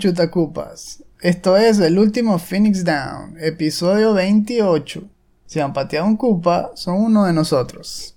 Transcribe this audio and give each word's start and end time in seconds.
chutacupas. 0.00 1.04
Esto 1.20 1.58
es 1.58 1.78
el 1.78 1.98
último 1.98 2.38
Phoenix 2.38 2.84
Down, 2.84 3.36
episodio 3.38 4.14
28. 4.14 5.02
Si 5.44 5.60
han 5.60 5.74
pateado 5.74 6.06
un 6.06 6.16
cupa, 6.16 6.70
son 6.74 6.96
uno 6.96 7.26
de 7.26 7.34
nosotros. 7.34 8.16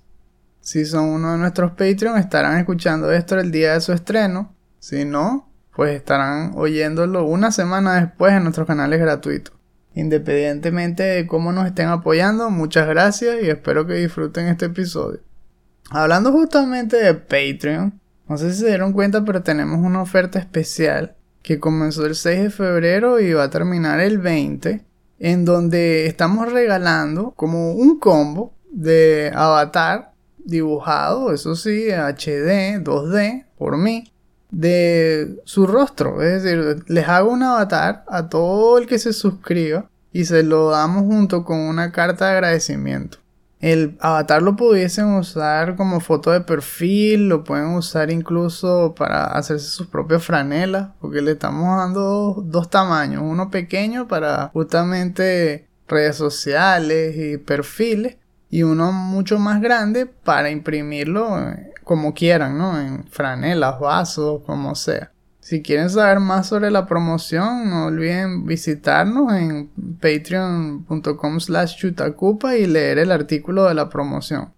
Si 0.62 0.86
son 0.86 1.10
uno 1.10 1.34
de 1.34 1.40
nuestros 1.40 1.72
Patreon, 1.72 2.18
estarán 2.18 2.58
escuchando 2.58 3.12
esto 3.12 3.38
el 3.38 3.52
día 3.52 3.74
de 3.74 3.82
su 3.82 3.92
estreno. 3.92 4.56
Si 4.80 5.04
no, 5.04 5.50
pues 5.76 5.94
estarán 5.94 6.54
oyéndolo 6.56 7.26
una 7.26 7.52
semana 7.52 8.00
después 8.00 8.32
en 8.32 8.44
nuestros 8.44 8.66
canales 8.66 9.02
gratuitos. 9.02 9.54
Independientemente 9.94 11.04
de 11.04 11.28
cómo 11.28 11.52
nos 11.52 11.66
estén 11.66 11.90
apoyando, 11.90 12.50
muchas 12.50 12.88
gracias 12.88 13.44
y 13.44 13.50
espero 13.50 13.86
que 13.86 13.96
disfruten 13.96 14.48
este 14.48 14.68
episodio. 14.68 15.20
Hablando 15.90 16.32
justamente 16.32 16.96
de 16.96 17.14
Patreon, 17.14 18.00
no 18.30 18.38
sé 18.38 18.54
si 18.54 18.62
se 18.62 18.68
dieron 18.68 18.94
cuenta, 18.94 19.26
pero 19.26 19.44
tenemos 19.44 19.80
una 19.80 20.02
oferta 20.02 20.40
especial 20.40 21.18
que 21.44 21.60
comenzó 21.60 22.06
el 22.06 22.16
6 22.16 22.44
de 22.44 22.50
febrero 22.50 23.20
y 23.20 23.34
va 23.34 23.44
a 23.44 23.50
terminar 23.50 24.00
el 24.00 24.18
20, 24.18 24.84
en 25.20 25.46
donde 25.46 26.08
estamos 26.08 26.52
regalando 26.52 27.32
como 27.36 27.74
un 27.74 28.00
combo 28.00 28.56
de 28.72 29.32
avatar 29.36 30.14
dibujado, 30.44 31.32
eso 31.32 31.56
sí, 31.56 31.90
HD, 31.92 32.82
2D, 32.84 33.46
por 33.58 33.78
mí, 33.78 34.12
de 34.50 35.42
su 35.46 35.68
rostro. 35.68 36.22
Es 36.22 36.44
decir, 36.44 36.84
les 36.88 37.08
hago 37.08 37.32
un 37.32 37.44
avatar 37.44 38.04
a 38.08 38.30
todo 38.30 38.78
el 38.78 38.88
que 38.88 39.00
se 39.00 39.14
suscriba 39.14 39.90
y 40.12 40.26
se 40.26 40.44
lo 40.44 40.70
damos 40.70 41.04
junto 41.04 41.44
con 41.44 41.60
una 41.60 41.92
carta 41.92 42.28
de 42.28 42.32
agradecimiento. 42.34 43.18
El 43.64 43.98
avatar 44.02 44.42
lo 44.42 44.58
pudiesen 44.58 45.06
usar 45.14 45.78
como 45.78 46.02
foto 46.02 46.32
de 46.32 46.42
perfil, 46.42 47.30
lo 47.30 47.46
pueden 47.46 47.68
usar 47.68 48.12
incluso 48.12 48.94
para 48.94 49.24
hacerse 49.24 49.70
sus 49.70 49.88
propias 49.88 50.22
franelas, 50.22 50.90
porque 51.00 51.22
le 51.22 51.32
estamos 51.32 51.78
dando 51.78 52.44
dos, 52.46 52.70
tamaños, 52.70 53.24
uno 53.24 53.50
pequeño 53.50 54.06
para 54.10 54.50
justamente 54.50 55.70
redes 55.88 56.18
sociales 56.18 57.16
y 57.16 57.38
perfiles, 57.38 58.18
y 58.50 58.64
uno 58.64 58.92
mucho 58.92 59.40
más 59.40 59.62
grande 59.62 60.08
para 60.08 60.50
imprimirlo 60.50 61.30
como 61.86 62.14
quieran, 62.14 62.58
¿no? 62.58 62.78
En 62.82 63.06
franelas, 63.08 63.80
vasos, 63.80 64.42
como 64.46 64.76
sea. 64.76 65.13
Si 65.44 65.62
quieren 65.62 65.90
saber 65.90 66.22
más 66.22 66.48
sobre 66.48 66.72
la 66.72 66.86
promoción, 66.86 67.70
no 67.70 67.88
olviden 67.88 68.46
visitarnos 68.46 69.34
en 69.34 69.70
patreon.com 70.00 71.40
slash 71.42 71.76
chutacupa 71.76 72.56
y 72.56 72.66
leer 72.66 72.98
el 72.98 73.12
artículo 73.12 73.66
de 73.66 73.74
la 73.74 73.90
promoción. 73.90 74.54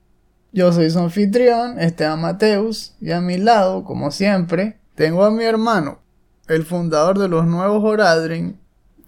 Yo 0.52 0.72
soy 0.72 0.92
su 0.92 1.00
anfitrión, 1.00 1.80
Esteban 1.80 2.22
Mateus, 2.22 2.94
y 3.02 3.14
a 3.14 3.20
mi 3.20 3.40
lado, 3.40 3.84
como 3.84 4.12
siempre, 4.12 4.78
tengo 4.94 5.26
a 5.26 5.32
mi 5.32 5.44
hermano, 5.44 6.02
el 6.48 6.64
fundador 6.66 7.18
de 7.18 7.30
los 7.30 7.48
nuevos 7.48 7.84
Horadrin, 7.84 8.60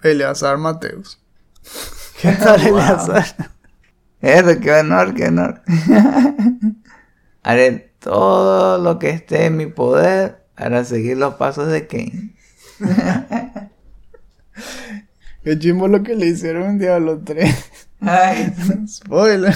Eleazar 0.01 0.57
Mateus. 0.57 1.21
¿Qué 2.19 2.31
tal, 2.31 2.59
Eleazar? 2.67 3.51
Eso, 4.19 4.59
qué 4.59 4.71
honor, 4.71 5.13
qué 5.13 5.27
honor. 5.27 5.61
Haré 7.43 7.93
todo 7.99 8.79
lo 8.79 8.97
que 8.97 9.11
esté 9.11 9.45
en 9.45 9.57
mi 9.57 9.67
poder 9.67 10.46
para 10.57 10.83
seguir 10.83 11.17
los 11.17 11.35
pasos 11.35 11.71
de 11.71 11.87
Kane. 11.87 12.33
Qué 15.43 15.59
chimbo 15.59 15.87
lo 15.87 16.03
que 16.03 16.15
le 16.15 16.25
hicieron 16.27 16.63
en 16.63 16.79
Diablo 16.79 17.19
3. 17.23 17.55
Ay, 18.01 18.53
Spoiler. 18.87 19.55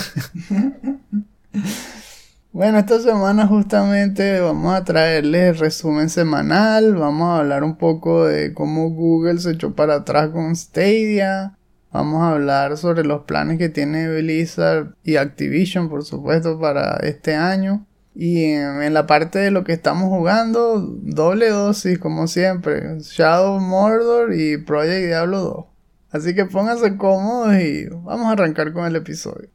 Bueno, 2.54 2.80
esta 2.80 3.00
semana 3.00 3.48
justamente 3.48 4.40
vamos 4.42 4.74
a 4.74 4.84
traerles 4.84 5.56
el 5.56 5.58
resumen 5.58 6.10
semanal, 6.10 6.96
vamos 6.96 7.30
a 7.30 7.40
hablar 7.40 7.64
un 7.64 7.78
poco 7.78 8.26
de 8.26 8.54
cómo 8.54 8.90
Google 8.90 9.40
se 9.40 9.52
echó 9.52 9.74
para 9.74 9.96
atrás 9.96 10.30
con 10.30 10.54
Stadia, 10.56 11.58
vamos 11.92 12.22
a 12.22 12.32
hablar 12.32 12.78
sobre 12.78 13.06
los 13.06 13.24
planes 13.24 13.58
que 13.58 13.70
tiene 13.70 14.08
Blizzard 14.10 14.96
y 15.04 15.16
Activision, 15.16 15.90
por 15.90 16.04
supuesto, 16.04 16.60
para 16.60 16.98
este 17.04 17.36
año. 17.36 17.86
Y 18.14 18.44
en, 18.44 18.94
la 18.94 19.08
parte 19.08 19.40
de 19.40 19.52
lo 19.52 19.64
que 19.64 19.74
estamos 19.74 20.10
jugando, 20.10 20.80
doble 20.80 21.50
dosis 21.50 21.98
como 21.98 22.28
siempre, 22.28 23.00
Shadow 23.00 23.60
Mordor 23.60 24.34
y 24.34 24.58
Project 24.58 25.08
Diablo 25.08 25.40
2. 25.40 25.66
Así 26.12 26.36
que 26.36 26.46
pónganse 26.46 26.98
cómodos 26.98 27.56
y 27.56 27.88
vamos 27.88 28.28
a 28.28 28.32
arrancar 28.32 28.74
con 28.74 28.86
el 28.86 28.98
episodio. 28.98 29.50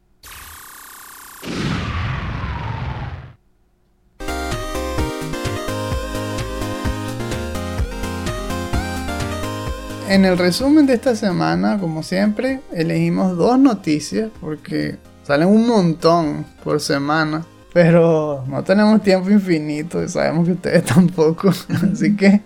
En 10.09 10.23
el 10.23 10.37
resumen 10.37 10.85
de 10.85 10.93
esta 10.93 11.17
semana, 11.17 11.79
como 11.79 12.01
siempre, 12.01 12.61
elegimos 12.71 13.35
dos 13.35 13.59
noticias 13.59 14.31
porque 14.39 14.97
salen 15.23 15.49
un 15.49 15.67
montón 15.67 16.45
por 16.63 16.79
semana. 16.79 17.45
Pero 17.77 18.43
no 18.47 18.63
tenemos 18.63 19.03
tiempo 19.03 19.29
infinito 19.29 20.01
y 20.03 20.09
sabemos 20.09 20.47
que 20.47 20.53
ustedes 20.53 20.83
tampoco. 20.95 21.49
Así 21.49 22.15
que, 22.15 22.41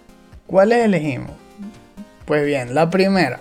¿cuáles 0.45 0.83
elegimos? 0.83 1.31
Pues 2.25 2.45
bien, 2.45 2.75
la 2.75 2.89
primera. 2.89 3.39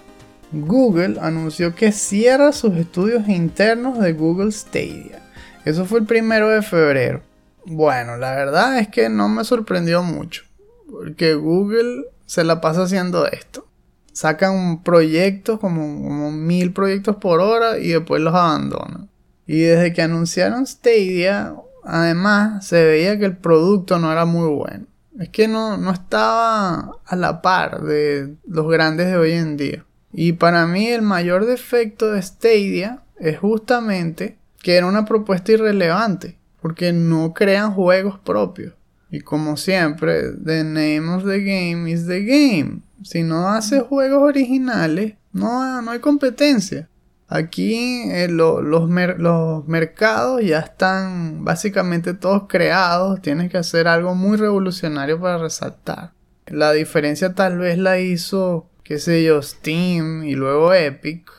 Google 0.53 1.19
anunció 1.21 1.75
que 1.75 1.91
cierra 1.91 2.53
sus 2.53 2.77
estudios 2.77 3.29
internos 3.29 3.99
de 3.99 4.13
Google 4.13 4.53
Stadia. 4.53 5.21
Eso 5.65 5.85
fue 5.85 5.99
el 5.99 6.07
primero 6.07 6.49
de 6.49 6.63
febrero. 6.63 7.23
Bueno, 7.67 8.17
la 8.17 8.37
verdad 8.37 8.79
es 8.79 8.87
que 8.87 9.09
no 9.09 9.29
me 9.29 9.43
sorprendió 9.43 10.05
mucho. 10.05 10.45
Porque 10.89 11.35
Google 11.35 12.05
se 12.25 12.45
la 12.45 12.61
pasa 12.61 12.85
haciendo 12.85 13.27
esto. 13.27 13.67
Sacan 14.13 14.85
proyectos, 14.85 15.59
como, 15.59 15.81
como 15.81 16.31
mil 16.31 16.73
proyectos 16.73 17.17
por 17.17 17.41
hora 17.41 17.79
y 17.79 17.89
después 17.89 18.23
los 18.23 18.33
abandonan. 18.33 19.11
Y 19.45 19.63
desde 19.63 19.93
que 19.93 20.03
anunciaron 20.03 20.65
Stadia, 20.65 21.53
además 21.85 22.67
se 22.67 22.85
veía 22.85 23.19
que 23.19 23.25
el 23.27 23.37
producto 23.37 23.99
no 23.99 24.11
era 24.13 24.25
muy 24.25 24.49
bueno. 24.49 24.87
Es 25.19 25.29
que 25.29 25.49
no, 25.49 25.77
no 25.77 25.91
estaba 25.91 26.93
a 27.05 27.17
la 27.17 27.43
par 27.43 27.83
de 27.83 28.37
los 28.47 28.69
grandes 28.69 29.09
de 29.09 29.17
hoy 29.17 29.33
en 29.33 29.57
día. 29.57 29.85
Y 30.13 30.33
para 30.33 30.67
mí 30.67 30.89
el 30.89 31.03
mayor 31.03 31.47
defecto 31.47 32.11
de 32.11 32.23
Stadia 32.23 33.03
es 33.19 33.39
justamente 33.39 34.39
que 34.63 34.77
era 34.77 34.87
una 34.87 35.05
propuesta 35.05 35.53
irrelevante, 35.53 36.39
porque 36.61 36.93
no 36.93 37.33
crean 37.33 37.73
juegos 37.73 38.19
propios. 38.19 38.75
Y 39.11 39.21
como 39.21 39.57
siempre, 39.57 40.33
the 40.33 40.63
name 40.63 41.09
of 41.09 41.25
the 41.25 41.41
game 41.41 41.91
is 41.91 42.07
the 42.07 42.23
game. 42.23 42.81
Si 43.03 43.23
no 43.23 43.49
haces 43.49 43.83
juegos 43.83 44.23
originales, 44.23 45.15
no, 45.33 45.83
no 45.83 45.91
hay 45.91 45.99
competencia. 46.01 46.89
Aquí 47.33 48.03
eh, 48.11 48.27
lo- 48.29 48.61
los, 48.61 48.91
los 49.19 49.69
mercados 49.69 50.43
ya 50.43 50.59
están 50.59 51.45
básicamente 51.45 52.13
todos 52.13 52.45
creados. 52.49 53.23
Tienes 53.23 53.51
que 53.53 53.59
hacer 53.59 53.87
algo 53.87 54.17
muy 54.17 54.37
revolucionario 54.37 55.21
para 55.21 55.39
resaltar. 55.39 56.13
La 56.47 56.73
diferencia 56.73 57.35
tal 57.35 57.59
vez 57.59 57.79
la 57.79 58.01
hizo, 58.01 58.67
qué 58.83 58.99
sé 58.99 59.23
yo, 59.23 59.41
Steam 59.43 60.25
y 60.25 60.35
luego 60.35 60.75
Epic. 60.75 61.31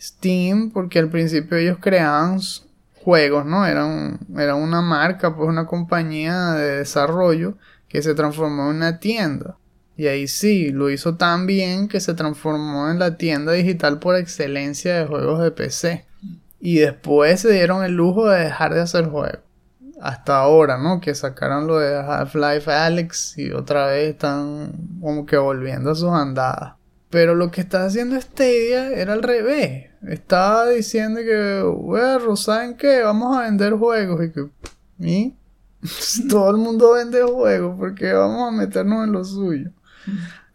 Steam, 0.00 0.70
porque 0.72 0.98
al 0.98 1.10
principio 1.10 1.58
ellos 1.58 1.78
creaban 1.80 2.40
juegos, 2.96 3.46
¿no? 3.46 3.64
Era, 3.66 3.86
era 4.36 4.56
una 4.56 4.80
marca, 4.82 5.36
pues 5.36 5.48
una 5.48 5.66
compañía 5.66 6.52
de 6.54 6.78
desarrollo 6.78 7.54
que 7.88 8.02
se 8.02 8.14
transformó 8.14 8.70
en 8.70 8.76
una 8.78 8.98
tienda. 8.98 9.56
Y 10.00 10.08
ahí 10.08 10.28
sí, 10.28 10.70
lo 10.70 10.88
hizo 10.88 11.16
tan 11.16 11.46
bien 11.46 11.86
que 11.86 12.00
se 12.00 12.14
transformó 12.14 12.90
en 12.90 12.98
la 12.98 13.18
tienda 13.18 13.52
digital 13.52 13.98
por 13.98 14.16
excelencia 14.16 14.96
de 14.96 15.04
juegos 15.04 15.42
de 15.42 15.50
PC. 15.50 16.06
Y 16.58 16.78
después 16.78 17.40
se 17.40 17.52
dieron 17.52 17.84
el 17.84 17.96
lujo 17.96 18.26
de 18.26 18.44
dejar 18.44 18.72
de 18.72 18.80
hacer 18.80 19.08
juegos. 19.08 19.40
Hasta 20.00 20.38
ahora, 20.38 20.78
¿no? 20.78 21.02
Que 21.02 21.14
sacaron 21.14 21.66
lo 21.66 21.78
de 21.78 21.98
Half-Life 21.98 22.72
Alex 22.72 23.36
y 23.36 23.50
otra 23.50 23.88
vez 23.88 24.12
están 24.12 24.72
como 25.02 25.26
que 25.26 25.36
volviendo 25.36 25.90
a 25.90 25.94
sus 25.94 26.08
andadas. 26.08 26.76
Pero 27.10 27.34
lo 27.34 27.50
que 27.50 27.60
está 27.60 27.84
haciendo 27.84 28.18
Stadia 28.18 28.92
era 28.92 29.12
al 29.12 29.22
revés. 29.22 29.90
Estaba 30.08 30.66
diciendo 30.70 31.20
que, 31.20 31.60
bueno, 31.60 32.36
¿saben 32.36 32.74
qué? 32.78 33.02
Vamos 33.02 33.36
a 33.36 33.42
vender 33.42 33.74
juegos. 33.74 34.24
Y 34.24 34.32
que, 34.32 34.48
¿y? 34.98 35.34
Todo 36.30 36.52
el 36.52 36.56
mundo 36.56 36.92
vende 36.92 37.22
juegos 37.22 37.76
porque 37.78 38.14
vamos 38.14 38.48
a 38.48 38.56
meternos 38.56 39.04
en 39.04 39.12
lo 39.12 39.24
suyo. 39.26 39.70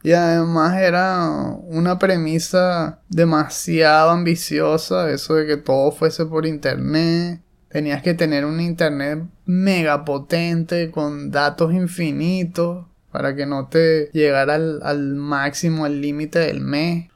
Y 0.04 0.12
además 0.12 0.80
era 0.80 1.30
una 1.30 1.98
premisa 1.98 3.00
demasiado 3.10 4.12
ambiciosa, 4.12 5.10
eso 5.10 5.34
de 5.34 5.48
que 5.48 5.58
todo 5.58 5.92
fuese 5.92 6.26
por 6.26 6.46
internet. 6.46 7.42
Tenías 7.70 8.04
que 8.04 8.14
tener 8.14 8.46
un 8.46 8.62
internet 8.62 9.24
mega 9.46 10.06
potente 10.06 10.92
con 10.92 11.32
datos 11.32 11.74
infinitos 11.74 12.86
para 13.12 13.36
que 13.36 13.46
no 13.46 13.68
te 13.68 14.10
llegara 14.14 14.56
al, 14.56 14.80
al 14.84 15.16
máximo, 15.16 15.86
al 15.86 16.02
límite 16.02 16.40
del 16.40 16.62
mes. 16.62 17.10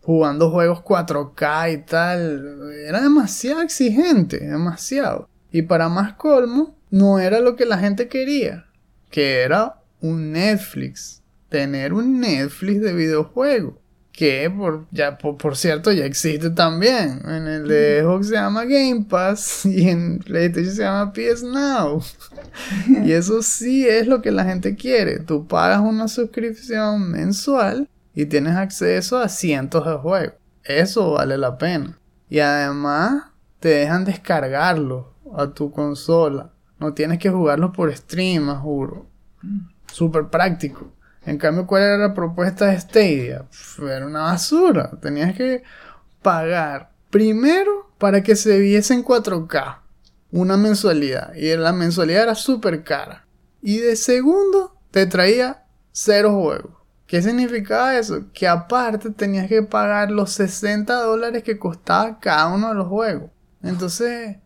jugando 0.00 0.50
juegos 0.50 0.80
4K 0.80 1.72
y 1.74 1.78
tal. 1.84 2.72
Era 2.86 3.02
demasiado 3.02 3.60
exigente, 3.60 4.38
demasiado. 4.38 5.28
Y 5.50 5.62
para 5.62 5.88
más 5.88 6.14
colmo, 6.14 6.76
no 6.90 7.18
era 7.18 7.40
lo 7.40 7.56
que 7.56 7.66
la 7.66 7.78
gente 7.78 8.08
quería, 8.08 8.66
que 9.10 9.42
era 9.42 9.80
un 10.00 10.32
Netflix. 10.32 11.21
Tener 11.52 11.92
un 11.92 12.18
Netflix 12.18 12.80
de 12.80 12.94
videojuegos. 12.94 13.74
Que 14.10 14.50
por, 14.50 14.86
ya, 14.90 15.18
por, 15.18 15.56
cierto 15.56 15.92
ya 15.92 16.06
existe 16.06 16.48
también. 16.48 17.20
En 17.26 17.46
el 17.46 17.68
de 17.68 18.00
Xbox 18.02 18.28
se 18.28 18.34
llama 18.34 18.64
Game 18.64 19.06
Pass 19.08 19.66
y 19.66 19.88
en 19.88 20.18
PlayStation 20.18 20.74
se 20.74 20.82
llama 20.82 21.12
PS 21.12 21.42
Now. 21.44 22.02
y 23.04 23.12
eso 23.12 23.42
sí 23.42 23.86
es 23.86 24.06
lo 24.06 24.22
que 24.22 24.30
la 24.30 24.44
gente 24.44 24.76
quiere. 24.76 25.20
Tú 25.20 25.46
pagas 25.46 25.80
una 25.80 26.08
suscripción 26.08 27.10
mensual 27.10 27.86
y 28.14 28.24
tienes 28.24 28.56
acceso 28.56 29.18
a 29.18 29.28
cientos 29.28 29.84
de 29.84 29.92
juegos. 29.92 30.34
Eso 30.64 31.12
vale 31.12 31.36
la 31.36 31.58
pena. 31.58 31.98
Y 32.30 32.38
además 32.38 33.24
te 33.60 33.68
dejan 33.68 34.06
descargarlo 34.06 35.12
a 35.36 35.48
tu 35.48 35.70
consola. 35.70 36.50
No 36.78 36.94
tienes 36.94 37.18
que 37.18 37.28
jugarlo 37.30 37.72
por 37.72 37.94
stream, 37.94 38.48
juro. 38.60 39.06
Súper 39.86 40.28
práctico. 40.28 40.90
En 41.24 41.38
cambio, 41.38 41.66
¿cuál 41.66 41.82
era 41.82 41.98
la 41.98 42.14
propuesta 42.14 42.66
de 42.66 42.80
Stadia? 42.80 43.44
era 43.78 44.06
una 44.06 44.22
basura. 44.22 44.90
Tenías 45.00 45.36
que 45.36 45.62
pagar 46.20 46.90
primero 47.10 47.92
para 47.98 48.22
que 48.22 48.34
se 48.34 48.58
viese 48.58 48.94
en 48.94 49.04
4K. 49.04 49.78
Una 50.32 50.56
mensualidad. 50.56 51.34
Y 51.34 51.54
la 51.56 51.72
mensualidad 51.72 52.24
era 52.24 52.34
súper 52.34 52.82
cara. 52.82 53.26
Y 53.60 53.78
de 53.78 53.96
segundo 53.96 54.76
te 54.90 55.06
traía 55.06 55.64
cero 55.92 56.32
juegos. 56.32 56.82
¿Qué 57.06 57.20
significaba 57.20 57.96
eso? 57.98 58.24
Que 58.32 58.48
aparte 58.48 59.10
tenías 59.10 59.46
que 59.46 59.62
pagar 59.62 60.10
los 60.10 60.32
60 60.32 60.94
dólares 61.02 61.42
que 61.42 61.58
costaba 61.58 62.18
cada 62.18 62.48
uno 62.48 62.70
de 62.70 62.74
los 62.74 62.88
juegos. 62.88 63.30
Entonces, 63.62 64.38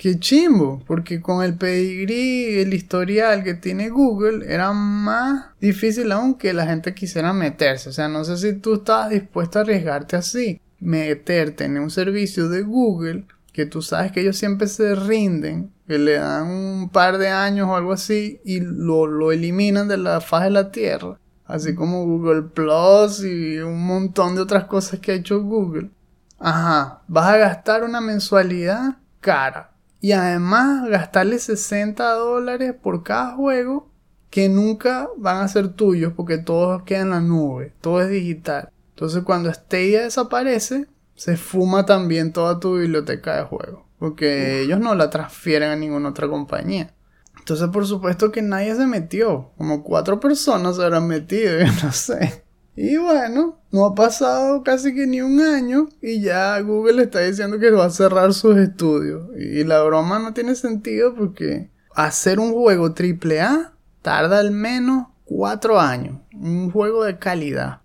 qué 0.00 0.18
chimbo, 0.18 0.82
porque 0.86 1.20
con 1.20 1.44
el 1.44 1.58
pedigrí, 1.58 2.58
el 2.58 2.72
historial 2.72 3.44
que 3.44 3.52
tiene 3.52 3.90
Google, 3.90 4.50
era 4.50 4.72
más 4.72 5.50
difícil 5.60 6.10
aún 6.10 6.36
que 6.36 6.54
la 6.54 6.64
gente 6.64 6.94
quisiera 6.94 7.34
meterse. 7.34 7.90
O 7.90 7.92
sea, 7.92 8.08
no 8.08 8.24
sé 8.24 8.38
si 8.38 8.54
tú 8.54 8.76
estabas 8.76 9.10
dispuesto 9.10 9.58
a 9.58 9.62
arriesgarte 9.62 10.16
así, 10.16 10.58
meterte 10.78 11.64
en 11.64 11.78
un 11.78 11.90
servicio 11.90 12.48
de 12.48 12.62
Google, 12.62 13.26
que 13.52 13.66
tú 13.66 13.82
sabes 13.82 14.10
que 14.10 14.22
ellos 14.22 14.38
siempre 14.38 14.68
se 14.68 14.94
rinden, 14.94 15.70
que 15.86 15.98
le 15.98 16.14
dan 16.14 16.46
un 16.46 16.88
par 16.88 17.18
de 17.18 17.28
años 17.28 17.68
o 17.68 17.76
algo 17.76 17.92
así 17.92 18.40
y 18.42 18.60
lo, 18.60 19.06
lo 19.06 19.32
eliminan 19.32 19.86
de 19.86 19.98
la 19.98 20.22
faz 20.22 20.44
de 20.44 20.50
la 20.50 20.70
Tierra 20.70 21.18
así 21.44 21.74
como 21.74 22.06
Google 22.06 22.42
Plus 22.42 23.24
y 23.24 23.58
un 23.58 23.84
montón 23.84 24.36
de 24.36 24.40
otras 24.40 24.64
cosas 24.64 25.00
que 25.00 25.10
ha 25.10 25.16
hecho 25.16 25.42
Google. 25.42 25.90
Ajá, 26.38 27.02
vas 27.08 27.26
a 27.26 27.36
gastar 27.38 27.82
una 27.82 28.00
mensualidad 28.00 28.98
cara 29.20 29.69
y 30.00 30.12
además 30.12 30.88
gastarle 30.88 31.38
60 31.38 32.10
dólares 32.12 32.74
por 32.80 33.02
cada 33.02 33.34
juego 33.36 33.88
que 34.30 34.48
nunca 34.48 35.08
van 35.16 35.38
a 35.38 35.48
ser 35.48 35.68
tuyos 35.74 36.12
porque 36.14 36.38
todo 36.38 36.84
queda 36.84 37.00
en 37.00 37.10
la 37.10 37.20
nube, 37.20 37.72
todo 37.80 38.00
es 38.00 38.10
digital. 38.10 38.70
Entonces 38.90 39.22
cuando 39.24 39.52
Stadia 39.52 40.02
desaparece, 40.02 40.86
se 41.14 41.36
fuma 41.36 41.84
también 41.84 42.32
toda 42.32 42.60
tu 42.60 42.78
biblioteca 42.78 43.36
de 43.36 43.44
juegos 43.44 43.90
porque 44.00 44.62
ellos 44.62 44.80
no 44.80 44.94
la 44.94 45.10
transfieren 45.10 45.70
a 45.70 45.76
ninguna 45.76 46.08
otra 46.08 46.26
compañía. 46.26 46.94
Entonces, 47.38 47.68
por 47.68 47.86
supuesto 47.86 48.32
que 48.32 48.40
nadie 48.40 48.74
se 48.74 48.86
metió. 48.86 49.52
Como 49.58 49.84
cuatro 49.84 50.18
personas 50.18 50.76
se 50.76 50.82
habrán 50.82 51.06
metido, 51.06 51.58
yo 51.64 51.66
no 51.84 51.92
sé. 51.92 52.44
Y 52.76 52.96
bueno, 52.96 53.58
no 53.72 53.84
ha 53.84 53.94
pasado 53.94 54.62
casi 54.62 54.94
que 54.94 55.06
ni 55.06 55.20
un 55.20 55.40
año 55.40 55.88
y 56.00 56.22
ya 56.22 56.58
Google 56.60 57.02
está 57.02 57.20
diciendo 57.20 57.58
que 57.58 57.70
va 57.70 57.86
a 57.86 57.90
cerrar 57.90 58.32
sus 58.32 58.56
estudios. 58.56 59.28
Y 59.36 59.64
la 59.64 59.82
broma 59.82 60.18
no 60.18 60.32
tiene 60.32 60.54
sentido 60.54 61.14
porque 61.14 61.70
hacer 61.94 62.38
un 62.38 62.52
juego 62.52 62.94
AAA 62.94 63.72
tarda 64.02 64.38
al 64.38 64.50
menos 64.50 65.08
cuatro 65.24 65.80
años. 65.80 66.20
Un 66.32 66.70
juego 66.70 67.04
de 67.04 67.18
calidad. 67.18 67.80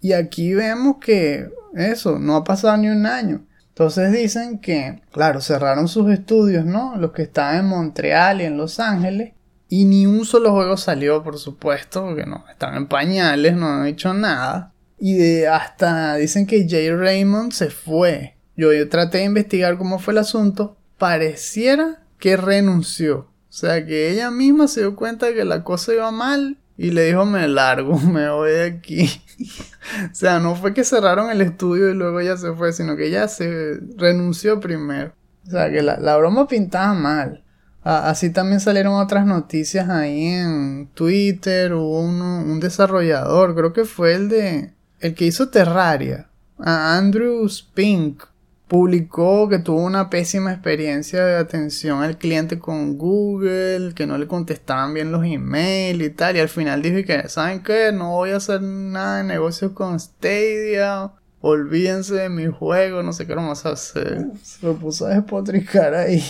Y 0.00 0.12
aquí 0.12 0.54
vemos 0.54 0.96
que 1.00 1.50
eso, 1.74 2.18
no 2.18 2.36
ha 2.36 2.44
pasado 2.44 2.76
ni 2.76 2.88
un 2.88 3.06
año. 3.06 3.44
Entonces 3.68 4.12
dicen 4.12 4.60
que, 4.60 5.02
claro, 5.10 5.40
cerraron 5.40 5.88
sus 5.88 6.10
estudios, 6.10 6.64
¿no? 6.64 6.96
Los 6.96 7.12
que 7.12 7.22
estaban 7.22 7.56
en 7.56 7.66
Montreal 7.66 8.40
y 8.40 8.44
en 8.44 8.56
Los 8.56 8.78
Ángeles. 8.78 9.32
Y 9.68 9.84
ni 9.86 10.06
un 10.06 10.24
solo 10.24 10.52
juego 10.52 10.76
salió, 10.76 11.22
por 11.22 11.38
supuesto, 11.38 12.04
porque 12.04 12.26
no, 12.26 12.44
están 12.50 12.76
en 12.76 12.86
pañales, 12.86 13.56
no 13.56 13.68
han 13.68 13.86
hecho 13.86 14.14
nada. 14.14 14.72
Y 14.98 15.14
de 15.14 15.48
hasta 15.48 16.16
dicen 16.16 16.46
que 16.46 16.68
Jay 16.68 16.90
Raymond 16.90 17.52
se 17.52 17.70
fue. 17.70 18.36
Yo, 18.56 18.88
traté 18.88 19.18
de 19.18 19.24
investigar 19.24 19.76
cómo 19.78 19.98
fue 19.98 20.12
el 20.12 20.18
asunto. 20.18 20.76
Pareciera 20.98 22.02
que 22.18 22.36
renunció. 22.36 23.28
O 23.48 23.56
sea 23.56 23.84
que 23.84 24.10
ella 24.10 24.30
misma 24.30 24.68
se 24.68 24.80
dio 24.80 24.96
cuenta 24.96 25.26
de 25.26 25.34
que 25.34 25.44
la 25.44 25.62
cosa 25.62 25.92
iba 25.92 26.10
mal 26.10 26.58
y 26.76 26.90
le 26.90 27.06
dijo 27.06 27.24
me 27.24 27.46
largo, 27.46 27.98
me 28.00 28.28
voy 28.30 28.50
de 28.50 28.64
aquí. 28.64 29.10
o 30.10 30.14
sea, 30.14 30.38
no 30.38 30.54
fue 30.56 30.74
que 30.74 30.84
cerraron 30.84 31.30
el 31.30 31.40
estudio 31.40 31.90
y 31.90 31.94
luego 31.94 32.20
ya 32.20 32.36
se 32.36 32.52
fue, 32.52 32.72
sino 32.72 32.96
que 32.96 33.06
ella 33.06 33.28
se 33.28 33.78
renunció 33.96 34.60
primero. 34.60 35.14
O 35.46 35.50
sea, 35.50 35.70
que 35.70 35.82
la, 35.82 36.16
broma 36.16 36.48
pintaba 36.48 36.94
mal. 36.94 37.44
Así 37.84 38.30
también 38.30 38.60
salieron 38.60 38.94
otras 38.94 39.26
noticias 39.26 39.88
ahí 39.88 40.26
en 40.26 40.88
Twitter. 40.94 41.74
Hubo 41.74 42.00
un 42.00 42.60
desarrollador, 42.60 43.54
creo 43.54 43.72
que 43.72 43.84
fue 43.84 44.14
el 44.14 44.28
de. 44.28 44.72
El 45.00 45.14
que 45.14 45.26
hizo 45.26 45.50
Terraria. 45.50 46.28
A 46.58 46.96
Andrew 46.96 47.46
Spink 47.48 48.24
publicó 48.68 49.48
que 49.48 49.58
tuvo 49.58 49.84
una 49.84 50.10
pésima 50.10 50.52
experiencia 50.52 51.24
de 51.24 51.36
atención 51.36 52.02
al 52.02 52.18
cliente 52.18 52.58
con 52.58 52.96
Google, 52.96 53.92
que 53.94 54.06
no 54.06 54.18
le 54.18 54.26
contestaban 54.26 54.94
bien 54.94 55.12
los 55.12 55.24
emails 55.24 56.02
y 56.02 56.10
tal, 56.10 56.36
y 56.36 56.40
al 56.40 56.48
final 56.48 56.82
dije 56.82 57.04
que, 57.04 57.28
¿saben 57.28 57.62
qué? 57.62 57.92
No 57.92 58.10
voy 58.10 58.30
a 58.30 58.36
hacer 58.36 58.62
nada 58.62 59.18
de 59.18 59.24
negocios 59.24 59.72
con 59.72 60.00
Stadia, 60.00 61.12
olvídense 61.40 62.14
de 62.14 62.28
mi 62.30 62.46
juego, 62.46 63.02
no 63.02 63.12
sé 63.12 63.26
qué 63.26 63.34
vamos 63.34 63.66
a 63.66 63.70
hacer. 63.70 64.26
Se 64.42 64.66
me 64.66 64.74
puso 64.74 65.06
a 65.06 65.10
despotricar 65.10 65.94
ahí. 65.94 66.24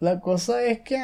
La 0.00 0.20
cosa 0.20 0.62
es 0.62 0.80
que 0.80 0.98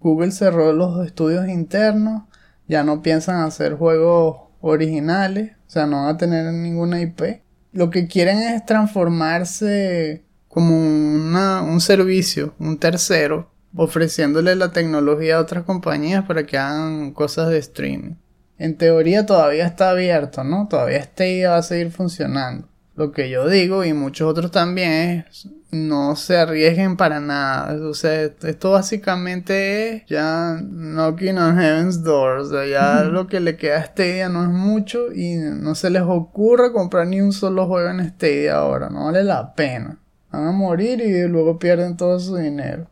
Google 0.00 0.32
cerró 0.32 0.72
los 0.72 1.04
estudios 1.06 1.48
internos, 1.48 2.24
ya 2.68 2.84
no 2.84 3.02
piensan 3.02 3.40
hacer 3.40 3.74
juegos 3.74 4.38
originales, 4.60 5.52
o 5.66 5.70
sea, 5.70 5.86
no 5.86 6.04
van 6.04 6.14
a 6.14 6.16
tener 6.16 6.52
ninguna 6.52 7.00
IP 7.00 7.46
lo 7.76 7.90
que 7.90 8.08
quieren 8.08 8.38
es 8.38 8.64
transformarse 8.64 10.24
como 10.48 10.74
un 10.74 11.80
servicio, 11.80 12.54
un 12.58 12.78
tercero, 12.78 13.50
ofreciéndole 13.74 14.56
la 14.56 14.72
tecnología 14.72 15.36
a 15.36 15.40
otras 15.40 15.64
compañías 15.64 16.24
para 16.24 16.46
que 16.46 16.56
hagan 16.56 17.12
cosas 17.12 17.50
de 17.50 17.58
streaming. 17.58 18.14
En 18.58 18.78
teoría 18.78 19.26
todavía 19.26 19.66
está 19.66 19.90
abierto, 19.90 20.42
¿no? 20.42 20.66
Todavía 20.68 20.96
este 20.96 21.46
va 21.46 21.58
a 21.58 21.62
seguir 21.62 21.90
funcionando. 21.90 22.66
Lo 22.96 23.12
que 23.12 23.28
yo 23.28 23.46
digo 23.48 23.84
y 23.84 23.92
muchos 23.92 24.26
otros 24.28 24.50
también 24.50 25.24
es 25.28 25.48
no 25.70 26.16
se 26.16 26.38
arriesguen 26.38 26.96
para 26.96 27.20
nada. 27.20 27.86
O 27.86 27.94
sea, 27.94 28.22
esto 28.22 28.72
básicamente 28.72 29.96
es 29.96 30.06
ya 30.06 30.58
knocking 30.62 31.38
on 31.38 31.58
heaven's 31.58 32.02
doors. 32.02 32.48
O 32.48 32.50
sea, 32.50 32.66
ya 32.66 33.04
lo 33.04 33.26
que 33.26 33.40
le 33.40 33.56
queda 33.56 33.78
a 33.78 33.84
Stadia 33.84 34.28
no 34.28 34.42
es 34.42 34.48
mucho 34.48 35.12
y 35.12 35.36
no 35.36 35.74
se 35.74 35.90
les 35.90 36.02
ocurre 36.02 36.72
comprar 36.72 37.06
ni 37.06 37.20
un 37.20 37.32
solo 37.32 37.66
juego 37.66 37.90
en 37.90 38.08
Stadia 38.08 38.56
ahora. 38.56 38.88
No 38.88 39.06
vale 39.06 39.24
la 39.24 39.54
pena. 39.54 39.98
Van 40.30 40.46
a 40.46 40.52
morir 40.52 41.00
y 41.00 41.28
luego 41.28 41.58
pierden 41.58 41.96
todo 41.96 42.18
su 42.18 42.36
dinero. 42.36 42.88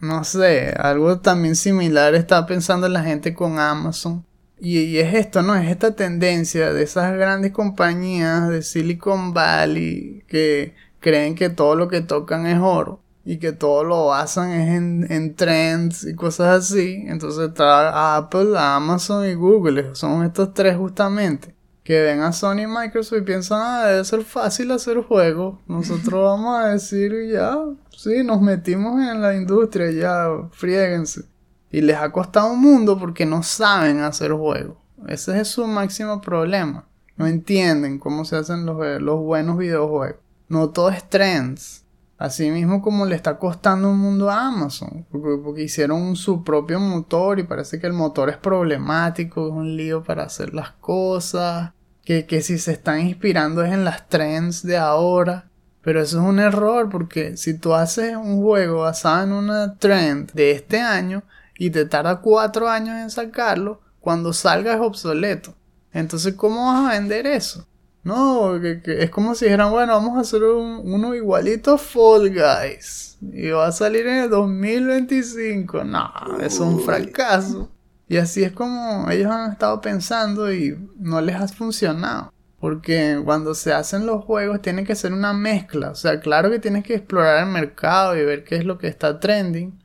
no 0.00 0.24
sé, 0.24 0.74
algo 0.78 1.18
también 1.20 1.56
similar 1.56 2.14
está 2.14 2.46
pensando 2.46 2.88
la 2.88 3.02
gente 3.02 3.34
con 3.34 3.58
Amazon. 3.58 4.24
Y, 4.60 4.98
es 4.98 5.14
esto, 5.14 5.42
¿no? 5.42 5.54
Es 5.54 5.70
esta 5.70 5.94
tendencia 5.94 6.72
de 6.72 6.82
esas 6.82 7.12
grandes 7.14 7.52
compañías 7.52 8.48
de 8.48 8.62
Silicon 8.62 9.32
Valley 9.32 10.24
que 10.26 10.74
creen 11.00 11.34
que 11.34 11.50
todo 11.50 11.76
lo 11.76 11.88
que 11.88 12.00
tocan 12.00 12.46
es 12.46 12.58
oro 12.60 13.00
y 13.24 13.38
que 13.38 13.52
todo 13.52 13.84
lo 13.84 14.06
basan 14.06 14.50
es 14.50 14.68
en, 14.70 15.06
en 15.10 15.34
trends 15.34 16.04
y 16.04 16.14
cosas 16.14 16.64
así. 16.64 17.04
Entonces 17.06 17.50
está 17.50 18.16
Apple, 18.16 18.58
Amazon 18.58 19.28
y 19.28 19.34
Google. 19.34 19.94
Son 19.94 20.24
estos 20.24 20.54
tres 20.54 20.76
justamente. 20.76 21.54
Que 21.84 22.02
ven 22.02 22.20
a 22.20 22.32
Sony 22.32 22.62
y 22.62 22.66
Microsoft 22.66 23.18
y 23.18 23.22
piensan, 23.22 23.60
ah, 23.62 23.86
debe 23.86 24.04
ser 24.04 24.22
fácil 24.22 24.70
hacer 24.72 24.98
juegos. 25.02 25.58
Nosotros 25.66 26.22
vamos 26.22 26.58
a 26.58 26.68
decir, 26.68 27.12
ya, 27.32 27.56
sí, 27.96 28.22
nos 28.24 28.42
metimos 28.42 29.00
en 29.00 29.22
la 29.22 29.34
industria, 29.34 29.90
ya, 29.90 30.28
friéguense. 30.52 31.22
Y 31.70 31.82
les 31.82 31.96
ha 31.96 32.10
costado 32.10 32.52
un 32.52 32.60
mundo 32.60 32.98
porque 32.98 33.26
no 33.26 33.42
saben 33.42 34.00
hacer 34.00 34.32
juegos. 34.32 34.76
Ese 35.06 35.40
es 35.40 35.48
su 35.48 35.66
máximo 35.66 36.20
problema. 36.20 36.86
No 37.16 37.26
entienden 37.26 37.98
cómo 37.98 38.24
se 38.24 38.36
hacen 38.36 38.64
los, 38.64 39.00
los 39.00 39.20
buenos 39.20 39.58
videojuegos. 39.58 40.20
No 40.48 40.70
todo 40.70 40.90
es 40.90 41.08
trends. 41.08 41.84
Así 42.18 42.50
mismo 42.50 42.82
como 42.82 43.06
le 43.06 43.14
está 43.14 43.38
costando 43.38 43.90
un 43.90 43.98
mundo 43.98 44.28
a 44.28 44.48
Amazon, 44.48 45.06
porque, 45.08 45.40
porque 45.42 45.62
hicieron 45.62 46.16
su 46.16 46.42
propio 46.42 46.80
motor 46.80 47.38
y 47.38 47.44
parece 47.44 47.78
que 47.78 47.86
el 47.86 47.92
motor 47.92 48.28
es 48.28 48.36
problemático, 48.36 49.46
es 49.46 49.52
un 49.52 49.76
lío 49.76 50.02
para 50.02 50.24
hacer 50.24 50.52
las 50.52 50.72
cosas, 50.72 51.74
que, 52.04 52.26
que 52.26 52.40
si 52.40 52.58
se 52.58 52.72
están 52.72 53.02
inspirando 53.02 53.62
es 53.62 53.72
en 53.72 53.84
las 53.84 54.08
trends 54.08 54.64
de 54.64 54.78
ahora. 54.78 55.48
Pero 55.80 56.02
eso 56.02 56.18
es 56.18 56.24
un 56.24 56.40
error 56.40 56.88
porque 56.90 57.36
si 57.36 57.56
tú 57.56 57.72
haces 57.72 58.16
un 58.16 58.42
juego 58.42 58.80
basado 58.80 59.22
en 59.22 59.32
una 59.32 59.76
trend 59.76 60.32
de 60.32 60.50
este 60.50 60.80
año 60.80 61.22
y 61.58 61.70
te 61.70 61.84
tarda 61.84 62.20
cuatro 62.22 62.68
años 62.70 62.96
en 62.96 63.10
sacarlo, 63.10 63.80
cuando 64.00 64.32
salga 64.32 64.74
es 64.74 64.80
obsoleto. 64.80 65.54
Entonces, 65.92 66.34
¿cómo 66.34 66.66
vas 66.66 66.88
a 66.90 66.98
vender 66.98 67.26
eso? 67.26 67.66
No, 68.04 68.58
que, 68.62 68.80
que 68.80 69.02
es 69.02 69.10
como 69.10 69.34
si 69.34 69.44
dijeran, 69.46 69.70
bueno, 69.70 69.92
vamos 69.94 70.16
a 70.16 70.20
hacer 70.20 70.42
un- 70.44 70.80
uno 70.84 71.14
igualito 71.14 71.76
Fall 71.76 72.30
Guys. 72.32 73.18
Y 73.20 73.50
va 73.50 73.66
a 73.66 73.72
salir 73.72 74.06
en 74.06 74.22
el 74.24 74.30
2025. 74.30 75.84
No, 75.84 76.10
eso 76.40 76.46
es 76.46 76.60
un 76.60 76.80
fracaso. 76.80 77.70
Y 78.08 78.16
así 78.16 78.42
es 78.44 78.52
como 78.52 79.10
ellos 79.10 79.30
han 79.30 79.52
estado 79.52 79.80
pensando 79.80 80.52
y 80.52 80.78
no 80.98 81.20
les 81.20 81.36
ha 81.36 81.48
funcionado. 81.48 82.32
Porque 82.60 83.20
cuando 83.24 83.54
se 83.54 83.72
hacen 83.72 84.06
los 84.06 84.24
juegos 84.24 84.62
tiene 84.62 84.84
que 84.84 84.94
ser 84.94 85.12
una 85.12 85.32
mezcla. 85.32 85.90
O 85.90 85.94
sea, 85.94 86.20
claro 86.20 86.50
que 86.50 86.58
tienes 86.58 86.84
que 86.84 86.94
explorar 86.94 87.44
el 87.46 87.52
mercado 87.52 88.16
y 88.16 88.24
ver 88.24 88.44
qué 88.44 88.56
es 88.56 88.64
lo 88.64 88.78
que 88.78 88.88
está 88.88 89.20
trending. 89.20 89.78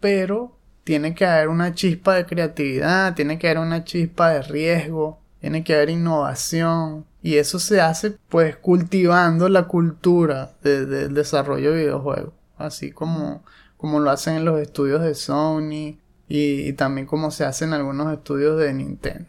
Pero 0.00 0.53
tiene 0.84 1.14
que 1.14 1.26
haber 1.26 1.48
una 1.48 1.74
chispa 1.74 2.14
de 2.14 2.26
creatividad, 2.26 3.14
tiene 3.14 3.38
que 3.38 3.48
haber 3.48 3.58
una 3.60 3.84
chispa 3.84 4.30
de 4.30 4.42
riesgo, 4.42 5.18
tiene 5.40 5.64
que 5.64 5.74
haber 5.74 5.90
innovación. 5.90 7.06
Y 7.22 7.36
eso 7.36 7.58
se 7.58 7.80
hace 7.80 8.16
pues 8.28 8.56
cultivando 8.56 9.48
la 9.48 9.64
cultura 9.64 10.52
de- 10.62 10.84
del 10.86 11.14
desarrollo 11.14 11.72
de 11.72 11.84
videojuegos. 11.84 12.34
Así 12.58 12.92
como, 12.92 13.42
como 13.78 13.98
lo 14.00 14.10
hacen 14.10 14.36
en 14.36 14.44
los 14.44 14.60
estudios 14.60 15.02
de 15.02 15.14
Sony 15.14 15.98
y, 16.28 16.68
y 16.68 16.72
también 16.74 17.06
como 17.06 17.30
se 17.30 17.44
hace 17.44 17.64
en 17.64 17.72
algunos 17.72 18.12
estudios 18.12 18.58
de 18.60 18.72
Nintendo. 18.74 19.26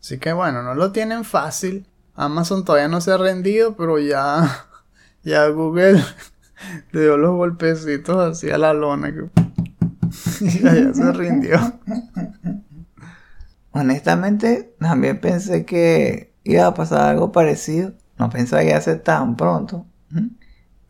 Así 0.00 0.18
que 0.18 0.32
bueno, 0.32 0.62
no 0.62 0.74
lo 0.74 0.92
tienen 0.92 1.24
fácil. 1.24 1.86
Amazon 2.14 2.64
todavía 2.64 2.88
no 2.88 3.00
se 3.02 3.12
ha 3.12 3.18
rendido, 3.18 3.76
pero 3.76 3.98
ya, 3.98 4.66
ya 5.22 5.46
Google 5.48 6.02
le 6.92 7.00
dio 7.02 7.16
los 7.18 7.32
golpecitos 7.36 8.16
así 8.16 8.50
a 8.50 8.56
la 8.58 8.72
lona 8.72 9.12
que 9.12 9.24
ya, 10.40 10.94
se 10.94 11.12
rindió. 11.12 11.58
Honestamente, 13.72 14.74
también 14.78 15.20
pensé 15.20 15.64
que 15.64 16.34
iba 16.44 16.66
a 16.66 16.74
pasar 16.74 17.10
algo 17.10 17.32
parecido. 17.32 17.92
No 18.18 18.30
pensaba 18.30 18.62
que 18.62 18.68
iba 18.68 18.78
a 18.78 18.82
ser 18.82 19.00
tan 19.00 19.36
pronto. 19.36 19.86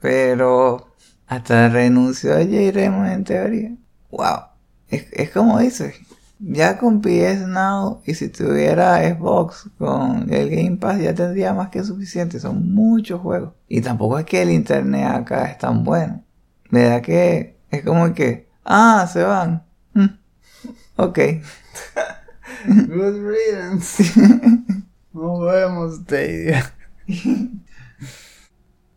Pero 0.01 0.95
hasta 1.27 1.69
renunció 1.69 2.35
a 2.35 2.43
iremos 2.43 3.09
en 3.09 3.25
teoría. 3.25 3.77
Wow. 4.11 4.41
Es, 4.89 5.07
es 5.13 5.31
como 5.31 5.59
dices. 5.59 5.95
Ya 6.43 6.79
con 6.79 7.03
PS 7.03 7.47
Now 7.47 8.01
y 8.07 8.15
si 8.15 8.31
tuviera 8.31 9.07
Xbox 9.07 9.69
con 9.77 10.33
el 10.33 10.49
Game 10.49 10.79
Pass 10.79 10.99
ya 10.99 11.15
tendría 11.15 11.53
más 11.53 11.69
que 11.69 11.85
suficiente. 11.85 12.41
Son 12.41 12.73
muchos 12.75 13.21
juegos. 13.21 13.53
Y 13.69 13.83
tampoco 13.83 14.19
es 14.19 14.25
que 14.25 14.41
el 14.41 14.51
internet 14.51 15.07
acá 15.07 15.45
es 15.51 15.59
tan 15.59 15.85
bueno. 15.85 16.25
Me 16.71 17.03
que 17.03 17.59
es 17.71 17.85
como 17.85 18.13
que, 18.15 18.49
ah, 18.71 19.07
se 19.07 19.23
van. 19.23 19.63
Mm, 19.95 20.07
Ok. 20.97 21.19
Good 22.67 23.27
riddance. 23.27 24.05
Nos 25.13 25.41
vemos, 25.45 25.97
Stadia. 26.03 26.73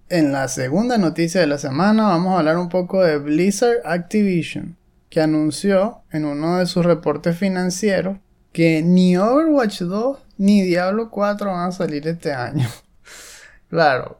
En 0.10 0.32
la 0.32 0.48
segunda 0.48 0.98
noticia 0.98 1.42
de 1.42 1.48
la 1.48 1.58
semana 1.58 2.04
vamos 2.04 2.36
a 2.36 2.40
hablar 2.40 2.58
un 2.58 2.70
poco 2.70 3.02
de 3.04 3.18
Blizzard 3.18 3.78
Activision, 3.86 4.78
que 5.10 5.22
anunció 5.22 6.04
en 6.12 6.26
uno 6.26 6.58
de 6.58 6.66
sus 6.68 6.86
reportes 6.86 7.38
financieros 7.38 8.18
que 8.52 8.84
ni 8.84 9.18
Overwatch 9.18 9.82
2 9.82 10.18
ni 10.38 10.62
Diablo 10.62 11.10
4 11.10 11.52
van 11.52 11.70
a 11.70 11.72
salir 11.72 12.08
este 12.08 12.32
año. 12.34 12.68
Claro, 13.70 14.20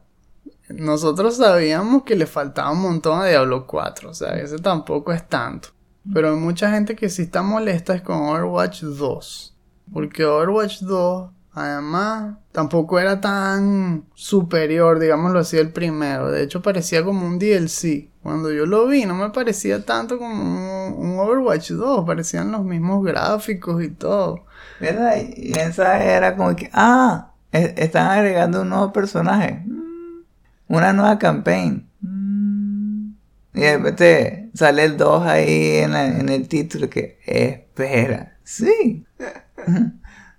nosotros 0.68 1.36
sabíamos 1.36 2.04
que 2.04 2.16
le 2.16 2.26
faltaba 2.26 2.70
un 2.72 2.80
montón 2.80 3.20
a 3.20 3.26
Diablo 3.26 3.66
4, 3.66 4.10
o 4.10 4.14
sea, 4.14 4.34
ese 4.36 4.58
tampoco 4.58 5.12
es 5.12 5.26
tanto. 5.28 5.68
Pero 6.12 6.30
hay 6.30 6.36
mucha 6.36 6.70
gente 6.70 6.96
que 6.96 7.08
sí 7.08 7.22
está 7.22 7.42
molesta 7.42 7.94
es 7.94 8.02
con 8.02 8.16
Overwatch 8.16 8.82
2. 8.82 9.56
Porque 9.92 10.24
Overwatch 10.24 10.80
2, 10.80 11.30
además, 11.52 12.36
tampoco 12.52 12.98
era 12.98 13.20
tan 13.20 14.04
superior, 14.14 14.98
digámoslo 14.98 15.38
así, 15.38 15.56
el 15.56 15.70
primero. 15.72 16.30
De 16.30 16.42
hecho, 16.42 16.60
parecía 16.60 17.02
como 17.04 17.26
un 17.26 17.38
DLC. 17.38 18.10
Cuando 18.22 18.50
yo 18.52 18.66
lo 18.66 18.86
vi, 18.86 19.06
no 19.06 19.14
me 19.14 19.30
parecía 19.30 19.84
tanto 19.84 20.18
como 20.18 20.94
un, 20.94 21.18
Overwatch 21.18 21.70
2. 21.70 22.04
Parecían 22.06 22.52
los 22.52 22.64
mismos 22.64 23.02
gráficos 23.04 23.82
y 23.82 23.88
todo. 23.88 24.44
¿Verdad? 24.80 25.16
Y 25.36 25.58
esa 25.58 26.02
era 26.02 26.36
como 26.36 26.54
que, 26.54 26.68
ah, 26.74 27.32
e- 27.50 27.74
están 27.78 28.10
agregando 28.10 28.62
un 28.62 28.68
nuevo 28.68 28.92
personaje. 28.92 29.64
Una 30.74 30.92
nueva 30.92 31.18
campaign. 31.18 31.88
Y 33.54 33.60
de 33.60 33.76
repente 33.76 34.50
sale 34.54 34.84
el 34.84 34.96
2 34.96 35.24
ahí 35.26 35.76
en, 35.76 35.92
la- 35.92 36.06
en 36.18 36.28
el 36.28 36.48
título 36.48 36.90
que, 36.90 37.18
espera, 37.24 38.36
sí. 38.42 39.04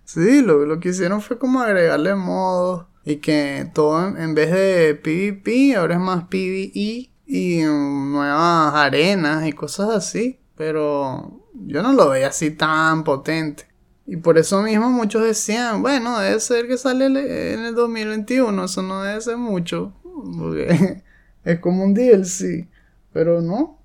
Sí, 0.08 0.42
lo, 0.44 0.66
lo 0.68 0.80
que 0.80 0.90
hicieron 0.90 1.20
fue 1.20 1.40
como 1.40 1.62
agregarle 1.62 2.14
modos 2.14 2.86
y 3.04 3.16
que 3.18 3.68
todo 3.74 4.08
en, 4.08 4.18
en 4.22 4.36
vez 4.36 4.52
de 4.52 4.94
PvP 4.96 5.76
ahora 5.76 5.96
es 5.96 6.00
más 6.00 6.26
PvE 6.26 7.10
y 7.26 7.64
mm, 7.66 8.12
nuevas 8.12 8.76
arenas 8.76 9.48
y 9.48 9.52
cosas 9.54 9.90
así. 9.90 10.40
Pero 10.56 11.42
yo 11.56 11.82
no 11.82 11.94
lo 11.94 12.10
veía 12.10 12.28
así 12.28 12.52
tan 12.52 13.04
potente. 13.04 13.66
Y 14.06 14.18
por 14.18 14.38
eso 14.38 14.62
mismo 14.62 14.92
muchos 14.92 15.24
decían, 15.24 15.82
bueno, 15.82 16.20
debe 16.20 16.40
ser 16.40 16.68
que 16.68 16.78
sale 16.78 17.08
en 17.08 17.66
el 17.66 17.74
2021, 17.74 18.66
eso 18.66 18.84
no 18.84 19.02
debe 19.02 19.20
ser 19.22 19.38
mucho, 19.38 19.92
porque 20.38 21.04
es 21.44 21.60
como 21.60 21.84
un 21.84 21.94
DLC. 21.94 22.68
Pero 23.14 23.42
no, 23.42 23.80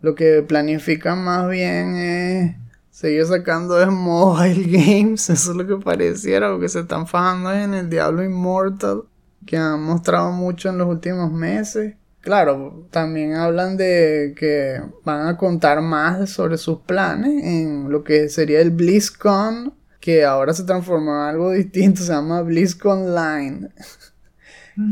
lo 0.00 0.14
que 0.14 0.42
planifican 0.42 1.22
más 1.24 1.48
bien 1.48 1.96
es 1.96 2.56
seguir 2.90 3.26
sacando 3.26 3.74
de 3.74 3.86
mobile 3.86 4.64
games. 4.66 5.30
Eso 5.30 5.50
es 5.52 5.56
lo 5.56 5.66
que 5.66 5.76
pareciera, 5.76 6.50
porque 6.50 6.68
se 6.68 6.80
están 6.80 7.06
fajando 7.06 7.52
en 7.52 7.74
el 7.74 7.90
Diablo 7.90 8.22
Immortal, 8.22 9.02
que 9.46 9.56
han 9.56 9.82
mostrado 9.82 10.32
mucho 10.32 10.68
en 10.68 10.78
los 10.78 10.88
últimos 10.88 11.32
meses. 11.32 11.94
Claro, 12.20 12.86
también 12.90 13.34
hablan 13.34 13.76
de 13.76 14.34
que 14.36 14.82
van 15.04 15.28
a 15.28 15.36
contar 15.36 15.80
más 15.80 16.30
sobre 16.30 16.58
sus 16.58 16.80
planes 16.80 17.44
en 17.44 17.90
lo 17.90 18.04
que 18.04 18.28
sería 18.28 18.60
el 18.60 18.70
BlizzCon, 18.70 19.74
que 20.00 20.24
ahora 20.24 20.52
se 20.52 20.64
transformó 20.64 21.14
en 21.14 21.20
algo 21.22 21.52
distinto, 21.52 22.02
se 22.02 22.12
llama 22.12 22.42
BlizzCon 22.42 23.14
Line 23.14 23.70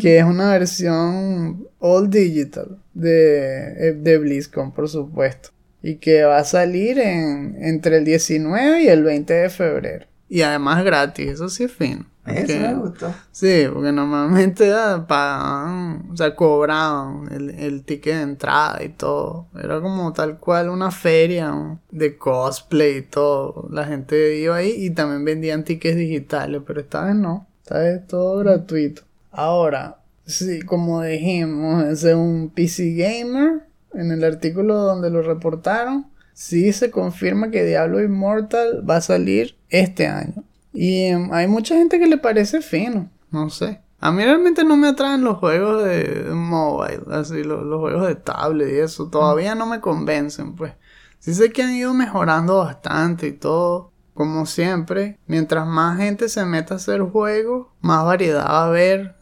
que 0.00 0.18
es 0.18 0.24
una 0.24 0.50
versión 0.50 1.66
all 1.78 2.10
digital 2.10 2.78
de, 2.94 3.94
de 3.94 4.18
BlizzCon, 4.18 4.72
por 4.72 4.88
supuesto. 4.88 5.50
Y 5.82 5.96
que 5.96 6.24
va 6.24 6.38
a 6.38 6.44
salir 6.44 6.98
en, 6.98 7.56
entre 7.62 7.98
el 7.98 8.04
19 8.04 8.82
y 8.82 8.88
el 8.88 9.04
20 9.04 9.32
de 9.32 9.50
febrero. 9.50 10.06
Y 10.28 10.42
además 10.42 10.84
gratis, 10.84 11.28
eso 11.32 11.48
sí 11.48 11.64
es 11.64 11.72
fino. 11.72 12.06
Eso 12.26 12.40
Porque- 12.40 12.58
me 12.58 12.74
gustó. 12.74 13.14
Sí, 13.30 13.66
porque 13.72 13.92
normalmente 13.92 14.72
ah, 14.72 15.04
pagaban, 15.06 16.08
o 16.10 16.16
sea, 16.16 16.34
cobraban 16.34 17.28
el, 17.32 17.50
el 17.50 17.84
ticket 17.84 18.16
de 18.16 18.22
entrada 18.22 18.82
y 18.82 18.88
todo. 18.88 19.46
Era 19.62 19.80
como 19.80 20.12
tal 20.12 20.38
cual 20.40 20.68
una 20.70 20.90
feria 20.90 21.78
de 21.92 22.16
cosplay 22.18 22.96
y 22.96 23.02
todo. 23.02 23.68
La 23.70 23.84
gente 23.84 24.36
iba 24.38 24.56
ahí 24.56 24.74
y 24.76 24.90
también 24.90 25.24
vendían 25.24 25.62
tickets 25.62 25.96
digitales, 25.96 26.62
pero 26.66 26.80
esta 26.80 27.04
vez 27.04 27.14
no. 27.14 27.46
Esta 27.62 27.78
vez 27.78 28.00
es 28.00 28.06
todo 28.08 28.38
gratuito. 28.38 29.02
Ahora, 29.36 29.98
sí, 30.24 30.62
como 30.62 31.02
dijimos, 31.02 31.98
según 31.98 32.48
PC 32.48 32.94
Gamer, 32.94 33.68
en 33.92 34.10
el 34.10 34.24
artículo 34.24 34.76
donde 34.76 35.10
lo 35.10 35.20
reportaron, 35.20 36.06
sí 36.32 36.72
se 36.72 36.90
confirma 36.90 37.50
que 37.50 37.62
Diablo 37.62 38.02
Immortal 38.02 38.82
va 38.88 38.96
a 38.96 39.00
salir 39.02 39.58
este 39.68 40.06
año. 40.06 40.42
Y 40.72 41.04
em, 41.04 41.30
hay 41.34 41.48
mucha 41.48 41.74
gente 41.74 41.98
que 41.98 42.06
le 42.06 42.16
parece 42.16 42.62
fino, 42.62 43.10
no 43.30 43.50
sé. 43.50 43.82
A 44.00 44.10
mí 44.10 44.24
realmente 44.24 44.64
no 44.64 44.78
me 44.78 44.88
atraen 44.88 45.22
los 45.22 45.36
juegos 45.36 45.84
de, 45.84 46.04
de 46.24 46.30
mobile, 46.30 47.02
así 47.10 47.42
los, 47.44 47.62
los 47.62 47.80
juegos 47.80 48.06
de 48.06 48.14
tablet 48.14 48.72
y 48.72 48.78
eso. 48.78 49.10
Todavía 49.10 49.54
no 49.54 49.66
me 49.66 49.82
convencen, 49.82 50.54
pues. 50.54 50.72
Sí 51.18 51.34
sé 51.34 51.50
que 51.50 51.62
han 51.62 51.74
ido 51.74 51.92
mejorando 51.92 52.58
bastante 52.60 53.26
y 53.26 53.32
todo. 53.32 53.92
Como 54.14 54.46
siempre, 54.46 55.18
mientras 55.26 55.66
más 55.66 55.98
gente 55.98 56.30
se 56.30 56.46
meta 56.46 56.72
a 56.72 56.76
hacer 56.78 57.02
juegos, 57.02 57.66
más 57.82 58.02
variedad 58.06 58.46
va 58.46 58.62
a 58.62 58.66
haber. 58.68 59.15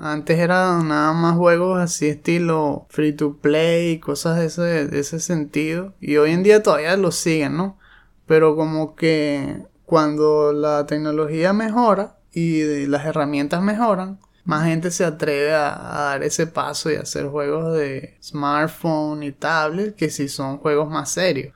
Antes 0.00 0.38
era 0.38 0.82
nada 0.82 1.12
más 1.12 1.36
juegos 1.36 1.80
así 1.80 2.08
estilo 2.08 2.86
free 2.90 3.12
to 3.12 3.36
play, 3.38 3.98
cosas 3.98 4.38
de 4.38 4.46
ese, 4.46 4.86
de 4.86 4.98
ese 4.98 5.20
sentido. 5.20 5.94
Y 6.00 6.16
hoy 6.16 6.32
en 6.32 6.42
día 6.42 6.62
todavía 6.62 6.96
lo 6.96 7.10
siguen, 7.10 7.56
¿no? 7.56 7.78
Pero 8.26 8.56
como 8.56 8.94
que 8.94 9.66
cuando 9.86 10.52
la 10.52 10.86
tecnología 10.86 11.52
mejora 11.52 12.18
y 12.32 12.86
las 12.86 13.06
herramientas 13.06 13.62
mejoran, 13.62 14.18
más 14.44 14.66
gente 14.66 14.90
se 14.90 15.04
atreve 15.04 15.52
a, 15.54 15.74
a 15.74 16.04
dar 16.04 16.22
ese 16.22 16.46
paso 16.46 16.90
y 16.90 16.96
a 16.96 17.02
hacer 17.02 17.26
juegos 17.26 17.76
de 17.76 18.16
smartphone 18.22 19.22
y 19.22 19.32
tablet 19.32 19.94
que 19.94 20.10
si 20.10 20.28
son 20.28 20.58
juegos 20.58 20.88
más 20.88 21.10
serios. 21.10 21.54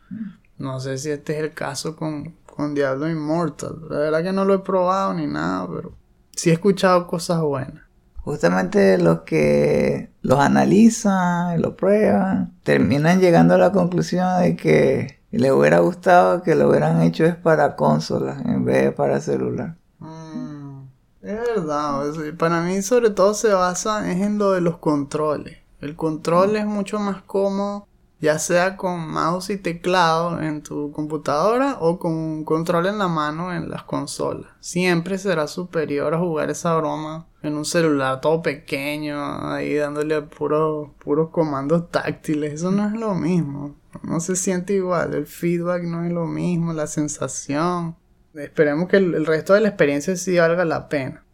No 0.59 0.81
sé 0.81 0.99
si 0.99 1.11
este 1.11 1.35
es 1.37 1.45
el 1.45 1.53
caso 1.53 1.97
con, 1.97 2.37
con 2.47 2.75
Diablo 2.75 3.09
Immortal. 3.09 3.77
La 3.89 3.99
verdad 3.99 4.23
que 4.23 4.33
no 4.33 4.45
lo 4.45 4.55
he 4.55 4.59
probado 4.61 5.15
ni 5.15 5.27
nada, 5.27 5.67
pero 5.69 5.93
sí 6.33 6.51
he 6.51 6.53
escuchado 6.53 7.07
cosas 7.07 7.41
buenas. 7.41 7.84
Justamente 8.25 8.97
los 8.97 9.21
que 9.21 10.11
los 10.23 10.39
analizan, 10.39 11.61
lo 11.61 11.77
prueban, 11.77 12.55
terminan 12.63 13.21
llegando 13.21 13.55
a 13.55 13.59
la 13.59 13.71
conclusión 13.71 14.41
de 14.41 14.57
que 14.57 15.19
les 15.31 15.53
hubiera 15.53 15.81
gustado 15.81 16.43
que 16.43 16.55
lo 16.55 16.71
hubieran 16.71 17.03
hecho 17.03 17.27
es 17.27 17.37
para 17.37 17.77
consolas 17.77 18.43
en 18.47 18.65
vez 18.65 18.85
de 18.85 18.93
para 18.93 19.21
celular. 19.21 19.77
Mm, 19.99 20.85
es 21.21 21.37
verdad, 21.37 22.03
para 22.39 22.63
mí 22.63 22.81
sobre 22.81 23.11
todo 23.11 23.35
se 23.35 23.53
basa 23.53 24.11
es 24.11 24.23
en 24.23 24.39
lo 24.39 24.53
de 24.53 24.63
los 24.63 24.79
controles. 24.79 25.59
El 25.83 25.95
control 25.95 26.57
es 26.57 26.65
mucho 26.65 26.99
más 26.99 27.21
cómodo, 27.23 27.87
ya 28.21 28.39
sea 28.39 28.77
con 28.77 29.09
mouse 29.09 29.51
y 29.51 29.59
teclado 29.59 30.41
en 30.41 30.63
tu 30.63 30.93
computadora 30.93 31.77
o 31.81 31.99
con 31.99 32.13
un 32.13 32.45
control 32.45 32.87
en 32.87 32.99
la 32.99 33.09
mano 33.09 33.53
en 33.53 33.69
las 33.69 33.83
consolas. 33.83 34.51
Siempre 34.61 35.19
será 35.19 35.47
superior 35.47 36.15
a 36.15 36.19
jugar 36.19 36.51
esa 36.51 36.75
broma 36.77 37.27
en 37.43 37.55
un 37.55 37.65
celular 37.65 38.21
todo 38.21 38.41
pequeño, 38.41 39.53
ahí 39.53 39.75
dándole 39.75 40.23
puros 40.23 40.91
puros 40.99 41.31
comandos 41.31 41.91
táctiles. 41.91 42.55
Eso 42.55 42.71
no 42.71 42.87
es 42.87 42.93
lo 42.95 43.15
mismo. 43.15 43.75
No 44.03 44.21
se 44.21 44.37
siente 44.37 44.75
igual. 44.75 45.15
El 45.15 45.27
feedback 45.27 45.83
no 45.83 46.05
es 46.05 46.13
lo 46.13 46.27
mismo, 46.27 46.73
la 46.73 46.87
sensación. 46.87 47.97
Esperemos 48.35 48.89
que 48.89 48.97
el, 48.97 49.15
el 49.15 49.27
resto 49.27 49.53
de 49.53 49.61
la 49.61 49.69
experiencia 49.69 50.17
sí 50.17 50.39
valga 50.39 50.65
la 50.65 50.89
pena. 50.89 51.25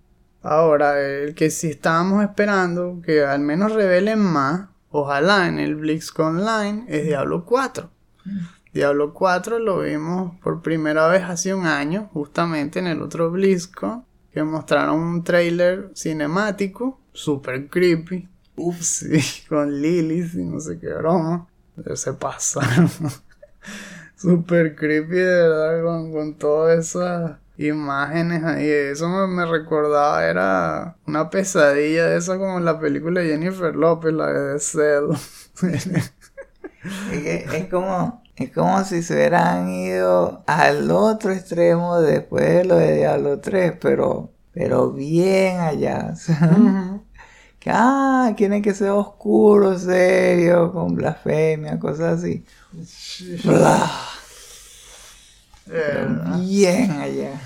Ahora, 0.42 0.98
el 1.00 1.34
que 1.34 1.50
sí 1.50 1.68
estábamos 1.68 2.22
esperando 2.22 3.00
que 3.04 3.24
al 3.24 3.40
menos 3.40 3.72
revelen 3.72 4.20
más, 4.20 4.69
ojalá 4.90 5.48
en 5.48 5.58
el 5.58 5.76
BlizzCon 5.76 6.38
Online, 6.38 6.84
es 6.88 7.06
Diablo 7.06 7.44
4. 7.44 7.90
Diablo 8.72 9.12
4 9.12 9.58
lo 9.58 9.80
vimos 9.80 10.36
por 10.42 10.62
primera 10.62 11.08
vez 11.08 11.24
hace 11.24 11.54
un 11.54 11.66
año, 11.66 12.08
justamente 12.12 12.78
en 12.78 12.86
el 12.86 13.02
otro 13.02 13.30
BlizzCon, 13.30 14.04
que 14.32 14.44
mostraron 14.44 15.00
un 15.00 15.24
trailer 15.24 15.90
cinemático, 15.94 17.00
super 17.12 17.68
creepy. 17.68 18.28
Uf, 18.56 18.80
sí, 18.80 19.20
con 19.48 19.80
Lilith 19.80 20.34
y 20.34 20.44
no 20.44 20.60
sé 20.60 20.78
qué 20.78 20.92
broma. 20.92 21.48
Se 21.94 22.12
pasaron. 22.12 22.90
super 24.16 24.76
creepy, 24.76 25.16
de 25.16 25.24
verdad, 25.24 25.82
con, 25.82 26.12
con 26.12 26.34
todas 26.34 26.78
esas 26.78 27.38
imágenes 27.68 28.42
ahí. 28.44 28.68
Eso 28.68 29.08
me, 29.08 29.26
me 29.26 29.46
recordaba, 29.46 30.24
era 30.24 30.96
una 31.06 31.30
pesadilla 31.30 32.06
de 32.06 32.18
esa 32.18 32.38
como 32.38 32.58
en 32.58 32.64
la 32.64 32.78
película 32.78 33.20
de 33.20 33.28
Jennifer 33.28 33.74
Lopez, 33.74 34.12
la 34.12 34.26
de 34.26 34.58
Cell. 34.58 35.10
Es, 37.12 37.66
como, 37.68 38.22
es 38.36 38.52
como 38.52 38.82
si 38.84 39.02
se 39.02 39.14
hubieran 39.14 39.68
ido 39.68 40.42
al 40.46 40.90
otro 40.90 41.30
extremo 41.30 42.00
después 42.00 42.42
de 42.42 42.64
lo 42.64 42.76
de 42.76 42.96
Diablo 42.96 43.38
3, 43.40 43.74
pero, 43.80 44.32
pero 44.52 44.90
bien 44.90 45.60
allá. 45.60 46.14
que, 47.58 47.70
ah, 47.70 48.32
quieren 48.36 48.62
que 48.62 48.72
sea 48.72 48.94
oscuro, 48.94 49.78
serio, 49.78 50.72
con 50.72 50.94
blasfemia, 50.94 51.78
cosas 51.78 52.20
así. 52.20 52.44
Bien 56.38 56.90
allá. 56.90 57.40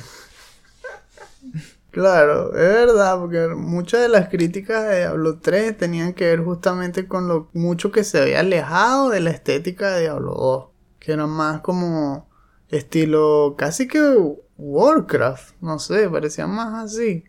Claro, 1.91 2.49
es 2.57 2.73
verdad, 2.73 3.21
porque 3.21 3.47
muchas 3.55 4.01
de 4.01 4.09
las 4.09 4.29
críticas 4.29 4.83
de 4.83 4.99
Diablo 4.99 5.39
3 5.39 5.77
tenían 5.77 6.13
que 6.13 6.25
ver 6.25 6.43
justamente 6.43 7.07
con 7.07 7.29
lo 7.29 7.51
mucho 7.53 7.93
que 7.93 8.03
se 8.03 8.21
había 8.21 8.41
alejado 8.41 9.11
de 9.11 9.21
la 9.21 9.31
estética 9.31 9.91
de 9.91 10.01
Diablo 10.01 10.35
2, 10.35 10.65
que 10.99 11.13
era 11.13 11.29
más 11.29 11.61
como 11.61 12.29
estilo 12.69 13.55
casi 13.57 13.87
que 13.87 14.01
Warcraft, 14.59 15.55
no 15.61 15.79
sé, 15.79 16.11
parecía 16.11 16.49
más 16.49 16.85
así, 16.85 17.23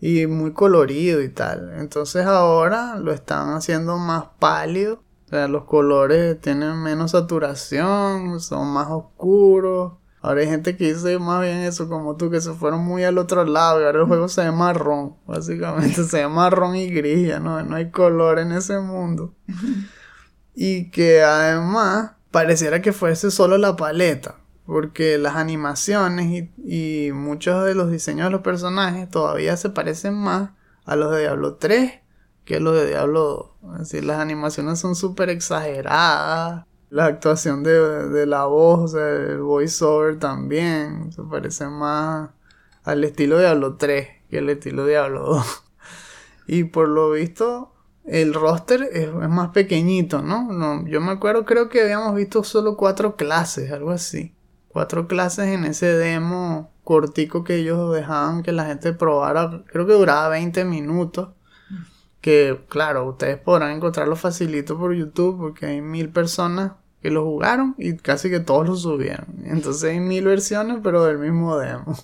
y 0.00 0.26
muy 0.26 0.54
colorido 0.54 1.20
y 1.20 1.28
tal. 1.28 1.74
Entonces 1.76 2.24
ahora 2.24 2.96
lo 2.96 3.12
están 3.12 3.50
haciendo 3.50 3.98
más 3.98 4.24
pálido, 4.38 5.02
o 5.26 5.28
sea, 5.28 5.46
los 5.46 5.64
colores 5.64 6.40
tienen 6.40 6.82
menos 6.82 7.10
saturación, 7.10 8.40
son 8.40 8.68
más 8.68 8.88
oscuros. 8.88 9.99
Ahora 10.22 10.42
hay 10.42 10.48
gente 10.48 10.76
que 10.76 10.92
dice 10.92 11.18
más 11.18 11.40
bien 11.40 11.58
eso 11.58 11.88
como 11.88 12.16
tú, 12.16 12.30
que 12.30 12.40
se 12.40 12.52
fueron 12.52 12.84
muy 12.84 13.04
al 13.04 13.16
otro 13.16 13.44
lado 13.44 13.80
y 13.80 13.84
ahora 13.84 14.00
el 14.00 14.06
juego 14.06 14.28
se 14.28 14.42
ve 14.42 14.52
marrón. 14.52 15.16
Básicamente 15.26 16.04
se 16.08 16.18
ve 16.18 16.28
marrón 16.28 16.76
y 16.76 16.90
gris, 16.90 17.28
ya 17.28 17.40
no, 17.40 17.62
no 17.62 17.76
hay 17.76 17.90
color 17.90 18.38
en 18.38 18.52
ese 18.52 18.78
mundo. 18.80 19.34
Y 20.54 20.90
que 20.90 21.22
además 21.22 22.12
pareciera 22.30 22.82
que 22.82 22.92
fuese 22.92 23.30
solo 23.30 23.56
la 23.56 23.76
paleta, 23.76 24.36
porque 24.66 25.16
las 25.16 25.36
animaciones 25.36 26.26
y, 26.26 27.06
y 27.06 27.12
muchos 27.12 27.64
de 27.64 27.74
los 27.74 27.90
diseños 27.90 28.26
de 28.26 28.30
los 28.30 28.42
personajes 28.42 29.08
todavía 29.08 29.56
se 29.56 29.70
parecen 29.70 30.14
más 30.14 30.50
a 30.84 30.96
los 30.96 31.12
de 31.12 31.20
Diablo 31.20 31.54
3 31.54 32.00
que 32.44 32.56
a 32.56 32.60
los 32.60 32.74
de 32.74 32.88
Diablo 32.88 33.56
2. 33.62 33.72
Es 33.74 33.78
decir, 33.80 34.04
las 34.04 34.18
animaciones 34.18 34.80
son 34.80 34.96
súper 34.96 35.30
exageradas. 35.30 36.66
La 36.90 37.06
actuación 37.06 37.62
de, 37.62 38.08
de 38.08 38.26
la 38.26 38.46
voz, 38.46 38.80
o 38.80 38.88
sea, 38.88 39.08
el 39.08 39.38
voiceover 39.38 40.18
también, 40.18 41.12
se 41.12 41.22
parece 41.22 41.68
más 41.68 42.30
al 42.84 43.04
estilo 43.04 43.38
Diablo 43.38 43.76
3 43.76 44.08
que 44.28 44.38
al 44.38 44.50
estilo 44.50 44.86
Diablo 44.86 45.26
2. 45.26 45.64
Y 46.46 46.64
por 46.64 46.88
lo 46.88 47.12
visto, 47.12 47.72
el 48.04 48.34
roster 48.34 48.82
es, 48.92 49.08
es 49.08 49.28
más 49.28 49.50
pequeñito, 49.50 50.20
¿no? 50.20 50.50
¿no? 50.50 50.84
Yo 50.88 51.00
me 51.00 51.12
acuerdo, 51.12 51.44
creo 51.44 51.68
que 51.68 51.82
habíamos 51.82 52.16
visto 52.16 52.42
solo 52.42 52.76
cuatro 52.76 53.14
clases, 53.14 53.70
algo 53.70 53.92
así. 53.92 54.34
Cuatro 54.66 55.06
clases 55.06 55.46
en 55.46 55.64
ese 55.64 55.86
demo 55.86 56.72
cortico 56.82 57.44
que 57.44 57.56
ellos 57.56 57.94
dejaban 57.94 58.42
que 58.42 58.50
la 58.50 58.64
gente 58.64 58.92
probara. 58.92 59.62
Creo 59.66 59.86
que 59.86 59.92
duraba 59.92 60.28
20 60.28 60.64
minutos. 60.64 61.28
Que 62.20 62.60
claro, 62.68 63.08
ustedes 63.08 63.38
podrán 63.38 63.70
encontrarlo 63.70 64.16
facilito 64.16 64.76
por 64.76 64.92
YouTube 64.92 65.38
porque 65.38 65.66
hay 65.66 65.80
mil 65.80 66.10
personas 66.10 66.72
que 67.02 67.10
lo 67.10 67.24
jugaron 67.24 67.74
y 67.78 67.96
casi 67.96 68.30
que 68.30 68.40
todos 68.40 68.68
lo 68.68 68.76
subieron. 68.76 69.26
Entonces 69.44 69.90
hay 69.90 70.00
mil 70.00 70.24
versiones 70.24 70.78
pero 70.82 71.04
del 71.04 71.18
mismo 71.18 71.56
demo. 71.58 71.96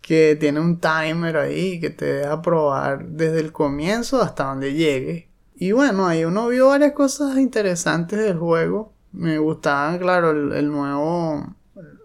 que 0.00 0.36
tiene 0.38 0.60
un 0.60 0.78
timer 0.78 1.36
ahí 1.36 1.80
que 1.80 1.90
te 1.90 2.04
deja 2.04 2.40
probar 2.40 3.06
desde 3.06 3.40
el 3.40 3.52
comienzo 3.52 4.22
hasta 4.22 4.44
donde 4.44 4.74
llegue. 4.74 5.28
Y 5.54 5.72
bueno, 5.72 6.06
ahí 6.06 6.24
uno 6.24 6.48
vio 6.48 6.68
varias 6.68 6.92
cosas 6.92 7.36
interesantes 7.38 8.18
del 8.18 8.38
juego. 8.38 8.92
Me 9.12 9.38
gustaban, 9.38 9.98
claro, 9.98 10.30
el, 10.30 10.52
el 10.52 10.70
nuevo 10.70 11.56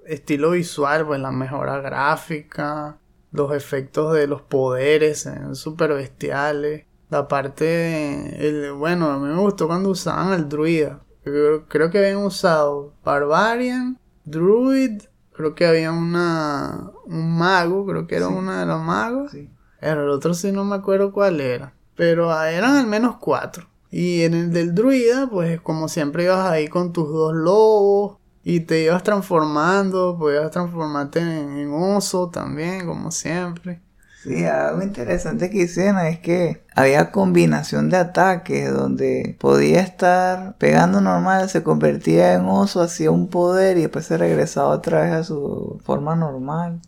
estilo 0.05 0.51
visual, 0.51 1.05
pues 1.05 1.19
la 1.19 1.31
mejora 1.31 1.79
gráfica, 1.79 2.97
los 3.31 3.53
efectos 3.53 4.13
de 4.13 4.27
los 4.27 4.41
poderes, 4.41 5.29
súper 5.53 5.93
bestiales. 5.93 6.85
La 7.09 7.27
parte, 7.27 8.47
el, 8.47 8.71
bueno, 8.73 9.11
a 9.11 9.19
mí 9.19 9.27
me 9.27 9.39
gustó 9.41 9.67
cuando 9.67 9.89
usaban 9.89 10.31
al 10.31 10.47
druida. 10.47 11.01
Creo, 11.23 11.65
creo 11.67 11.89
que 11.91 11.99
habían 11.99 12.17
usado 12.17 12.93
Barbarian, 13.03 13.99
Druid, 14.25 15.03
creo 15.33 15.55
que 15.55 15.65
había 15.65 15.91
una, 15.91 16.91
un 17.05 17.37
mago, 17.37 17.85
creo 17.85 18.07
que 18.07 18.15
era 18.15 18.27
Sí. 18.27 18.33
uno 18.33 18.51
de 18.57 18.65
los 18.65 18.81
magos. 18.81 19.31
Sí. 19.31 19.49
Pero 19.79 20.03
el 20.03 20.09
otro 20.09 20.33
sí 20.33 20.51
no 20.51 20.63
me 20.63 20.75
acuerdo 20.75 21.11
cuál 21.11 21.41
era. 21.41 21.73
Pero 21.95 22.31
eran 22.43 22.75
al 22.75 22.87
menos 22.87 23.17
cuatro. 23.17 23.67
Y 23.89 24.21
en 24.23 24.33
el 24.33 24.53
del 24.53 24.73
druida, 24.73 25.27
pues 25.29 25.59
como 25.61 25.87
siempre 25.89 26.23
ibas 26.23 26.49
ahí 26.49 26.67
con 26.67 26.93
tus 26.93 27.09
dos 27.09 27.33
lobos. 27.33 28.17
Y 28.43 28.61
te 28.61 28.81
ibas 28.83 29.03
transformando, 29.03 30.17
podías 30.17 30.49
transformarte 30.49 31.19
en, 31.19 31.57
en 31.57 31.71
oso 31.73 32.29
también, 32.29 32.87
como 32.87 33.11
siempre. 33.11 33.81
Sí, 34.23 34.45
algo 34.45 34.83
interesante 34.83 35.49
que 35.49 35.63
hicieron 35.63 35.99
es 35.99 36.19
que 36.19 36.63
había 36.75 37.11
combinación 37.11 37.89
de 37.89 37.97
ataques 37.97 38.71
donde 38.71 39.35
podía 39.39 39.81
estar 39.81 40.55
pegando 40.59 41.01
normal, 41.01 41.49
se 41.49 41.63
convertía 41.63 42.35
en 42.35 42.45
oso, 42.45 42.81
hacía 42.81 43.09
un 43.09 43.29
poder 43.29 43.77
y 43.77 43.81
después 43.81 44.05
se 44.05 44.17
regresaba 44.17 44.67
otra 44.67 45.01
vez 45.01 45.11
a 45.13 45.23
su 45.23 45.81
forma 45.83 46.15
normal. 46.15 46.81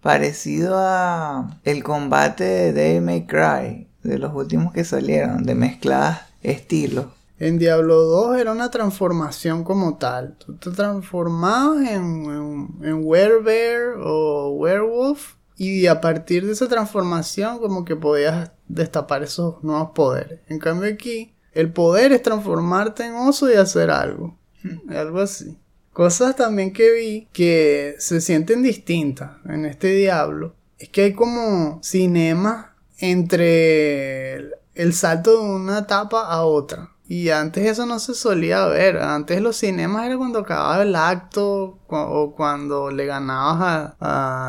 Parecido 0.00 0.78
a 0.78 1.58
el 1.64 1.82
combate 1.82 2.44
de 2.44 2.72
Devil 2.72 3.02
May 3.02 3.26
Cry, 3.26 3.88
de 4.04 4.18
los 4.18 4.32
últimos 4.32 4.72
que 4.72 4.84
salieron, 4.84 5.42
de 5.42 5.56
mezcladas 5.56 6.20
estilos. 6.40 7.06
En 7.40 7.58
Diablo 7.58 8.00
2 8.02 8.36
era 8.38 8.52
una 8.52 8.70
transformación 8.70 9.64
como 9.64 9.96
tal. 9.96 10.36
Tú 10.38 10.54
te 10.56 10.70
transformabas 10.70 11.78
en, 11.78 12.24
en, 12.26 12.68
en 12.82 13.00
Werebear 13.04 13.96
o 14.00 14.50
Werewolf. 14.50 15.41
Y 15.62 15.86
a 15.86 16.00
partir 16.00 16.44
de 16.44 16.52
esa 16.52 16.66
transformación 16.66 17.60
como 17.60 17.84
que 17.84 17.94
podías 17.94 18.50
destapar 18.66 19.22
esos 19.22 19.62
nuevos 19.62 19.90
poderes. 19.94 20.40
En 20.48 20.58
cambio 20.58 20.92
aquí, 20.92 21.34
el 21.52 21.72
poder 21.72 22.12
es 22.12 22.20
transformarte 22.22 23.04
en 23.04 23.14
oso 23.14 23.48
y 23.48 23.54
hacer 23.54 23.90
algo. 23.90 24.36
Algo 24.88 25.20
así. 25.20 25.56
Cosas 25.92 26.34
también 26.34 26.72
que 26.72 26.90
vi 26.90 27.28
que 27.32 27.94
se 27.98 28.20
sienten 28.20 28.64
distintas 28.64 29.36
en 29.44 29.66
este 29.66 29.88
Diablo 29.88 30.56
es 30.78 30.88
que 30.88 31.04
hay 31.04 31.12
como 31.12 31.78
cinema 31.80 32.74
entre 32.98 34.50
el 34.74 34.92
salto 34.94 35.42
de 35.42 35.48
una 35.48 35.78
etapa 35.78 36.26
a 36.26 36.44
otra. 36.44 36.90
Y 37.12 37.28
antes 37.28 37.66
eso 37.66 37.84
no 37.84 37.98
se 37.98 38.14
solía 38.14 38.64
ver. 38.68 38.96
Antes 38.96 39.42
los 39.42 39.58
cinemas 39.58 40.06
era 40.06 40.16
cuando 40.16 40.38
acababa 40.38 40.82
el 40.82 40.96
acto 40.96 41.78
o 41.86 42.34
cuando 42.34 42.90
le 42.90 43.04
ganabas 43.04 43.92
a, 44.00 44.48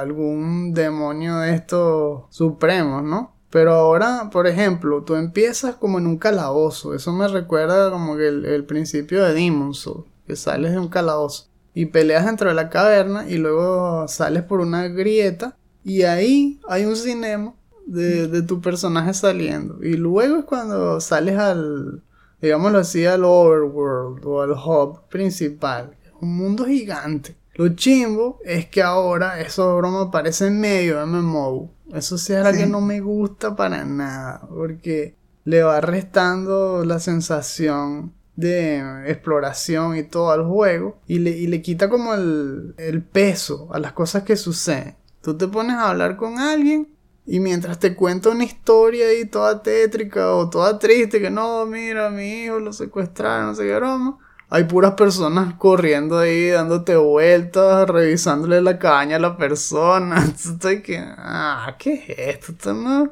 algún 0.00 0.74
demonio 0.74 1.38
de 1.38 1.54
estos 1.54 2.24
supremos, 2.28 3.02
¿no? 3.02 3.34
Pero 3.48 3.72
ahora, 3.72 4.28
por 4.30 4.46
ejemplo, 4.46 5.02
tú 5.02 5.14
empiezas 5.14 5.76
como 5.76 5.96
en 5.98 6.06
un 6.06 6.18
calabozo. 6.18 6.92
Eso 6.92 7.10
me 7.10 7.26
recuerda 7.26 7.90
como 7.90 8.18
que 8.18 8.28
el, 8.28 8.66
principio 8.66 9.24
de 9.24 9.32
Demon's 9.32 9.78
Souls, 9.78 10.04
que 10.26 10.36
sales 10.36 10.72
de 10.72 10.80
un 10.80 10.88
calabozo 10.88 11.48
y 11.72 11.86
peleas 11.86 12.26
dentro 12.26 12.50
de 12.50 12.54
la 12.54 12.68
caverna 12.68 13.26
y 13.26 13.38
luego 13.38 14.06
sales 14.08 14.42
por 14.42 14.60
una 14.60 14.88
grieta 14.88 15.56
y 15.82 16.02
ahí 16.02 16.60
hay 16.68 16.84
un 16.84 16.96
cinema 16.96 17.54
de, 17.86 18.42
tu 18.42 18.60
personaje 18.60 19.14
saliendo. 19.14 19.82
Y 19.82 19.96
luego 19.96 20.38
es 20.38 20.44
cuando 20.44 21.00
sales 21.00 21.38
al, 21.38 22.02
digámoslo 22.40 22.78
así, 22.78 23.04
al 23.06 23.24
overworld 23.24 24.24
o 24.24 24.42
al 24.42 24.52
hub 24.52 25.08
principal. 25.08 25.96
Un 26.20 26.36
mundo 26.36 26.64
gigante. 26.64 27.36
Lo 27.54 27.68
chimbo 27.68 28.40
es 28.44 28.66
que 28.66 28.82
ahora 28.82 29.40
eso 29.40 29.76
broma 29.76 30.02
aparece 30.02 30.48
en 30.48 30.60
medio 30.60 30.98
de 30.98 31.06
MMO. 31.06 31.72
Eso 31.92 32.18
sí 32.18 32.32
es 32.32 32.56
que 32.56 32.66
no 32.66 32.80
me 32.80 33.00
gusta 33.00 33.54
para 33.54 33.84
nada. 33.84 34.46
Porque 34.48 35.16
le 35.44 35.62
va 35.62 35.80
restando 35.80 36.84
la 36.84 36.98
sensación 36.98 38.12
de 38.34 39.04
exploración 39.06 39.96
y 39.96 40.02
todo 40.02 40.32
al 40.32 40.44
juego. 40.44 40.98
Y 41.06 41.20
le, 41.20 41.30
y 41.30 41.46
le 41.46 41.62
quita 41.62 41.88
como 41.88 42.14
el, 42.14 42.74
el 42.78 43.02
peso 43.02 43.68
a 43.72 43.78
las 43.78 43.92
cosas 43.92 44.24
que 44.24 44.36
suceden. 44.36 44.96
Tú 45.22 45.36
te 45.36 45.46
pones 45.46 45.76
a 45.76 45.90
hablar 45.90 46.16
con 46.16 46.38
alguien 46.38 46.93
y 47.26 47.40
mientras 47.40 47.78
te 47.78 47.94
cuenta 47.94 48.30
una 48.30 48.44
historia 48.44 49.08
ahí 49.08 49.24
toda 49.24 49.62
tétrica 49.62 50.34
o 50.34 50.50
toda 50.50 50.78
triste, 50.78 51.20
que 51.20 51.30
no, 51.30 51.64
mira, 51.66 52.10
mi 52.10 52.44
hijo 52.44 52.58
lo 52.60 52.72
secuestraron, 52.72 53.46
no 53.46 53.54
sé 53.54 53.64
qué 53.64 53.76
broma, 53.76 54.18
hay 54.50 54.64
puras 54.64 54.92
personas 54.94 55.54
corriendo 55.54 56.18
ahí, 56.18 56.48
dándote 56.50 56.96
vueltas, 56.96 57.88
revisándole 57.88 58.60
la 58.60 58.78
caña 58.78 59.16
a 59.16 59.18
la 59.18 59.36
persona. 59.36 60.22
Estoy 60.34 60.82
que, 60.82 60.98
ah, 60.98 61.74
¿qué 61.78 62.04
es 62.06 62.48
esto? 62.48 62.74
No, 62.74 63.10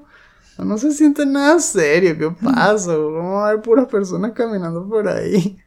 no 0.59 0.79
se 0.79 0.93
siente 0.93 1.25
nada 1.27 1.59
serio, 1.59 2.17
¿qué 2.19 2.31
pasa? 2.45 2.95
¿Cómo 2.95 3.37
va 3.37 3.47
a 3.47 3.49
haber 3.51 3.63
puras 3.63 3.87
personas 3.87 4.33
caminando 4.33 4.87
por 4.89 5.09
ahí? 5.09 5.59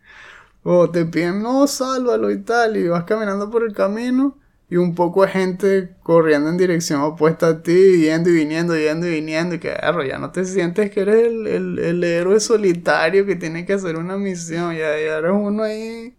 O 0.64 0.90
te 0.90 1.06
piden, 1.06 1.42
no, 1.42 1.68
sálvalo 1.68 2.32
y 2.32 2.42
tal, 2.42 2.78
y 2.78 2.88
vas 2.88 3.04
caminando 3.06 3.50
por 3.50 3.64
el 3.64 3.74
camino 3.74 4.38
y 4.70 4.78
un 4.78 4.96
poco 4.96 5.22
de 5.22 5.28
gente 5.28 5.96
corriendo 6.02 6.50
en 6.50 6.58
dirección 6.58 7.02
opuesta 7.02 7.48
a 7.48 7.62
ti, 7.62 8.02
yendo 8.02 8.30
y 8.30 8.34
viniendo, 8.34 8.76
yendo 8.76 9.08
y 9.08 9.12
viniendo, 9.12 9.56
y 9.56 9.60
que 9.60 9.76
ya 10.08 10.18
no 10.18 10.32
te 10.32 10.46
sientes 10.46 10.90
que 10.92 11.02
eres 11.02 11.28
el, 11.28 12.04
héroe 12.04 12.40
solitario 12.40 13.26
que 13.26 13.36
tiene 13.36 13.66
que 13.66 13.74
hacer 13.74 13.96
una 13.98 14.18
misión, 14.18 14.74
ya, 14.74 15.00
ya 15.00 15.18
eres 15.18 15.32
uno 15.34 15.64
ahí 15.64 16.16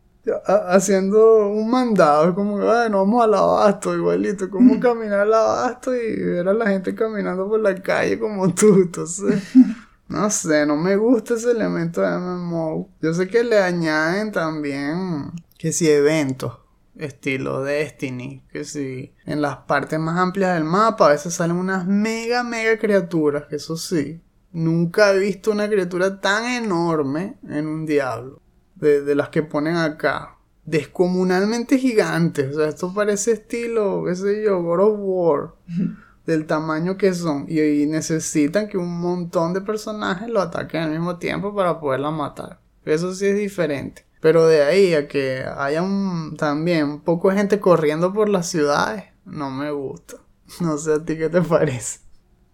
haciendo 0.47 1.49
un 1.49 1.71
mandado, 1.71 2.31
es 2.31 2.35
como 2.35 2.59
que, 2.59 2.65
bueno, 2.65 2.99
vamos 2.99 3.25
al 3.25 3.35
abasto, 3.35 3.95
igualito, 3.95 4.51
como 4.51 4.79
caminar 4.81 5.21
al 5.21 5.35
abasto 5.35 5.95
y 5.95 6.17
ver 6.17 6.49
a 6.49 6.55
la 6.55 6.69
gente 6.69 6.95
caminando 6.95 7.49
por 7.49 7.61
la 7.61 7.75
calle 7.75 8.19
como 8.19 8.53
tú, 8.55 8.75
entonces... 8.75 9.43
No 10.09 10.31
sé, 10.31 10.65
no 10.67 10.77
me 10.77 10.95
gusta 10.95 11.35
ese 11.35 11.51
elemento 11.51 12.01
de 12.01 12.17
MMO. 12.17 12.89
Yo 13.03 13.13
sé 13.13 13.27
que 13.27 13.43
le 13.43 13.59
añaden 13.59 14.31
también 14.31 15.33
que 15.59 15.73
si 15.73 15.91
eventos 15.91 16.61
estilo 16.99 17.63
Destiny, 17.63 18.45
que 18.51 18.65
si 18.65 19.15
en 19.25 19.43
las 19.43 19.59
partes 19.59 19.99
más 19.99 20.19
amplias 20.19 20.55
del 20.55 20.65
mapa 20.65 21.07
a 21.07 21.11
veces 21.11 21.35
salen 21.35 21.57
unas 21.57 21.87
mega, 21.87 22.43
mega 22.43 22.79
criaturas, 22.79 23.45
que 23.49 23.57
eso 23.57 23.77
sí, 23.77 24.21
nunca 24.53 25.13
he 25.13 25.19
visto 25.19 25.51
una 25.51 25.69
criatura 25.69 26.21
tan 26.21 26.45
enorme 26.45 27.37
en 27.49 27.67
un 27.67 27.87
diablo, 27.87 28.41
de, 28.75 29.15
las 29.15 29.29
que 29.29 29.43
ponen 29.43 29.77
acá, 29.77 30.37
descomunalmente 30.65 31.79
gigantes, 31.79 32.55
o 32.55 32.59
sea, 32.59 32.69
esto 32.69 32.93
parece 32.93 33.33
estilo, 33.33 34.05
qué 34.07 34.15
sé 34.15 34.43
yo, 34.43 34.63
God 34.63 34.81
of 34.81 34.99
War. 34.99 35.55
del 36.27 36.45
tamaño 36.47 36.97
que 36.97 37.15
son 37.15 37.47
y, 37.49 37.87
necesitan 37.87 38.69
que 38.69 38.77
un 38.77 39.01
montón 39.01 39.55
de 39.55 39.61
personajes 39.61 40.29
lo 40.29 40.41
ataquen 40.41 40.83
al 40.83 40.91
mismo 40.91 41.19
tiempo 41.19 41.55
para 41.55 41.79
poderla 41.79 42.11
matar. 42.11 42.61
Eso 42.85 43.15
sí 43.15 43.27
es 43.27 43.37
diferente. 43.37 44.06
Pero 44.21 44.47
de 44.47 44.63
ahí 44.63 44.95
a 44.95 45.09
que 45.09 45.45
haya 45.57 45.83
también 46.37 46.85
un 46.85 47.01
poco 47.01 47.31
de 47.31 47.37
gente 47.37 47.61
corriendo 47.61 48.13
por 48.13 48.29
las 48.29 48.49
ciudades, 48.49 49.05
no 49.25 49.51
me 49.51 49.71
gusta. 49.71 50.17
No 50.61 50.79
sé 50.79 50.95
a 50.95 51.05
ti 51.05 51.17
qué 51.17 51.29
te 51.29 51.43
parece. 51.43 51.99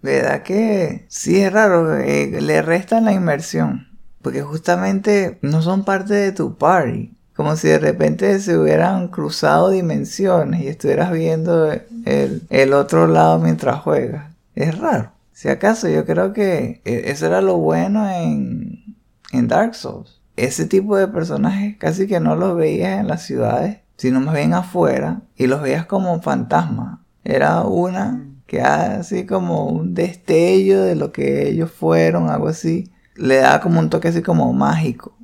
¿Verdad 0.01 0.42
que 0.42 1.05
sí 1.09 1.40
es 1.40 1.53
raro? 1.53 1.98
Eh, 1.98 2.40
le 2.40 2.62
restan 2.62 3.05
la 3.05 3.12
inmersión. 3.12 3.88
Porque 4.22 4.42
justamente 4.42 5.38
no 5.42 5.62
son 5.62 5.85
parte 5.85 6.14
de 6.14 6.33
tu 6.33 6.57
party. 6.57 7.14
Como 7.37 7.57
si 7.57 7.68
de 7.68 7.79
repente 7.79 8.38
se 8.40 8.59
hubieran 8.59 9.09
cruzado 9.09 9.70
dimensiones 9.70 10.62
y 10.62 10.68
estuvieras 10.68 11.12
viendo 11.12 11.70
el, 11.70 12.42
el 12.48 12.72
otro 12.72 13.07
lado 13.07 13.38
mientras 13.38 13.81
juegas. 13.81 14.33
Es 14.55 14.79
raro. 14.79 15.12
Si 15.33 15.48
acaso 15.48 15.88
yo 15.88 16.05
creo 16.05 16.33
que 16.33 16.81
e, 16.85 17.11
eso 17.11 17.27
era 17.27 17.40
lo 17.40 17.59
bueno 17.59 18.09
en, 18.09 18.96
en 19.33 19.48
Dark 19.48 19.75
Souls 19.75 20.21
ese 20.44 20.66
tipo 20.66 20.96
de 20.96 21.09
personajes 21.09 21.76
casi 21.78 22.07
que 22.07 22.20
no 22.20 22.37
los 22.37 22.57
veías 22.57 23.00
en 23.00 23.09
las 23.09 23.22
ciudades, 23.22 23.78
sino 23.96 24.20
más 24.20 24.35
bien 24.35 24.55
afuera 24.55 25.22
y 25.37 25.46
los 25.46 25.62
veías 25.62 25.87
como 25.87 26.20
fantasmas. 26.22 26.98
Era 27.24 27.62
una 27.62 28.28
que 28.46 28.61
así 28.61 29.24
como 29.24 29.66
un 29.66 29.94
destello 29.94 30.83
de 30.83 30.96
lo 30.96 31.12
que 31.12 31.48
ellos 31.48 31.70
fueron, 31.70 32.28
algo 32.28 32.48
así. 32.48 32.90
Le 33.14 33.37
da 33.37 33.61
como 33.61 33.81
un 33.81 33.90
toque 33.90 34.09
así 34.09 34.22
como 34.22 34.52
mágico, 34.52 35.16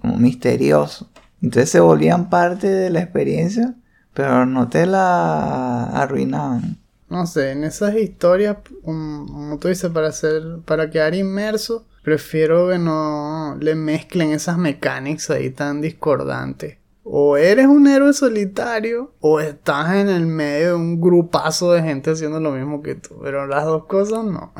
como 0.00 0.16
misterioso. 0.16 1.10
Entonces 1.42 1.70
se 1.70 1.80
volvían 1.80 2.30
parte 2.30 2.68
de 2.68 2.90
la 2.90 3.00
experiencia, 3.00 3.74
pero 4.14 4.46
no 4.46 4.68
te 4.68 4.86
la 4.86 5.84
arruinaban. 5.84 6.78
No 7.10 7.26
sé, 7.26 7.52
en 7.52 7.64
esas 7.64 7.94
historias, 7.96 8.56
como 8.82 9.58
tú 9.58 9.68
dices, 9.68 9.90
para, 9.90 10.08
hacer, 10.08 10.42
para 10.64 10.90
quedar 10.90 11.14
inmerso, 11.14 11.86
Prefiero 12.04 12.68
que 12.68 12.78
no 12.78 13.56
le 13.58 13.74
mezclen 13.74 14.32
esas 14.32 14.58
mecánicas 14.58 15.30
ahí 15.30 15.48
tan 15.48 15.80
discordantes. 15.80 16.76
O 17.02 17.38
eres 17.38 17.66
un 17.66 17.86
héroe 17.86 18.12
solitario 18.12 19.14
o 19.20 19.40
estás 19.40 19.94
en 19.94 20.10
el 20.10 20.26
medio 20.26 20.68
de 20.68 20.74
un 20.74 21.00
grupazo 21.00 21.72
de 21.72 21.82
gente 21.82 22.10
haciendo 22.10 22.40
lo 22.40 22.50
mismo 22.50 22.82
que 22.82 22.94
tú. 22.94 23.18
Pero 23.22 23.46
las 23.46 23.64
dos 23.64 23.86
cosas 23.86 24.22
no. 24.22 24.52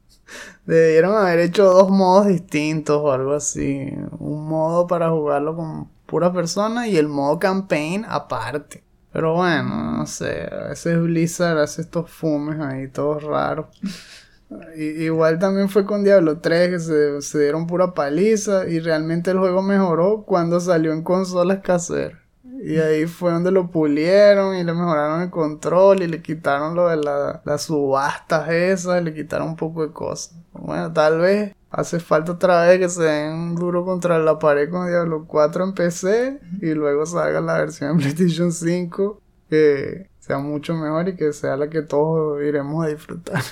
Debieron 0.66 1.14
haber 1.14 1.38
hecho 1.38 1.64
dos 1.64 1.90
modos 1.90 2.26
distintos 2.26 3.00
o 3.00 3.12
algo 3.12 3.34
así. 3.34 3.92
Un 4.18 4.48
modo 4.48 4.88
para 4.88 5.10
jugarlo 5.10 5.54
con 5.54 5.88
pura 6.06 6.32
persona 6.32 6.88
y 6.88 6.96
el 6.96 7.06
modo 7.06 7.38
campaign 7.38 8.04
aparte. 8.08 8.82
Pero 9.12 9.34
bueno, 9.34 9.92
no 9.92 10.06
sé. 10.06 10.48
A 10.50 10.70
veces 10.70 11.00
Blizzard 11.00 11.58
hace 11.58 11.82
estos 11.82 12.10
fumes 12.10 12.58
ahí 12.58 12.88
todos 12.88 13.22
raros 13.22 13.66
igual 14.76 15.38
también 15.38 15.68
fue 15.68 15.84
con 15.84 16.04
Diablo 16.04 16.38
3 16.38 16.70
que 16.70 17.20
se, 17.20 17.38
dieron 17.38 17.66
pura 17.66 17.94
paliza 17.94 18.66
y 18.68 18.80
realmente 18.80 19.30
el 19.30 19.38
juego 19.38 19.62
mejoró 19.62 20.24
cuando 20.24 20.60
salió 20.60 20.92
en 20.92 21.02
consolas 21.02 21.60
caseras. 21.60 22.18
Y 22.62 22.76
ahí 22.76 23.06
fue 23.06 23.32
donde 23.32 23.50
lo 23.50 23.70
pulieron 23.70 24.54
y 24.54 24.64
le 24.64 24.74
mejoraron 24.74 25.22
el 25.22 25.30
control 25.30 26.02
y 26.02 26.08
le 26.08 26.20
quitaron 26.20 26.74
lo 26.74 26.88
de 26.88 26.96
las 26.96 27.62
subastas 27.62 28.50
esas, 28.50 29.02
le 29.02 29.14
quitaron 29.14 29.48
un 29.48 29.56
poco 29.56 29.86
de 29.86 29.92
cosas. 29.92 30.36
Bueno, 30.52 30.92
tal 30.92 31.20
vez 31.20 31.54
hace 31.70 32.00
falta 32.00 32.32
otra 32.32 32.66
vez 32.66 32.78
que 32.78 32.88
se 32.88 33.02
den 33.02 33.54
duro 33.54 33.84
contra 33.84 34.18
la 34.18 34.38
pared 34.38 34.68
con 34.68 34.88
Diablo 34.88 35.24
4 35.26 35.64
en 35.64 35.74
PC 35.74 36.40
y 36.60 36.74
luego 36.74 37.06
salga 37.06 37.40
la 37.40 37.58
versión 37.58 37.92
en 37.92 37.96
PlayStation 37.98 38.52
5 38.52 39.22
que 39.48 40.10
sea 40.18 40.38
mucho 40.38 40.74
mejor 40.74 41.08
y 41.08 41.16
que 41.16 41.32
sea 41.32 41.56
la 41.56 41.70
que 41.70 41.82
todos 41.82 42.42
iremos 42.42 42.84
a 42.84 42.88
disfrutar. 42.88 43.42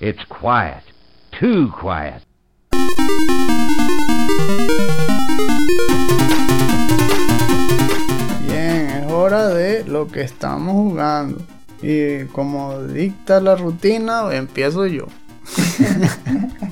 It's 0.00 0.24
quiet. 0.28 0.82
Too 1.32 1.72
quiet. 1.80 2.22
Bien, 8.46 8.90
es 8.90 9.12
hora 9.12 9.48
de 9.48 9.84
lo 9.84 10.08
que 10.08 10.22
estamos 10.22 10.74
jugando. 10.74 11.38
Y 11.82 12.24
como 12.26 12.82
dicta 12.82 13.40
la 13.40 13.56
rutina, 13.56 14.32
empiezo 14.32 14.86
yo. 14.86 15.06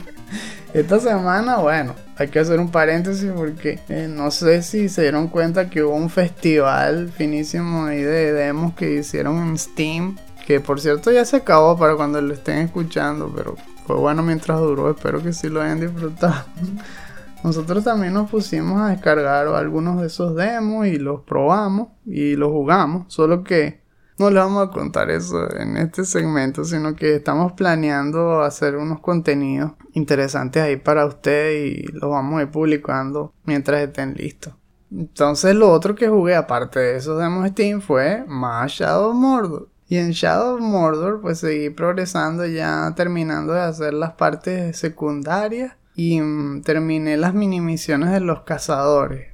Esta 0.75 1.01
semana, 1.01 1.57
bueno, 1.57 1.94
hay 2.18 2.29
que 2.29 2.40
hacer 2.40 2.61
un 2.61 2.71
paréntesis 2.71 3.33
porque 3.35 3.79
eh, 3.88 4.07
no 4.09 4.31
sé 4.31 4.62
si 4.62 4.90
se 4.90 5.03
dieron 5.03 5.29
cuenta 5.29 5.71
que 5.71 5.83
hubo 5.83 5.94
un 5.94 6.11
festival 6.11 7.11
finísimo 7.16 7.87
ahí 7.87 8.03
de 8.03 8.33
demos 8.33 8.75
que 8.75 8.97
hicieron 8.97 9.49
en 9.49 9.59
Steam 9.59 10.16
que 10.49 10.61
por 10.61 10.81
cierto 10.81 11.11
ya 11.11 11.27
se 11.27 11.37
acabó 11.37 11.77
para 11.77 11.95
cuando 11.95 12.23
lo 12.23 12.33
estén 12.33 12.61
escuchando, 12.61 13.31
pero 13.37 13.55
fue 13.87 13.97
bueno 13.97 14.23
mientras 14.23 14.59
duró. 14.59 14.91
Espero 14.91 15.23
que 15.23 15.35
sí 15.35 15.51
lo 15.51 15.61
hayan 15.61 15.79
disfrutado. 15.79 16.47
nosotros 17.45 17.85
también 17.85 18.15
nos 18.15 18.31
pusimos 18.31 18.81
a 18.81 18.89
descargar 18.89 19.47
algunos 19.49 20.01
de 20.01 20.07
esos 20.07 20.35
demos 20.35 20.87
y 20.87 20.97
los 20.97 21.21
probamos 21.21 21.89
y 22.07 22.35
los 22.35 22.49
jugamos. 22.51 23.13
Solo 23.13 23.45
que 23.45 23.83
no 24.19 24.31
les 24.31 24.43
vamos 24.43 24.67
a 24.67 24.71
contar 24.71 25.11
eso 25.11 25.55
en 25.55 25.77
este 25.77 26.07
segmento, 26.07 26.65
sino 26.65 26.97
que 26.97 27.17
estamos 27.17 27.53
planeando 27.53 28.41
hacer 28.41 28.77
unos 28.77 29.01
contenidos 29.01 29.73
interesantes 29.93 30.63
ahí 30.63 30.77
para 30.77 31.05
ustedes 31.05 31.75
y 31.75 31.93
los 31.93 32.09
vamos 32.09 32.41
a 32.41 32.45
ir 32.45 32.51
publicando 32.51 33.35
mientras 33.45 33.83
estén 33.83 34.15
listos. 34.15 34.55
Entonces 34.91 35.55
lo 35.55 35.71
otro 35.71 35.95
que 35.95 36.09
jugué 36.09 36.35
aparte 36.35 36.81
de 36.81 36.97
esos 36.97 37.21
demos 37.21 37.47
Steam 37.51 37.83
fue 37.83 38.25
más 38.27 38.73
Shadow 38.73 39.13
Mordor. 39.13 39.69
Y 39.88 39.96
en 39.96 40.11
Shadow 40.11 40.57
of 40.57 40.61
Mordor 40.61 41.20
pues 41.20 41.38
seguí 41.38 41.70
progresando 41.70 42.46
ya 42.46 42.92
terminando 42.94 43.55
de 43.55 43.61
hacer 43.61 43.94
las 43.94 44.12
partes 44.12 44.77
secundarias 44.77 45.74
y 45.94 46.20
mm, 46.20 46.62
terminé 46.62 47.16
las 47.16 47.35
mini 47.35 47.61
misiones 47.61 48.12
de 48.12 48.20
los 48.20 48.42
cazadores 48.42 49.33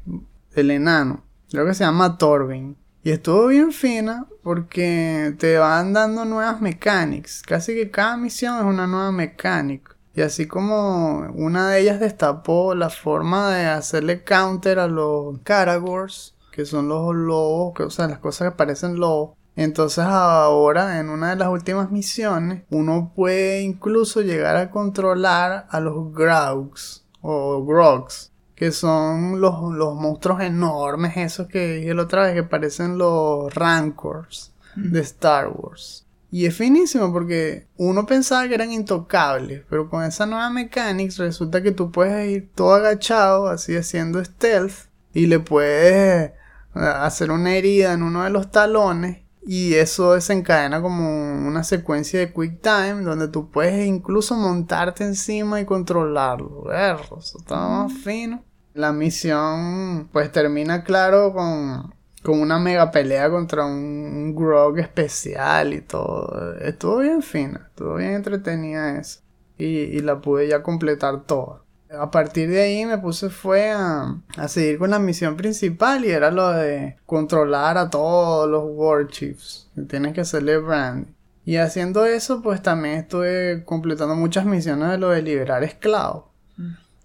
del 0.54 0.70
enano. 0.70 1.24
Creo 1.50 1.66
que 1.66 1.74
se 1.74 1.84
llama 1.84 2.18
Torvin. 2.18 2.76
Y 3.02 3.10
estuvo 3.10 3.48
bien 3.48 3.72
fina 3.72 4.26
porque 4.42 5.34
te 5.38 5.58
van 5.58 5.92
dando 5.92 6.24
nuevas 6.24 6.62
mechanics. 6.62 7.42
Casi 7.42 7.74
que 7.74 7.90
cada 7.90 8.16
misión 8.16 8.56
es 8.56 8.64
una 8.64 8.86
nueva 8.86 9.12
mecánica. 9.12 9.94
Y 10.14 10.22
así 10.22 10.46
como 10.46 11.18
una 11.34 11.68
de 11.68 11.80
ellas 11.80 12.00
destapó 12.00 12.74
la 12.74 12.88
forma 12.88 13.54
de 13.54 13.66
hacerle 13.66 14.22
counter 14.22 14.78
a 14.78 14.86
los 14.86 15.38
Caragors, 15.40 16.34
que 16.52 16.64
son 16.64 16.88
los 16.88 17.14
lobos, 17.14 17.78
o 17.78 17.90
sea, 17.90 18.06
las 18.06 18.20
cosas 18.20 18.50
que 18.50 18.56
parecen 18.56 18.96
lobos. 18.96 19.36
Entonces 19.56 20.04
ahora 20.04 20.98
en 20.98 21.10
una 21.10 21.30
de 21.30 21.36
las 21.36 21.48
últimas 21.48 21.90
misiones 21.90 22.64
uno 22.70 23.12
puede 23.14 23.62
incluso 23.62 24.20
llegar 24.20 24.56
a 24.56 24.70
controlar 24.70 25.66
a 25.70 25.80
los 25.80 26.12
Graugs 26.12 27.04
o 27.20 27.64
Grogs 27.64 28.32
que 28.54 28.70
son 28.70 29.40
los, 29.40 29.60
los 29.74 29.94
monstruos 29.94 30.40
enormes 30.40 31.16
esos 31.16 31.48
que 31.48 31.76
dije 31.76 31.94
la 31.94 32.02
otra 32.02 32.24
vez 32.24 32.34
que 32.34 32.44
parecen 32.44 32.98
los 32.98 33.52
Rancors 33.54 34.52
de 34.76 35.00
Star 35.00 35.48
Wars. 35.48 36.06
Y 36.30 36.46
es 36.46 36.56
finísimo 36.56 37.12
porque 37.12 37.68
uno 37.76 38.06
pensaba 38.06 38.48
que 38.48 38.54
eran 38.54 38.72
intocables, 38.72 39.62
pero 39.68 39.88
con 39.88 40.02
esa 40.02 40.26
nueva 40.26 40.50
mechanics 40.50 41.18
resulta 41.18 41.62
que 41.62 41.70
tú 41.70 41.92
puedes 41.92 42.28
ir 42.28 42.50
todo 42.54 42.74
agachado, 42.74 43.46
así 43.46 43.76
haciendo 43.76 44.24
stealth, 44.24 44.88
y 45.12 45.26
le 45.26 45.38
puedes 45.38 46.30
eh, 46.30 46.32
hacer 46.74 47.30
una 47.30 47.54
herida 47.54 47.92
en 47.92 48.02
uno 48.02 48.24
de 48.24 48.30
los 48.30 48.50
talones 48.50 49.23
y 49.46 49.74
eso 49.74 50.14
desencadena 50.14 50.80
como 50.80 51.46
una 51.46 51.64
secuencia 51.64 52.18
de 52.18 52.32
quick 52.32 52.60
time 52.62 53.02
donde 53.02 53.28
tú 53.28 53.50
puedes 53.50 53.86
incluso 53.86 54.36
montarte 54.36 55.04
encima 55.04 55.60
y 55.60 55.66
controlarlo. 55.66 56.72
Eso 56.72 57.18
está 57.38 57.56
más 57.56 57.92
fino. 57.92 58.42
La 58.72 58.92
misión 58.92 60.08
pues 60.12 60.32
termina 60.32 60.82
claro 60.82 61.32
con, 61.32 61.94
con 62.22 62.40
una 62.40 62.58
mega 62.58 62.90
pelea 62.90 63.30
contra 63.30 63.66
un, 63.66 64.34
grog 64.34 64.78
especial 64.78 65.74
y 65.74 65.82
todo. 65.82 66.54
Estuvo 66.60 66.98
bien 66.98 67.22
fina, 67.22 67.66
estuvo 67.68 67.96
bien 67.96 68.14
entretenida 68.14 68.98
eso. 68.98 69.20
Y, 69.58 69.66
y 69.66 70.00
la 70.00 70.20
pude 70.20 70.48
ya 70.48 70.62
completar 70.62 71.22
toda 71.24 71.63
a 71.98 72.10
partir 72.10 72.50
de 72.50 72.62
ahí 72.62 72.86
me 72.86 72.98
puse 72.98 73.30
fue 73.30 73.70
a, 73.70 74.20
seguir 74.48 74.78
con 74.78 74.90
la 74.90 74.98
misión 74.98 75.36
principal 75.36 76.04
y 76.04 76.10
era 76.10 76.30
lo 76.30 76.50
de 76.50 76.96
controlar 77.06 77.78
a 77.78 77.90
todos 77.90 78.48
los 78.48 78.64
Warchiefs 78.66 79.70
que 79.74 79.82
tienen 79.82 80.12
que 80.12 80.22
hacerle 80.22 80.58
brand. 80.58 81.08
Y 81.44 81.56
haciendo 81.56 82.06
eso 82.06 82.42
pues 82.42 82.62
también 82.62 82.96
estuve 82.96 83.64
completando 83.64 84.14
muchas 84.14 84.46
misiones 84.46 84.90
de 84.90 84.98
lo 84.98 85.10
de 85.10 85.22
liberar 85.22 85.62
esclavos. 85.64 86.24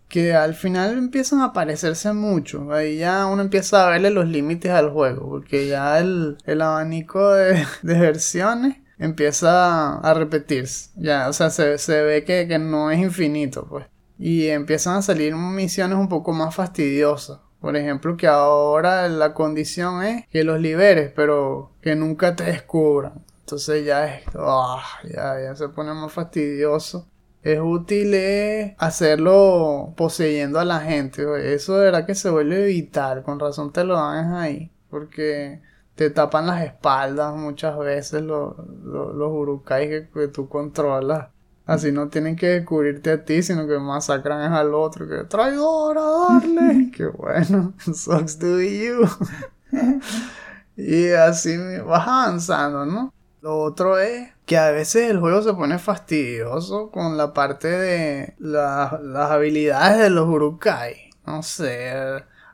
Que 0.08 0.34
al 0.34 0.56
final 0.56 0.98
empiezan 0.98 1.42
a 1.42 1.46
aparecerse 1.46 2.14
mucho. 2.14 2.72
Ahí 2.74 2.98
ya 2.98 3.28
uno 3.28 3.44
empieza 3.44 3.86
a 3.86 3.92
verle 3.92 4.10
los 4.10 4.28
límites 4.28 4.72
al 4.72 4.90
juego. 4.90 5.30
Porque 5.30 5.68
ya 5.68 6.00
el, 6.00 6.38
abanico 6.62 7.32
de, 7.34 7.64
versiones 7.84 8.78
empieza 8.98 10.00
a 10.00 10.14
repetirse. 10.16 10.90
Ya, 10.96 11.30
o 11.30 11.34
sea, 11.34 11.52
se, 11.52 12.02
ve 12.04 12.24
que, 12.24 12.48
que 12.48 12.58
no 12.58 12.90
es 12.90 13.00
infinito, 13.00 13.68
pues 13.70 13.86
y 14.20 14.48
empiezan 14.50 14.98
a 14.98 15.02
salir 15.02 15.34
misiones 15.36 15.98
un 15.98 16.10
poco 16.10 16.34
más 16.34 16.54
fastidiosas. 16.54 17.40
Por 17.62 17.76
ejemplo, 17.76 18.18
que 18.18 18.28
ahora 18.28 19.08
la 19.08 19.34
condición 19.34 20.04
es 20.04 20.28
que 20.28 20.44
los 20.44 20.60
liberes, 20.60 21.12
pero 21.16 21.72
que 21.82 21.96
nunca 21.96 22.36
te 22.36 22.44
descubran. 22.44 23.26
Entonces 23.42 23.86
ya 23.86 24.14
es, 24.14 24.24
ah, 24.36 24.84
ya, 25.04 25.42
ya 25.42 25.56
se 25.56 25.70
pone 25.70 25.94
más 25.94 26.12
fastidioso. 26.12 27.08
Es 27.42 27.60
útil 27.62 28.14
hacerlo 28.78 29.94
poseyendo 29.96 30.60
a 30.60 30.66
la 30.66 30.82
gente. 30.82 31.24
Eso 31.54 31.78
de 31.78 31.86
verdad 31.86 32.06
que 32.06 32.16
se 32.16 32.30
vuelve 32.30 32.66
vital. 32.66 33.24
Con 33.24 33.40
razón 33.40 33.72
te 33.72 33.84
lo 33.84 33.96
dan 33.96 34.34
ahí. 34.34 34.72
Porque 34.90 35.62
te 35.96 36.10
tapan 36.10 36.48
las 36.48 36.64
espaldas 36.64 37.36
muchas 37.36 37.78
veces 37.78 38.22
los, 38.22 38.56
los, 38.84 39.16
los 39.16 39.64
que, 39.64 40.10
que 40.14 40.28
tú 40.28 40.50
controlas. 40.50 41.30
Así 41.70 41.92
no 41.92 42.10
tienen 42.10 42.36
que 42.36 42.48
descubrirte 42.48 43.12
a 43.12 43.24
ti, 43.24 43.44
sino 43.44 43.68
que 43.68 43.78
masacran 43.78 44.54
al 44.54 44.74
otro. 44.74 45.08
Que 45.08 45.26
traidor 45.26 46.00
a 46.00 46.34
darle. 46.34 46.90
Qué 46.98 47.06
bueno. 47.06 47.76
Sucks 47.94 48.40
to 48.40 48.60
you. 48.60 49.08
y 50.76 51.10
así 51.12 51.56
vas 51.86 52.08
avanzando, 52.08 52.88
¿no? 52.88 53.14
Lo 53.42 53.60
otro 53.60 54.00
es 54.00 54.30
que 54.48 54.58
a 54.58 54.72
veces 54.72 55.12
el 55.12 55.20
juego 55.20 55.44
se 55.44 55.54
pone 55.54 55.78
fastidioso 55.78 56.90
con 56.90 57.18
la 57.18 57.36
parte 57.36 57.68
de 57.68 58.34
las 58.40 58.92
habilidades 59.30 60.00
de 60.00 60.10
los 60.10 60.28
Urukai. 60.28 61.12
No 61.28 61.44
sé. 61.44 61.94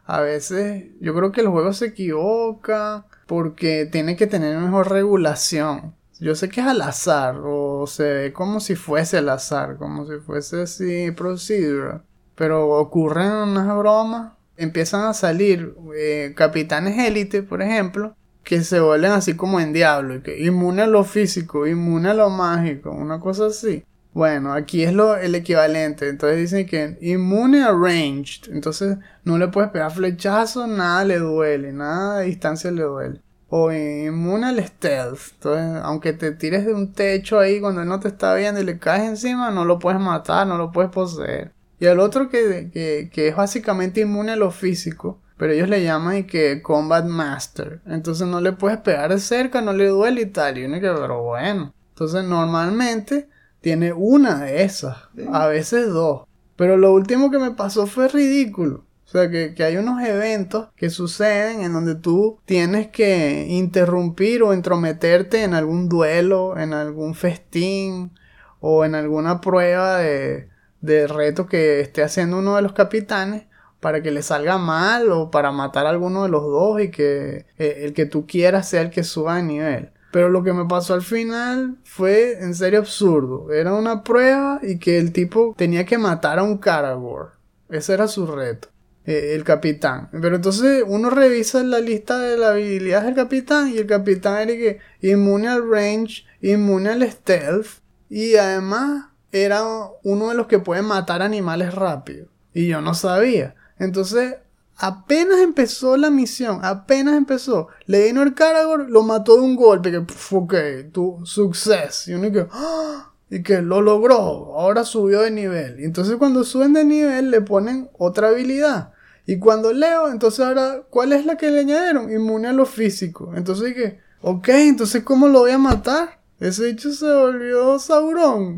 A 0.03 0.19
veces 0.19 0.87
yo 0.99 1.15
creo 1.15 1.31
que 1.31 1.39
el 1.39 1.47
juego 1.47 1.71
se 1.71 1.85
equivoca 1.85 3.05
porque 3.27 3.87
tiene 3.89 4.17
que 4.17 4.27
tener 4.27 4.57
mejor 4.57 4.91
regulación. 4.91 5.95
Yo 6.19 6.33
sé 6.33 6.47
que 6.49 6.61
es 6.61 6.67
al 6.67 6.81
azar, 6.81 7.35
o 7.43 7.85
se 7.87 8.03
ve 8.03 8.33
como 8.33 8.59
si 8.61 8.75
fuese 8.75 9.17
al 9.17 9.29
azar, 9.29 9.77
como 9.77 10.05
si 10.07 10.19
fuese 10.19 10.61
así 10.61 11.11
procedural. 11.11 12.03
Pero 12.35 12.69
ocurren 12.69 13.31
unas 13.31 13.67
bromas, 13.77 14.33
empiezan 14.55 15.03
a 15.05 15.13
salir 15.13 15.75
eh, 15.95 16.33
capitanes 16.35 16.97
élite, 16.99 17.43
por 17.43 17.61
ejemplo, 17.61 18.15
que 18.43 18.61
se 18.63 18.79
vuelven 18.79 19.11
así 19.11 19.35
como 19.35 19.59
en 19.59 19.73
diablo, 19.73 20.21
que 20.23 20.41
inmune 20.41 20.83
a 20.83 20.87
lo 20.87 21.03
físico, 21.03 21.67
inmune 21.67 22.09
a 22.09 22.13
lo 22.13 22.29
mágico, 22.29 22.91
una 22.91 23.19
cosa 23.19 23.47
así. 23.47 23.83
Bueno, 24.13 24.53
aquí 24.53 24.83
es 24.83 24.93
lo, 24.93 25.17
el 25.17 25.35
equivalente. 25.35 26.07
Entonces 26.07 26.39
dicen 26.39 26.65
que 26.65 26.97
inmune 27.01 27.63
a 27.63 27.71
ranged. 27.71 28.49
Entonces 28.53 28.97
no 29.25 29.37
le 29.37 29.49
puedes 29.49 29.71
pegar 29.71 29.91
flechazo, 29.91 30.67
nada 30.67 31.03
le 31.03 31.17
duele, 31.19 31.73
nada 31.73 32.19
de 32.19 32.27
distancia 32.27 32.71
le 32.71 32.83
duele 32.83 33.24
o 33.57 33.71
inmune 33.71 34.47
al 34.47 34.65
stealth. 34.65 35.31
Entonces, 35.35 35.81
aunque 35.83 36.11
te 36.11 36.31
tires 36.33 36.65
de 36.65 36.73
un 36.73 36.91
techo 36.91 37.39
ahí 37.39 37.61
cuando 37.61 37.81
él 37.81 37.87
no 37.87 38.01
te 38.01 38.09
está 38.09 38.35
viendo 38.35 38.59
y 38.59 38.65
le 38.65 38.79
caes 38.79 39.03
encima, 39.03 39.49
no 39.49 39.63
lo 39.63 39.79
puedes 39.79 40.01
matar, 40.01 40.45
no 40.45 40.57
lo 40.57 40.73
puedes 40.73 40.91
poseer. 40.91 41.53
Y 41.79 41.85
el 41.85 42.01
otro 42.01 42.27
que, 42.29 42.69
que, 43.09 43.27
es 43.27 43.35
básicamente 43.35 44.01
inmune 44.01 44.33
a 44.33 44.35
lo 44.35 44.51
físico, 44.51 45.21
pero 45.37 45.53
ellos 45.53 45.69
le 45.69 45.83
llaman 45.83 46.17
y 46.17 46.23
que 46.23 46.61
Combat 46.61 47.05
Master. 47.05 47.81
Entonces 47.85 48.27
no 48.27 48.41
le 48.41 48.51
puedes 48.51 48.79
pegar 48.79 49.11
de 49.11 49.19
cerca, 49.19 49.61
no 49.61 49.71
le 49.71 49.87
duele 49.87 50.21
y 50.21 50.25
tal. 50.25 50.57
Y 50.57 50.65
uno 50.65 50.75
que, 50.81 50.91
pero 50.91 51.23
bueno. 51.23 51.73
Entonces 51.89 52.25
normalmente 52.25 53.29
tiene 53.61 53.93
una 53.93 54.43
de 54.43 54.63
esas, 54.63 54.97
a 55.31 55.47
veces 55.47 55.87
dos. 55.87 56.27
Pero 56.57 56.75
lo 56.75 56.91
último 56.91 57.31
que 57.31 57.39
me 57.39 57.51
pasó 57.51 57.87
fue 57.87 58.09
ridículo. 58.09 58.84
Sea, 59.15 59.29
que, 59.31 59.63
hay 59.63 59.77
unos 59.77 60.03
eventos 60.03 60.67
que 60.75 60.89
suceden 60.89 61.61
en 61.61 61.71
donde 61.71 61.95
tú 61.95 62.41
tienes 62.43 62.87
que 62.87 63.45
interrumpir 63.47 64.43
o 64.43 64.51
entrometerte 64.51 65.43
en 65.43 65.53
algún 65.53 65.87
duelo, 65.87 66.57
en 66.57 66.73
algún 66.73 67.15
festín 67.15 68.11
o 68.59 68.83
en 68.83 68.93
alguna 68.93 69.39
prueba 69.39 69.99
de, 69.99 70.49
de 70.81 71.07
reto 71.07 71.47
que 71.47 71.79
esté 71.79 72.03
haciendo 72.03 72.39
uno 72.39 72.57
de 72.57 72.61
los 72.61 72.73
capitanes 72.73 73.45
para 73.79 74.01
que 74.01 74.11
le 74.11 74.21
salga 74.21 74.57
mal 74.57 75.09
o 75.09 75.31
para 75.31 75.53
matar 75.53 75.85
a 75.85 75.91
alguno 75.91 76.23
de 76.23 76.29
los 76.29 76.43
dos 76.43 76.81
y 76.81 76.91
que 76.91 77.45
eh, 77.57 77.83
el 77.83 77.93
que 77.93 78.05
tú 78.05 78.27
quieras 78.27 78.67
sea 78.67 78.81
el 78.81 78.89
que 78.89 79.05
suba 79.05 79.37
de 79.37 79.43
nivel. 79.43 79.91
Pero 80.11 80.27
lo 80.27 80.43
que 80.43 80.51
me 80.51 80.65
pasó 80.65 80.93
al 80.93 81.03
final 81.03 81.77
fue 81.85 82.43
en 82.43 82.53
serio 82.53 82.79
absurdo. 82.79 83.53
Era 83.53 83.73
una 83.75 84.03
prueba 84.03 84.59
y 84.61 84.77
que 84.77 84.97
el 84.97 85.13
tipo 85.13 85.55
tenía 85.57 85.85
que 85.85 85.97
matar 85.97 86.37
a 86.37 86.43
un 86.43 86.57
Karagor. 86.57 87.31
Ese 87.69 87.93
era 87.93 88.09
su 88.09 88.27
reto. 88.27 88.74
Eh, 89.07 89.35
el 89.35 89.43
capitán. 89.43 90.09
Pero 90.11 90.35
entonces 90.35 90.83
uno 90.85 91.11
revisa 91.11 91.61
la 91.63 91.79
lista 91.79 92.17
de 92.17 92.37
las 92.37 92.51
habilidades 92.51 93.05
del 93.05 93.15
capitán 93.15 93.69
y 93.69 93.77
el 93.77 93.85
capitán 93.85 94.49
era 94.49 94.53
que 94.53 94.79
inmune 95.01 95.47
al 95.47 95.69
range, 95.69 96.25
inmune 96.41 96.89
al 96.89 97.11
stealth 97.11 97.67
y 98.09 98.35
además 98.35 99.09
era 99.31 99.63
uno 100.03 100.29
de 100.29 100.35
los 100.35 100.47
que 100.47 100.57
puede 100.57 100.81
matar 100.81 101.21
animales 101.21 101.75
rápido. 101.75 102.29
Y 102.51 102.67
yo 102.67 102.81
no 102.81 102.95
sabía. 102.95 103.53
Entonces, 103.77 104.37
apenas 104.77 105.39
empezó 105.39 105.97
la 105.97 106.09
misión, 106.09 106.61
apenas 106.63 107.15
empezó, 107.15 107.67
le 107.85 108.05
vino 108.05 108.23
el 108.23 108.33
Caragor, 108.33 108.89
lo 108.89 109.03
mató 109.03 109.35
de 109.35 109.41
un 109.41 109.55
golpe, 109.55 109.91
que, 109.91 109.97
ok, 109.97 110.55
tu 110.91 111.21
success. 111.25 112.07
Y 112.07 112.13
uno 112.13 112.31
que, 112.31 112.47
¡Ah! 112.51 113.11
y 113.29 113.43
que 113.43 113.61
lo 113.61 113.81
logró, 113.81 114.15
ahora 114.15 114.83
subió 114.83 115.21
de 115.21 115.29
nivel. 115.29 115.79
Y 115.79 115.83
entonces 115.83 116.15
cuando 116.15 116.43
suben 116.43 116.73
de 116.73 116.85
nivel 116.85 117.29
le 117.29 117.41
ponen 117.41 117.89
otra 117.97 118.29
habilidad. 118.29 118.94
Y 119.25 119.39
cuando 119.39 119.73
leo, 119.73 120.09
entonces 120.09 120.41
ahora, 120.41 120.83
¿cuál 120.89 121.13
es 121.13 121.25
la 121.25 121.35
que 121.35 121.49
le 121.49 121.61
añadieron? 121.61 122.11
Inmune 122.11 122.47
a 122.47 122.53
lo 122.53 122.65
físico. 122.65 123.33
Entonces 123.35 123.73
que, 123.73 123.99
ok, 124.21 124.49
entonces 124.49 125.03
¿cómo 125.03 125.27
lo 125.27 125.39
voy 125.39 125.51
a 125.51 125.57
matar? 125.57 126.19
Ese 126.39 126.69
hecho 126.69 126.91
se 126.91 127.11
volvió 127.11 127.79
Sauron. 127.79 128.57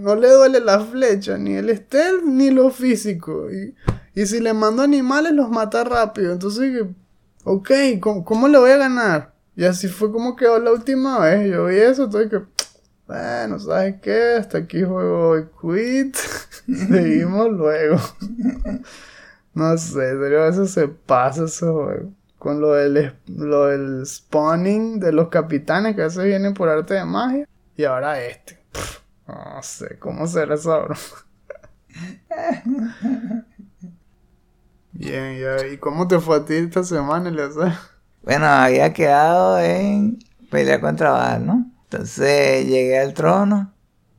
No, 0.00 0.16
le 0.16 0.28
duele 0.28 0.58
la 0.60 0.80
flecha, 0.80 1.38
ni 1.38 1.54
el 1.54 1.74
stealth, 1.76 2.24
ni 2.24 2.50
lo 2.50 2.70
físico. 2.70 3.48
Y, 3.50 3.74
y 4.14 4.26
si 4.26 4.40
le 4.40 4.52
mando 4.52 4.82
animales, 4.82 5.32
los 5.32 5.48
mata 5.50 5.84
rápido. 5.84 6.32
Entonces, 6.32 6.84
ok, 7.44 7.70
¿cómo, 8.00 8.24
¿cómo, 8.24 8.48
le 8.48 8.58
voy 8.58 8.72
a 8.72 8.76
ganar? 8.76 9.34
Y 9.54 9.64
así 9.64 9.86
fue 9.86 10.10
como 10.10 10.34
quedó 10.34 10.58
la 10.58 10.72
última 10.72 11.20
vez. 11.20 11.48
Yo 11.50 11.66
vi 11.66 11.76
eso, 11.76 12.04
estoy 12.04 12.28
que, 12.28 12.40
bueno, 13.06 13.58
¿sabes 13.60 13.96
qué? 14.02 14.34
Hasta 14.38 14.58
aquí 14.58 14.82
juego 14.82 15.38
y 15.38 15.44
quit. 15.60 16.16
Seguimos 16.66 17.50
luego. 17.50 18.00
no 19.54 19.76
sé, 19.76 19.90
serio, 19.90 20.42
veces 20.42 20.70
se 20.70 20.88
pasa 20.88 21.44
ese 21.44 21.66
juego. 21.66 22.12
Con 22.38 22.60
lo 22.60 22.72
del, 22.72 23.14
lo 23.26 23.66
del 23.66 24.06
spawning 24.06 24.98
de 24.98 25.12
los 25.12 25.28
capitanes 25.28 25.94
que 25.94 26.02
a 26.02 26.06
veces 26.06 26.24
vienen 26.24 26.54
por 26.54 26.68
arte 26.68 26.94
de 26.94 27.04
magia. 27.04 27.48
Y 27.76 27.84
ahora 27.84 28.20
este. 28.20 28.58
no 29.28 29.62
sé, 29.62 29.98
¿cómo 29.98 30.26
será 30.26 30.54
eso, 30.54 30.88
Bien, 34.92 35.38
¿y 35.72 35.76
cómo 35.78 36.06
te 36.06 36.18
fue 36.18 36.36
a 36.36 36.44
ti 36.44 36.54
esta 36.54 36.84
semana, 36.84 37.28
Eleazar? 37.28 37.74
Bueno, 38.22 38.46
había 38.46 38.92
quedado 38.92 39.58
en 39.58 40.18
pelear 40.50 40.80
contra 40.80 41.12
Val, 41.12 41.46
¿no? 41.46 41.70
Entonces 41.84 42.66
llegué 42.66 42.98
al 42.98 43.14
trono. 43.14 43.72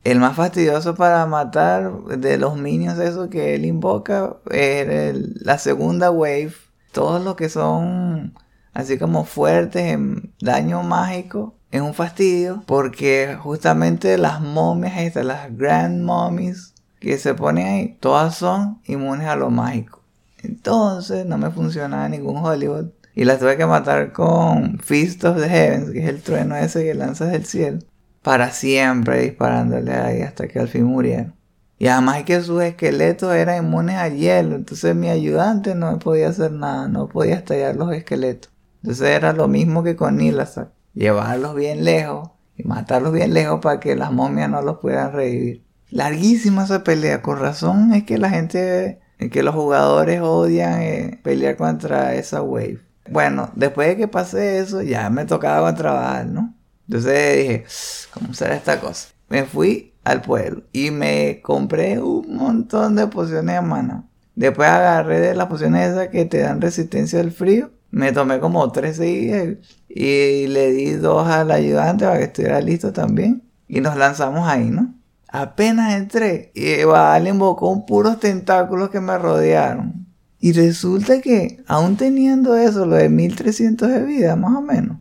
El 0.04 0.20
más 0.20 0.36
fastidioso 0.36 0.94
para 0.94 1.24
matar 1.24 1.90
de 2.18 2.36
los 2.36 2.58
minions, 2.58 2.98
eso 2.98 3.30
que 3.30 3.54
él 3.54 3.64
invoca, 3.64 4.36
es 4.50 5.16
la 5.40 5.56
segunda 5.56 6.10
wave. 6.10 6.52
Todos 6.92 7.24
los 7.24 7.36
que 7.36 7.48
son 7.48 8.34
así 8.74 8.98
como 8.98 9.24
fuertes 9.24 9.92
en 9.92 10.34
daño 10.40 10.82
mágico, 10.82 11.54
es 11.70 11.80
un 11.80 11.94
fastidio 11.94 12.62
porque 12.66 13.36
justamente 13.40 14.18
las 14.18 14.42
momias 14.42 14.98
estas, 14.98 15.24
las 15.24 15.56
grand 15.56 16.02
mommies 16.02 16.74
que 17.00 17.16
se 17.16 17.34
ponen 17.34 17.66
ahí, 17.66 17.98
todas 17.98 18.34
son 18.34 18.80
inmunes 18.84 19.26
a 19.26 19.36
lo 19.36 19.50
mágico. 19.50 20.02
Entonces 20.42 21.24
no 21.24 21.38
me 21.38 21.50
funcionaba 21.50 22.10
ningún 22.10 22.44
Hollywood. 22.44 22.90
Y 23.14 23.24
las 23.24 23.38
tuve 23.38 23.56
que 23.56 23.64
matar 23.64 24.12
con 24.12 24.78
Fist 24.80 25.24
of 25.24 25.40
the 25.40 25.48
Heavens, 25.48 25.90
que 25.92 26.00
es 26.00 26.08
el 26.08 26.20
trueno 26.20 26.56
ese 26.56 26.84
que 26.84 26.94
lanzas 26.94 27.32
del 27.32 27.46
cielo. 27.46 27.78
Para 28.24 28.52
siempre 28.52 29.20
disparándole 29.20 29.92
ahí 29.92 30.22
hasta 30.22 30.48
que 30.48 30.58
al 30.58 30.68
fin 30.68 30.84
murieron. 30.84 31.34
Y 31.78 31.88
además 31.88 32.22
que 32.22 32.40
sus 32.40 32.62
esqueletos 32.62 33.34
eran 33.34 33.66
inmunes 33.66 33.96
a 33.96 34.08
hielo. 34.08 34.56
Entonces 34.56 34.96
mi 34.96 35.10
ayudante 35.10 35.74
no 35.74 35.98
podía 35.98 36.30
hacer 36.30 36.50
nada. 36.50 36.88
No 36.88 37.06
podía 37.06 37.34
estallar 37.34 37.76
los 37.76 37.92
esqueletos. 37.92 38.50
Entonces 38.82 39.08
era 39.10 39.34
lo 39.34 39.46
mismo 39.46 39.82
que 39.82 39.94
con 39.94 40.16
Nilasak. 40.16 40.70
Llevarlos 40.94 41.54
bien 41.54 41.84
lejos 41.84 42.30
y 42.56 42.66
matarlos 42.66 43.12
bien 43.12 43.34
lejos 43.34 43.60
para 43.60 43.78
que 43.78 43.94
las 43.94 44.10
momias 44.10 44.48
no 44.48 44.62
los 44.62 44.78
puedan 44.78 45.12
revivir. 45.12 45.62
Larguísima 45.90 46.64
esa 46.64 46.82
pelea. 46.82 47.20
Con 47.20 47.38
razón 47.38 47.92
es 47.92 48.04
que 48.04 48.16
la 48.16 48.30
gente 48.30 49.00
en 49.18 49.28
que 49.28 49.42
los 49.42 49.54
jugadores 49.54 50.22
odian 50.22 50.80
eh, 50.80 51.20
pelear 51.22 51.56
contra 51.56 52.14
esa 52.14 52.40
wave. 52.40 52.80
Bueno, 53.10 53.50
después 53.54 53.88
de 53.88 53.98
que 53.98 54.08
pasé 54.08 54.60
eso, 54.60 54.80
ya 54.80 55.10
me 55.10 55.26
tocaba 55.26 55.74
trabajar, 55.74 56.24
¿no? 56.24 56.54
Entonces 56.86 57.36
dije, 57.36 57.64
¿cómo 58.12 58.34
será 58.34 58.56
esta 58.56 58.80
cosa? 58.80 59.08
Me 59.28 59.44
fui 59.44 59.94
al 60.04 60.20
pueblo 60.20 60.64
y 60.72 60.90
me 60.90 61.40
compré 61.42 61.98
un 62.00 62.36
montón 62.36 62.96
de 62.96 63.06
pociones 63.06 63.54
de 63.54 63.60
mana. 63.62 64.08
Después 64.34 64.68
agarré 64.68 65.20
de 65.20 65.34
las 65.34 65.46
pociones 65.46 65.92
esas 65.92 66.08
que 66.08 66.24
te 66.24 66.38
dan 66.38 66.60
resistencia 66.60 67.20
al 67.20 67.30
frío. 67.30 67.70
Me 67.90 68.12
tomé 68.12 68.40
como 68.40 68.70
tres 68.72 68.96
seguidas 68.96 69.56
y 69.88 70.46
le 70.48 70.72
di 70.72 70.92
dos 70.92 71.28
al 71.28 71.50
ayudante 71.50 72.04
para 72.04 72.18
que 72.18 72.24
estuviera 72.24 72.60
listo 72.60 72.92
también. 72.92 73.44
Y 73.68 73.80
nos 73.80 73.96
lanzamos 73.96 74.48
ahí, 74.48 74.70
¿no? 74.70 74.94
Apenas 75.28 75.94
entré 75.94 76.52
y 76.54 76.84
Baal 76.84 77.26
invocó 77.26 77.86
puros 77.86 78.20
tentáculos 78.20 78.90
que 78.90 79.00
me 79.00 79.16
rodearon. 79.18 80.06
Y 80.38 80.52
resulta 80.52 81.20
que, 81.20 81.62
aún 81.66 81.96
teniendo 81.96 82.54
eso, 82.56 82.84
lo 82.84 82.96
de 82.96 83.08
1300 83.08 83.88
de 83.88 84.02
vida, 84.04 84.36
más 84.36 84.56
o 84.56 84.60
menos, 84.60 84.98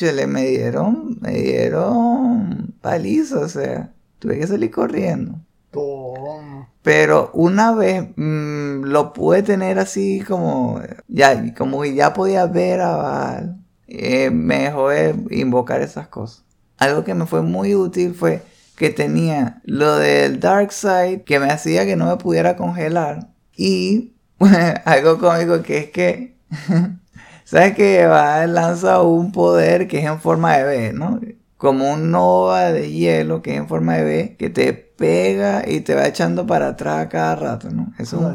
le 0.00 0.26
me 0.26 0.44
dieron, 0.46 1.18
me 1.20 1.32
dieron 1.32 2.74
paliza, 2.80 3.40
o 3.40 3.48
sea, 3.48 3.92
tuve 4.18 4.38
que 4.38 4.46
salir 4.46 4.70
corriendo. 4.70 5.38
Pero 6.82 7.30
una 7.34 7.72
vez 7.72 8.08
mm, 8.16 8.84
lo 8.84 9.12
pude 9.12 9.42
tener 9.42 9.78
así 9.78 10.20
como, 10.26 10.80
ya, 11.08 11.54
como 11.54 11.84
ya 11.84 12.12
podía 12.12 12.46
ver 12.46 12.80
a 12.80 12.96
Baal, 12.96 13.56
eh, 13.86 14.30
me 14.30 14.60
dejó 14.60 14.88
invocar 15.30 15.82
esas 15.82 16.08
cosas. 16.08 16.44
Algo 16.78 17.04
que 17.04 17.14
me 17.14 17.26
fue 17.26 17.42
muy 17.42 17.74
útil 17.74 18.14
fue 18.14 18.42
que 18.76 18.90
tenía 18.90 19.60
lo 19.64 19.96
del 19.96 20.40
Dark 20.40 20.72
Side 20.72 21.24
que 21.24 21.38
me 21.38 21.50
hacía 21.50 21.84
que 21.84 21.96
no 21.96 22.06
me 22.06 22.16
pudiera 22.16 22.56
congelar. 22.56 23.28
Y 23.54 24.14
algo 24.84 25.18
cómico 25.18 25.62
que 25.62 25.78
es 25.78 25.90
que, 25.90 26.36
¿sabes 27.50 27.74
que 27.74 28.06
va 28.06 28.46
lanza 28.46 29.02
un 29.02 29.32
poder 29.32 29.88
que 29.88 29.98
es 29.98 30.04
en 30.04 30.20
forma 30.20 30.56
de 30.56 30.64
B, 30.64 30.92
¿no? 30.92 31.20
Como 31.56 31.92
un 31.92 32.10
nova 32.12 32.70
de 32.70 32.92
hielo 32.92 33.42
que 33.42 33.52
es 33.52 33.58
en 33.58 33.68
forma 33.68 33.96
de 33.96 34.04
B, 34.04 34.36
que 34.38 34.50
te 34.50 34.72
pega 34.72 35.68
y 35.68 35.80
te 35.80 35.94
va 35.94 36.06
echando 36.06 36.46
para 36.46 36.68
atrás 36.68 37.08
cada 37.10 37.34
rato, 37.34 37.70
¿no? 37.70 37.92
Eso, 37.98 38.34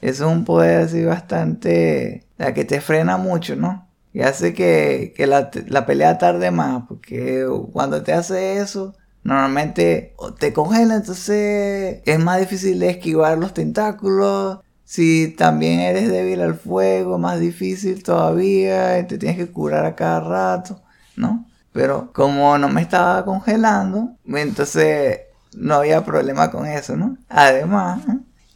es, 0.00 0.20
un, 0.20 0.44
poder 0.44 0.82
así 0.82 1.04
bastante, 1.04 2.26
la 2.38 2.54
que 2.54 2.64
te 2.64 2.80
frena 2.80 3.16
mucho, 3.16 3.56
¿no? 3.56 3.88
Y 4.12 4.22
hace 4.22 4.54
que, 4.54 5.12
la, 5.26 5.50
la 5.66 5.86
pelea 5.86 6.18
tarde 6.18 6.50
más, 6.52 6.84
porque 6.88 7.46
cuando 7.72 8.02
te 8.02 8.12
hace 8.12 8.58
eso, 8.58 8.94
Normalmente 9.22 10.14
te 10.38 10.52
congela, 10.52 10.96
entonces 10.96 12.00
es 12.06 12.18
más 12.18 12.40
difícil 12.40 12.82
esquivar 12.82 13.36
los 13.36 13.52
tentáculos. 13.52 14.60
Si 14.90 15.28
también 15.28 15.78
eres 15.78 16.10
débil 16.10 16.40
al 16.40 16.56
fuego, 16.56 17.16
más 17.16 17.38
difícil 17.38 18.02
todavía, 18.02 19.06
te 19.06 19.18
tienes 19.18 19.38
que 19.38 19.52
curar 19.52 19.84
a 19.84 19.94
cada 19.94 20.18
rato, 20.18 20.82
¿no? 21.14 21.46
Pero 21.70 22.10
como 22.12 22.58
no 22.58 22.68
me 22.68 22.82
estaba 22.82 23.24
congelando, 23.24 24.16
entonces 24.26 25.20
no 25.54 25.76
había 25.76 26.04
problema 26.04 26.50
con 26.50 26.66
eso, 26.66 26.96
¿no? 26.96 27.16
Además, 27.28 28.00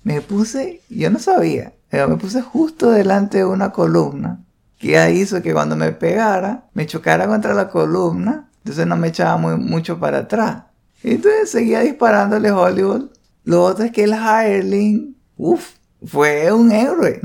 me 0.03 0.21
puse, 0.23 0.81
yo 0.89 1.09
no 1.09 1.21
sabía, 1.21 1.73
pero 1.89 2.09
me 2.09 2.17
puse 2.17 2.43
justo 2.43 2.91
delante 2.91 3.39
de 3.39 3.45
una 3.45 3.71
columna 3.71 4.45
que 4.77 5.13
hizo 5.13 5.41
que 5.41 5.53
cuando 5.53 5.77
me 5.77 5.93
pegara, 5.93 6.65
me 6.75 6.85
chocara 6.87 7.29
contra 7.29 7.55
la 7.55 7.69
columna 7.69 8.51
entonces 8.65 8.87
no 8.87 8.97
me 8.97 9.09
echaba 9.09 9.37
muy, 9.37 9.57
mucho 9.57 10.01
para 10.01 10.21
atrás. 10.21 10.65
Entonces 11.03 11.51
seguía 11.51 11.81
disparándole 11.81 12.51
Hollywood. 12.51 13.11
Lo 13.45 13.63
otro 13.63 13.85
es 13.85 13.93
que 13.93 14.05
el 14.05 14.15
Hireling, 14.15 15.15
uff, 15.37 15.75
fue 16.07 16.53
un 16.53 16.73
héroe. 16.73 17.21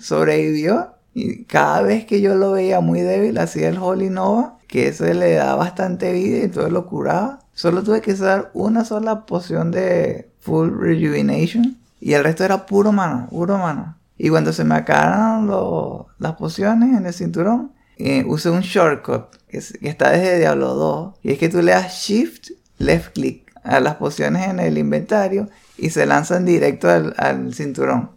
sobrevivió. 0.00 0.90
Y 1.14 1.44
cada 1.44 1.82
vez 1.82 2.06
que 2.06 2.20
yo 2.20 2.34
lo 2.34 2.52
veía 2.52 2.80
muy 2.80 3.00
débil, 3.00 3.38
hacía 3.38 3.68
el 3.68 3.78
Holy 3.78 4.10
Nova, 4.10 4.58
que 4.66 4.88
eso 4.88 5.04
le 5.04 5.34
da 5.34 5.54
bastante 5.54 6.12
vida 6.12 6.38
y 6.38 6.42
entonces 6.42 6.72
lo 6.72 6.86
curaba. 6.86 7.38
Solo 7.52 7.84
tuve 7.84 8.00
que 8.00 8.14
usar 8.14 8.50
una 8.52 8.84
sola 8.84 9.24
poción 9.24 9.70
de 9.70 10.28
Full 10.40 10.70
Rejuvenation. 10.76 11.78
Y 12.00 12.14
el 12.14 12.24
resto 12.24 12.44
era 12.44 12.66
puro 12.66 12.90
mana, 12.90 13.28
puro 13.30 13.58
mana. 13.58 13.96
Y 14.18 14.28
cuando 14.28 14.52
se 14.52 14.64
me 14.64 14.74
acabaron 14.74 16.06
las 16.18 16.34
pociones 16.34 16.96
en 16.96 17.06
el 17.06 17.12
cinturón, 17.12 17.72
eh, 17.96 18.24
usé 18.26 18.50
un 18.50 18.60
shortcut 18.60 19.26
que, 19.48 19.58
está 19.58 20.10
desde 20.10 20.38
Diablo 20.38 20.74
2. 20.74 21.14
Y 21.22 21.32
es 21.32 21.38
que 21.38 21.48
tú 21.48 21.62
le 21.62 21.72
das 21.72 21.92
Shift, 21.94 22.50
Left 22.78 23.14
Click 23.14 23.52
a 23.62 23.80
las 23.80 23.96
pociones 23.96 24.46
en 24.48 24.60
el 24.60 24.76
inventario 24.78 25.48
y 25.78 25.90
se 25.90 26.06
lanzan 26.06 26.44
directo 26.44 26.88
al, 26.88 27.54
cinturón. 27.54 28.10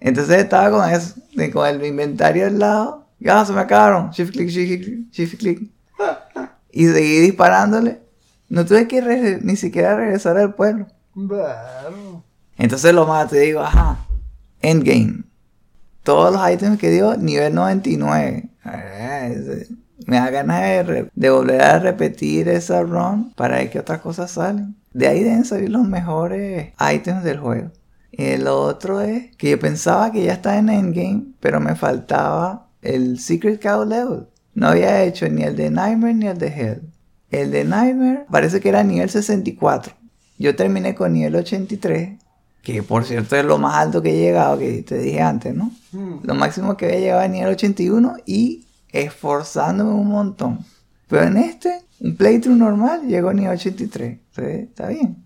Entonces 0.00 0.38
estaba 0.38 0.70
con 0.70 0.90
eso, 0.90 1.14
con 1.52 1.66
el 1.66 1.84
inventario 1.84 2.46
al 2.46 2.58
lado. 2.58 3.06
Ya 3.20 3.44
se 3.44 3.52
me 3.52 3.60
acabaron. 3.60 4.10
Shift 4.10 4.32
click, 4.32 4.48
shift 4.48 4.84
click, 4.84 5.10
shift 5.12 5.38
click. 5.38 5.70
Y 6.74 6.86
seguí 6.86 7.20
disparándole. 7.20 8.00
No 8.48 8.64
tuve 8.64 8.88
que 8.88 9.38
ni 9.42 9.56
siquiera 9.56 9.94
regresar 9.94 10.38
al 10.38 10.54
pueblo. 10.54 10.86
Entonces 12.56 12.94
lo 12.94 13.06
mato 13.06 13.36
y 13.36 13.40
digo, 13.40 13.60
ajá. 13.60 13.98
Endgame 14.62 15.24
todos 16.02 16.32
los 16.32 16.50
ítems 16.50 16.78
que 16.78 16.90
dio, 16.90 17.16
nivel 17.16 17.54
99. 17.54 18.48
me 20.06 20.16
da 20.16 20.30
ganas 20.30 20.86
de, 21.14 21.30
volver 21.30 21.62
a 21.62 21.78
repetir 21.78 22.48
esa 22.48 22.82
run 22.82 23.32
para 23.34 23.58
ver 23.58 23.70
qué 23.70 23.78
otras 23.78 24.00
cosas 24.00 24.30
salen. 24.32 24.76
De 24.92 25.08
ahí 25.08 25.22
deben 25.22 25.44
salir 25.44 25.70
los 25.70 25.86
mejores 25.86 26.72
ítems 26.94 27.24
del 27.24 27.38
juego. 27.38 27.70
El 28.12 28.46
otro 28.46 29.00
es 29.00 29.34
que 29.36 29.50
yo 29.50 29.58
pensaba 29.58 30.12
que 30.12 30.24
ya 30.24 30.34
estaba 30.34 30.58
en 30.58 30.68
Endgame, 30.68 31.24
pero 31.40 31.60
me 31.60 31.74
faltaba 31.74 32.68
el 32.82 33.18
Secret 33.18 33.62
Cow 33.62 33.84
Level. 33.84 34.26
No 34.54 34.68
había 34.68 35.02
hecho 35.02 35.28
ni 35.28 35.42
el 35.42 35.56
de 35.56 35.70
Nightmare 35.70 36.14
ni 36.14 36.26
el 36.26 36.38
de 36.38 36.48
Hell. 36.48 36.82
el 37.30 37.50
de 37.50 37.64
Nightmare 37.64 38.26
parece 38.30 38.60
que 38.60 38.68
era 38.68 38.84
nivel 38.84 39.08
64. 39.08 39.94
Yo 40.38 40.54
terminé 40.54 40.94
con 40.94 41.12
nivel 41.14 41.36
83, 41.36 42.18
que 42.62 42.82
por 42.82 43.04
cierto 43.04 43.36
es 43.36 43.44
lo 43.44 43.58
más 43.58 43.74
alto 43.76 44.02
que 44.02 44.10
he 44.10 44.20
llegado, 44.20 44.58
que 44.58 44.82
te 44.82 44.98
dije 44.98 45.20
antes, 45.20 45.54
¿no? 45.54 45.72
Lo 46.22 46.34
máximo 46.34 46.76
que 46.76 46.86
había 46.86 47.00
llegado 47.00 47.20
a 47.22 47.28
nivel 47.28 47.48
81 47.50 48.16
y 48.24 48.66
esforzándome 48.90 49.92
un 49.92 50.08
montón. 50.08 50.64
Pero 51.08 51.24
en 51.24 51.38
este, 51.38 51.82
un 52.00 52.16
playthrough 52.16 52.56
normal, 52.56 53.02
llegó 53.08 53.30
a 53.30 53.34
nivel 53.34 53.54
83. 53.54 54.10
Entonces, 54.10 54.68
está 54.68 54.88
bien. 54.88 55.24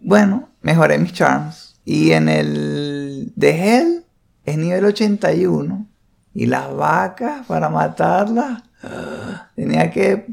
Bueno, 0.00 0.48
mejoré 0.62 0.98
mis 0.98 1.12
charms. 1.12 1.67
Y 1.90 2.12
en 2.12 2.28
el 2.28 3.32
de 3.34 3.48
Hell 3.48 4.04
es 4.44 4.58
nivel 4.58 4.84
81. 4.84 5.86
Y 6.34 6.44
las 6.44 6.76
vacas, 6.76 7.46
para 7.46 7.70
matarlas, 7.70 8.62
tenía 9.56 9.90
que 9.90 10.26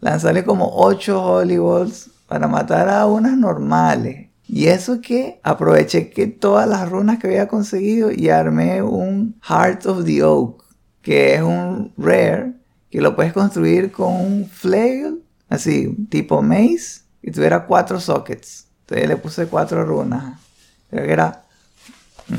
lanzarle 0.00 0.42
como 0.42 0.70
8 0.74 1.22
Holy 1.22 1.58
Balls 1.58 2.08
para 2.26 2.48
matar 2.48 2.88
a 2.88 3.04
unas 3.04 3.36
normales. 3.36 4.30
Y 4.48 4.68
eso 4.68 5.02
que 5.02 5.38
aproveché 5.42 6.08
que 6.08 6.28
todas 6.28 6.66
las 6.66 6.88
runas 6.88 7.18
que 7.18 7.26
había 7.26 7.46
conseguido 7.46 8.10
y 8.10 8.30
armé 8.30 8.80
un 8.80 9.38
Heart 9.42 9.84
of 9.84 10.06
the 10.06 10.22
Oak, 10.22 10.64
que 11.02 11.34
es 11.34 11.42
un 11.42 11.92
rare 11.98 12.54
que 12.88 13.02
lo 13.02 13.14
puedes 13.14 13.34
construir 13.34 13.92
con 13.92 14.14
un 14.14 14.46
flail, 14.46 15.22
así, 15.50 15.94
tipo 16.08 16.40
maze, 16.40 17.02
y 17.20 17.30
tuviera 17.30 17.66
cuatro 17.66 18.00
sockets. 18.00 18.66
Entonces 18.86 19.08
le 19.08 19.16
puse 19.18 19.46
cuatro 19.46 19.84
runas. 19.84 20.41
Creo 20.92 21.06
que 21.06 21.12
era 21.12 21.46
mm, 22.28 22.34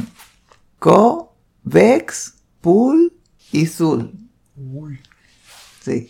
Ko, 0.77 1.35
Vex, 1.63 2.35
Pool 2.61 3.11
y 3.51 3.65
Zul. 3.65 4.13
Sí. 5.81 6.07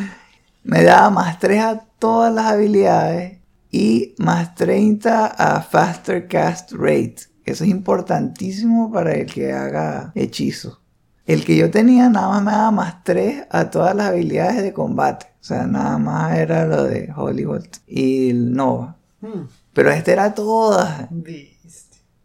Me 0.62 0.84
daba 0.84 1.10
más 1.10 1.40
3 1.40 1.60
a 1.60 1.80
todas 1.98 2.32
las 2.32 2.46
habilidades 2.46 3.40
y 3.72 4.14
más 4.18 4.54
30 4.54 5.26
a 5.26 5.60
Faster 5.60 6.28
Cast 6.28 6.70
Rate. 6.72 7.16
Eso 7.44 7.64
es 7.64 7.70
importantísimo 7.70 8.92
para 8.92 9.14
el 9.14 9.26
que 9.26 9.52
haga 9.52 10.12
hechizos. 10.14 10.80
El 11.26 11.44
que 11.44 11.56
yo 11.56 11.68
tenía 11.68 12.08
nada 12.08 12.28
más 12.28 12.42
me 12.44 12.52
daba 12.52 12.70
más 12.70 13.02
3 13.02 13.46
a 13.50 13.70
todas 13.70 13.96
las 13.96 14.10
habilidades 14.10 14.62
de 14.62 14.72
combate. 14.72 15.26
O 15.40 15.44
sea, 15.44 15.66
nada 15.66 15.98
más 15.98 16.36
era 16.36 16.64
lo 16.64 16.84
de 16.84 17.12
Hollywood 17.12 17.66
y 17.88 18.30
el 18.30 18.52
Nova. 18.52 18.98
Hmm. 19.20 19.48
Pero 19.72 19.90
este 19.90 20.12
era 20.12 20.32
todas. 20.32 21.08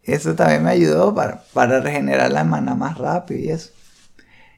Eso 0.08 0.34
también 0.34 0.64
me 0.64 0.70
ayudó 0.70 1.14
para, 1.14 1.42
para 1.52 1.80
regenerar 1.80 2.32
la 2.32 2.42
mana 2.42 2.74
más 2.74 2.96
rápido 2.96 3.40
y 3.40 3.50
eso. 3.50 3.70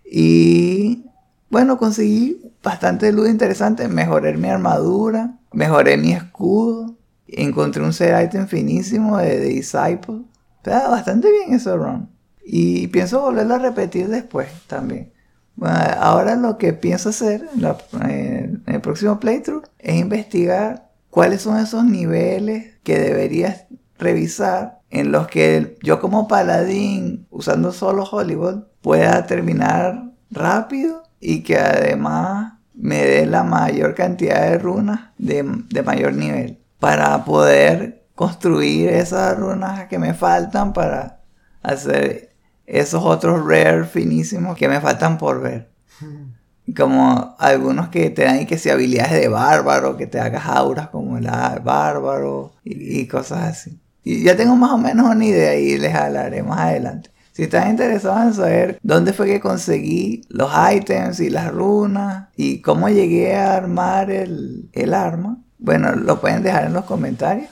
Y 0.04 1.06
bueno, 1.50 1.76
conseguí 1.76 2.54
bastante 2.62 3.12
luz 3.12 3.28
interesante. 3.28 3.88
Mejoré 3.88 4.36
mi 4.36 4.48
armadura, 4.48 5.38
mejoré 5.52 5.96
mi 5.96 6.12
escudo. 6.12 6.96
Encontré 7.26 7.82
un 7.82 7.92
set 7.92 8.26
item 8.26 8.46
finísimo 8.46 9.18
de, 9.18 9.40
Disciple. 9.40 10.22
Está 10.58 10.88
bastante 10.88 11.28
bien 11.32 11.52
ese 11.54 11.74
run. 11.74 12.08
Y 12.44 12.86
pienso 12.86 13.20
volverlo 13.20 13.54
a 13.54 13.58
repetir 13.58 14.08
después 14.08 14.48
también. 14.68 15.12
Bueno, 15.56 15.76
ahora 15.98 16.36
lo 16.36 16.58
que 16.58 16.72
pienso 16.72 17.08
hacer 17.08 17.48
en, 17.54 18.62
en 18.66 18.74
el 18.74 18.80
próximo 18.80 19.18
playthrough 19.18 19.64
es 19.80 19.96
investigar 19.96 20.90
cuáles 21.10 21.42
son 21.42 21.58
esos 21.58 21.84
niveles 21.84 22.76
que 22.84 23.00
deberías 23.00 23.66
revisar 23.98 24.79
en 24.90 25.12
los 25.12 25.26
que 25.28 25.76
yo 25.82 26.00
como 26.00 26.28
paladín 26.28 27.26
usando 27.30 27.72
solo 27.72 28.04
Hollywood 28.04 28.64
pueda 28.82 29.26
terminar 29.26 30.04
rápido 30.30 31.02
y 31.20 31.42
que 31.42 31.58
además 31.58 32.54
me 32.74 33.04
dé 33.04 33.26
la 33.26 33.42
mayor 33.44 33.94
cantidad 33.94 34.42
de 34.50 34.58
runas 34.58 35.10
de, 35.18 35.44
de 35.70 35.82
mayor 35.82 36.14
nivel 36.14 36.58
para 36.78 37.24
poder 37.24 38.04
construir 38.14 38.88
esas 38.90 39.36
runas 39.38 39.86
que 39.88 39.98
me 39.98 40.14
faltan 40.14 40.72
para 40.72 41.20
hacer 41.62 42.30
esos 42.66 43.02
otros 43.04 43.44
rare 43.46 43.84
finísimos 43.84 44.56
que 44.56 44.68
me 44.68 44.80
faltan 44.80 45.18
por 45.18 45.40
ver. 45.40 45.70
Como 46.76 47.34
algunos 47.38 47.88
que 47.88 48.10
te 48.10 48.24
dan 48.24 48.40
y 48.42 48.46
que 48.46 48.56
si 48.58 48.70
habilidades 48.70 49.12
de 49.20 49.28
bárbaro, 49.28 49.96
que 49.96 50.06
te 50.06 50.20
hagas 50.20 50.46
auras 50.46 50.88
como 50.88 51.18
el 51.18 51.26
a- 51.26 51.58
bárbaro 51.62 52.52
y, 52.62 53.00
y 53.00 53.06
cosas 53.08 53.40
así. 53.48 53.80
Y 54.10 54.24
ya 54.24 54.36
tengo 54.36 54.56
más 54.56 54.72
o 54.72 54.78
menos 54.78 55.08
una 55.08 55.24
idea 55.24 55.54
y 55.54 55.78
les 55.78 55.94
hablaré 55.94 56.42
más 56.42 56.58
adelante. 56.58 57.10
Si 57.30 57.44
están 57.44 57.70
interesados 57.70 58.26
en 58.26 58.34
saber 58.34 58.78
dónde 58.82 59.12
fue 59.12 59.26
que 59.26 59.38
conseguí 59.38 60.22
los 60.30 60.50
ítems 60.74 61.20
y 61.20 61.30
las 61.30 61.52
runas 61.52 62.28
y 62.36 62.60
cómo 62.60 62.88
llegué 62.88 63.36
a 63.36 63.54
armar 63.54 64.10
el, 64.10 64.68
el 64.72 64.94
arma, 64.94 65.40
bueno, 65.58 65.94
lo 65.94 66.20
pueden 66.20 66.42
dejar 66.42 66.64
en 66.64 66.72
los 66.72 66.86
comentarios. 66.86 67.50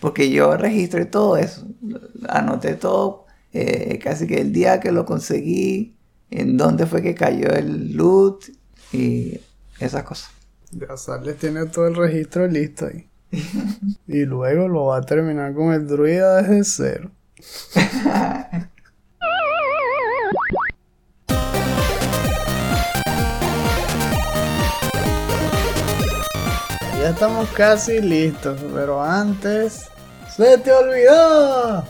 Porque 0.00 0.30
yo 0.30 0.56
registré 0.56 1.04
todo 1.04 1.36
eso. 1.36 1.64
Anoté 2.28 2.74
todo 2.74 3.26
eh, 3.52 4.00
casi 4.02 4.26
que 4.26 4.40
el 4.40 4.52
día 4.52 4.80
que 4.80 4.90
lo 4.90 5.06
conseguí, 5.06 5.96
en 6.28 6.56
dónde 6.56 6.86
fue 6.86 7.02
que 7.02 7.14
cayó 7.14 7.50
el 7.50 7.92
loot 7.92 8.46
y 8.92 9.38
esas 9.78 10.02
cosas. 10.02 10.30
Ya 10.72 10.96
Sarles 10.96 11.38
tiene 11.38 11.66
todo 11.66 11.86
el 11.86 11.94
registro 11.94 12.48
listo 12.48 12.86
ahí. 12.86 13.07
y 14.06 14.24
luego 14.24 14.68
lo 14.68 14.86
va 14.86 14.98
a 14.98 15.02
terminar 15.02 15.54
con 15.54 15.72
el 15.72 15.86
druida 15.86 16.42
desde 16.42 16.64
cero. 16.64 17.10
Ya 26.98 27.10
estamos 27.10 27.48
casi 27.50 28.00
listos, 28.00 28.60
pero 28.74 29.00
antes... 29.00 29.88
¡Se 30.36 30.58
te 30.58 30.72
olvidó! 30.72 31.84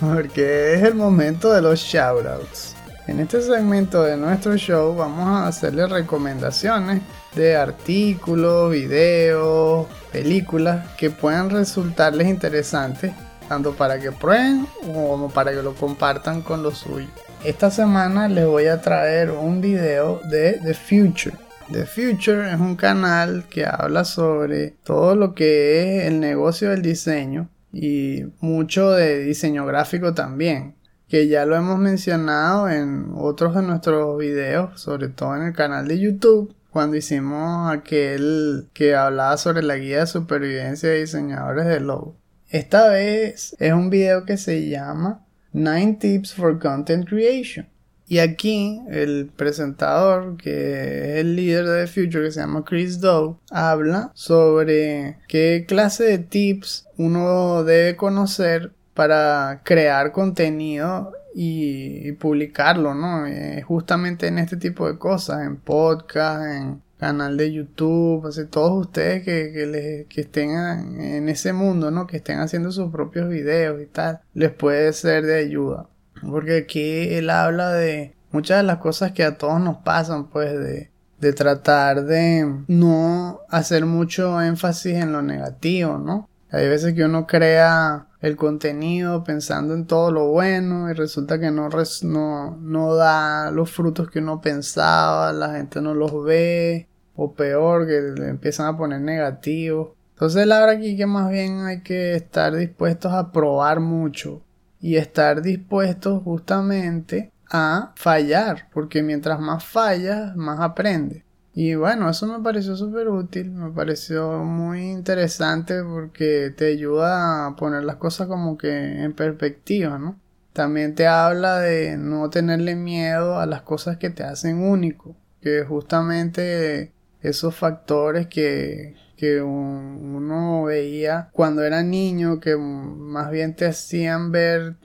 Porque 0.00 0.72
es 0.72 0.82
el 0.82 0.94
momento 0.94 1.52
de 1.52 1.60
los 1.60 1.78
shoutouts. 1.78 2.74
En 3.06 3.20
este 3.20 3.42
segmento 3.42 4.02
de 4.02 4.16
nuestro 4.16 4.56
show 4.56 4.96
vamos 4.96 5.26
a 5.28 5.48
hacerle 5.48 5.86
recomendaciones 5.86 7.02
de 7.34 7.56
artículos, 7.56 8.72
videos, 8.72 9.86
películas 10.12 10.86
que 10.96 11.10
puedan 11.10 11.50
resultarles 11.50 12.28
interesantes, 12.28 13.12
tanto 13.48 13.74
para 13.74 13.98
que 13.98 14.12
prueben 14.12 14.66
como 14.84 15.30
para 15.30 15.52
que 15.52 15.62
lo 15.62 15.74
compartan 15.74 16.42
con 16.42 16.62
los 16.62 16.78
suyos. 16.78 17.10
Esta 17.44 17.70
semana 17.70 18.28
les 18.28 18.46
voy 18.46 18.66
a 18.66 18.80
traer 18.80 19.30
un 19.30 19.60
video 19.60 20.20
de 20.30 20.60
The 20.62 20.74
Future. 20.74 21.36
The 21.70 21.86
Future 21.86 22.50
es 22.50 22.58
un 22.58 22.76
canal 22.76 23.44
que 23.48 23.64
habla 23.66 24.04
sobre 24.04 24.70
todo 24.84 25.14
lo 25.14 25.34
que 25.34 25.98
es 25.98 26.06
el 26.06 26.20
negocio 26.20 26.70
del 26.70 26.82
diseño 26.82 27.48
y 27.72 28.24
mucho 28.40 28.90
de 28.90 29.18
diseño 29.20 29.66
gráfico 29.66 30.14
también 30.14 30.78
que 31.08 31.26
ya 31.26 31.46
lo 31.46 31.56
hemos 31.56 31.78
mencionado 31.78 32.68
en 32.68 33.12
otros 33.16 33.54
de 33.54 33.62
nuestros 33.62 34.18
videos, 34.18 34.78
sobre 34.80 35.08
todo 35.08 35.34
en 35.36 35.42
el 35.42 35.52
canal 35.54 35.88
de 35.88 35.98
YouTube, 35.98 36.54
cuando 36.70 36.96
hicimos 36.96 37.72
aquel 37.72 38.68
que 38.72 38.94
hablaba 38.94 39.36
sobre 39.36 39.62
la 39.62 39.76
guía 39.76 40.00
de 40.00 40.06
supervivencia 40.06 40.88
de 40.88 41.00
diseñadores 41.00 41.66
de 41.66 41.80
logo. 41.80 42.16
Esta 42.48 42.88
vez 42.88 43.56
es 43.58 43.72
un 43.72 43.90
video 43.90 44.24
que 44.24 44.36
se 44.36 44.68
llama 44.68 45.26
9 45.52 45.98
Tips 46.00 46.34
for 46.34 46.58
Content 46.58 47.08
Creation. 47.08 47.68
Y 48.06 48.20
aquí 48.20 48.80
el 48.88 49.30
presentador, 49.36 50.38
que 50.38 51.12
es 51.12 51.18
el 51.18 51.36
líder 51.36 51.66
de 51.66 51.84
The 51.84 51.86
Future, 51.88 52.24
que 52.24 52.32
se 52.32 52.40
llama 52.40 52.64
Chris 52.64 53.00
Doe, 53.00 53.36
habla 53.50 54.12
sobre 54.14 55.18
qué 55.28 55.66
clase 55.68 56.04
de 56.04 56.18
tips 56.18 56.86
uno 56.96 57.64
debe 57.64 57.96
conocer 57.96 58.72
para 58.94 59.60
crear 59.62 60.12
contenido 60.12 61.12
y, 61.34 62.12
publicarlo, 62.12 62.94
¿no? 62.94 63.26
Eh, 63.26 63.62
justamente 63.62 64.26
en 64.28 64.38
este 64.38 64.56
tipo 64.56 64.86
de 64.90 64.98
cosas, 64.98 65.42
en 65.46 65.56
podcast, 65.56 66.44
en 66.46 66.82
canal 66.98 67.36
de 67.36 67.52
YouTube, 67.52 68.26
así, 68.26 68.44
todos 68.46 68.86
ustedes 68.86 69.22
que, 69.24 69.52
que, 69.52 69.66
les- 69.66 70.06
que 70.08 70.22
estén 70.22 70.50
en, 70.50 71.00
en 71.00 71.28
ese 71.28 71.52
mundo, 71.52 71.90
¿no? 71.92 72.06
Que 72.06 72.16
estén 72.16 72.40
haciendo 72.40 72.72
sus 72.72 72.90
propios 72.90 73.28
videos 73.28 73.80
y 73.80 73.86
tal, 73.86 74.20
les 74.34 74.50
puede 74.50 74.92
ser 74.92 75.24
de 75.24 75.38
ayuda. 75.38 75.86
Porque 76.28 76.56
aquí 76.58 77.14
él 77.14 77.30
habla 77.30 77.72
de 77.72 78.14
muchas 78.32 78.56
de 78.58 78.64
las 78.64 78.78
cosas 78.78 79.12
que 79.12 79.22
a 79.22 79.38
todos 79.38 79.60
nos 79.60 79.76
pasan, 79.78 80.26
pues 80.28 80.52
de, 80.58 80.90
de 81.20 81.32
tratar 81.32 82.04
de 82.04 82.52
no 82.66 83.40
hacer 83.48 83.86
mucho 83.86 84.42
énfasis 84.42 84.94
en 84.94 85.12
lo 85.12 85.22
negativo, 85.22 85.98
¿no? 85.98 86.28
Hay 86.50 86.68
veces 86.68 86.94
que 86.94 87.04
uno 87.04 87.26
crea 87.28 88.07
el 88.20 88.36
contenido 88.36 89.22
pensando 89.24 89.74
en 89.74 89.86
todo 89.86 90.10
lo 90.10 90.26
bueno 90.28 90.90
y 90.90 90.94
resulta 90.94 91.38
que 91.38 91.50
no, 91.50 91.68
res- 91.68 92.02
no, 92.04 92.56
no 92.60 92.94
da 92.94 93.50
los 93.50 93.70
frutos 93.70 94.10
que 94.10 94.18
uno 94.20 94.40
pensaba, 94.40 95.32
la 95.32 95.52
gente 95.54 95.80
no 95.80 95.94
los 95.94 96.24
ve, 96.24 96.88
o 97.16 97.32
peor, 97.34 97.86
que 97.86 98.00
le 98.20 98.28
empiezan 98.28 98.66
a 98.66 98.76
poner 98.76 99.00
negativos. 99.00 99.90
Entonces 100.14 100.42
él 100.42 100.52
habla 100.52 100.72
aquí 100.72 100.96
que 100.96 101.06
más 101.06 101.30
bien 101.30 101.60
hay 101.66 101.82
que 101.82 102.14
estar 102.14 102.54
dispuestos 102.54 103.12
a 103.12 103.30
probar 103.32 103.80
mucho 103.80 104.42
y 104.80 104.96
estar 104.96 105.42
dispuestos 105.42 106.22
justamente 106.22 107.32
a 107.50 107.92
fallar, 107.96 108.68
porque 108.72 109.02
mientras 109.02 109.40
más 109.40 109.64
fallas, 109.64 110.36
más 110.36 110.60
aprendes. 110.60 111.24
Y 111.60 111.74
bueno, 111.74 112.08
eso 112.08 112.28
me 112.28 112.38
pareció 112.38 112.76
súper 112.76 113.08
útil, 113.08 113.50
me 113.50 113.72
pareció 113.72 114.44
muy 114.44 114.92
interesante 114.92 115.82
porque 115.82 116.54
te 116.56 116.68
ayuda 116.68 117.48
a 117.48 117.56
poner 117.56 117.82
las 117.82 117.96
cosas 117.96 118.28
como 118.28 118.56
que 118.56 119.02
en 119.02 119.12
perspectiva, 119.12 119.98
¿no? 119.98 120.20
También 120.52 120.94
te 120.94 121.08
habla 121.08 121.58
de 121.58 121.96
no 121.96 122.30
tenerle 122.30 122.76
miedo 122.76 123.40
a 123.40 123.46
las 123.46 123.62
cosas 123.62 123.96
que 123.96 124.08
te 124.08 124.22
hacen 124.22 124.62
único, 124.62 125.16
que 125.40 125.64
justamente 125.64 126.92
esos 127.22 127.56
factores 127.56 128.28
que, 128.28 128.94
que 129.16 129.42
uno 129.42 130.62
veía 130.62 131.28
cuando 131.32 131.64
era 131.64 131.82
niño, 131.82 132.38
que 132.38 132.56
más 132.56 133.32
bien 133.32 133.56
te 133.56 133.66
hacían 133.66 134.30
ver 134.30 134.76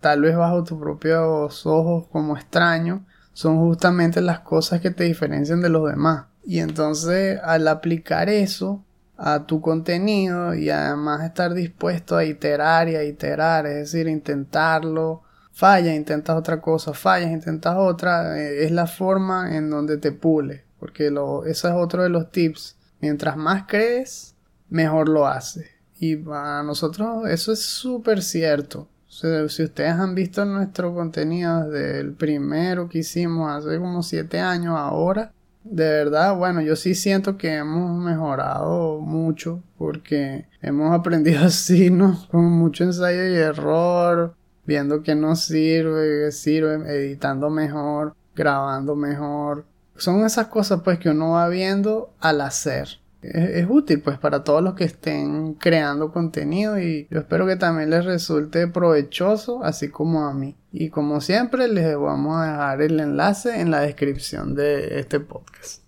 tal 0.00 0.20
vez 0.20 0.36
bajo 0.36 0.64
tus 0.64 0.78
propios 0.78 1.64
ojos 1.64 2.08
como 2.08 2.36
extraño, 2.36 3.06
son 3.40 3.56
justamente 3.56 4.20
las 4.20 4.40
cosas 4.40 4.82
que 4.82 4.90
te 4.90 5.04
diferencian 5.04 5.62
de 5.62 5.70
los 5.70 5.88
demás. 5.88 6.26
Y 6.44 6.58
entonces 6.58 7.40
al 7.42 7.68
aplicar 7.68 8.28
eso 8.28 8.84
a 9.16 9.46
tu 9.46 9.62
contenido 9.62 10.54
y 10.54 10.68
además 10.68 11.24
estar 11.24 11.54
dispuesto 11.54 12.18
a 12.18 12.26
iterar 12.26 12.90
y 12.90 12.96
a 12.96 13.02
iterar, 13.02 13.64
es 13.64 13.92
decir, 13.92 14.08
intentarlo, 14.08 15.22
fallas, 15.52 15.96
intentas 15.96 16.36
otra 16.36 16.60
cosa, 16.60 16.92
fallas, 16.92 17.30
intentas 17.30 17.76
otra, 17.78 18.38
eh, 18.38 18.66
es 18.66 18.72
la 18.72 18.86
forma 18.86 19.56
en 19.56 19.70
donde 19.70 19.96
te 19.96 20.12
pule, 20.12 20.64
porque 20.78 21.10
lo, 21.10 21.46
eso 21.46 21.66
es 21.66 21.74
otro 21.74 22.02
de 22.02 22.10
los 22.10 22.30
tips. 22.30 22.76
Mientras 23.00 23.38
más 23.38 23.64
crees, 23.66 24.34
mejor 24.68 25.08
lo 25.08 25.26
haces. 25.26 25.66
Y 25.98 26.14
para 26.16 26.62
nosotros 26.62 27.26
eso 27.26 27.52
es 27.52 27.62
súper 27.62 28.20
cierto 28.20 28.86
si 29.10 29.64
ustedes 29.64 29.90
han 29.90 30.14
visto 30.14 30.44
nuestro 30.44 30.94
contenido 30.94 31.68
desde 31.68 32.00
el 32.00 32.12
primero 32.12 32.88
que 32.88 32.98
hicimos 32.98 33.50
hace 33.50 33.78
como 33.78 34.04
7 34.04 34.38
años 34.38 34.76
ahora, 34.78 35.32
de 35.64 35.84
verdad, 35.84 36.36
bueno, 36.36 36.60
yo 36.60 36.76
sí 36.76 36.94
siento 36.94 37.36
que 37.36 37.56
hemos 37.56 38.00
mejorado 38.00 39.00
mucho 39.00 39.62
porque 39.76 40.46
hemos 40.62 40.96
aprendido 40.96 41.40
así, 41.44 41.90
¿no? 41.90 42.24
Con 42.30 42.44
mucho 42.44 42.84
ensayo 42.84 43.26
y 43.26 43.34
error, 43.34 44.34
viendo 44.64 45.02
que 45.02 45.16
no 45.16 45.34
sirve, 45.34 46.26
que 46.26 46.32
sirve, 46.32 46.74
editando 46.94 47.50
mejor, 47.50 48.14
grabando 48.36 48.94
mejor. 48.94 49.66
Son 49.96 50.24
esas 50.24 50.46
cosas 50.46 50.82
pues 50.82 51.00
que 51.00 51.10
uno 51.10 51.32
va 51.32 51.48
viendo 51.48 52.14
al 52.20 52.40
hacer 52.40 52.99
es, 53.22 53.66
útil 53.68 54.00
pues 54.00 54.18
para 54.18 54.44
todos 54.44 54.62
los 54.62 54.74
que 54.74 54.84
estén 54.84 55.54
creando 55.54 56.12
contenido 56.12 56.78
y 56.78 57.06
yo 57.10 57.20
espero 57.20 57.46
que 57.46 57.56
también 57.56 57.90
les 57.90 58.04
resulte 58.04 58.66
provechoso 58.66 59.62
así 59.64 59.88
como 59.88 60.24
a 60.24 60.34
mí. 60.34 60.56
Y 60.72 60.90
como 60.90 61.20
siempre 61.20 61.68
les 61.68 61.96
vamos 61.96 62.38
a 62.38 62.46
dejar 62.46 62.82
el 62.82 63.00
enlace 63.00 63.60
en 63.60 63.70
la 63.70 63.80
descripción 63.80 64.54
de 64.54 65.00
este 65.00 65.20
podcast. 65.20 65.82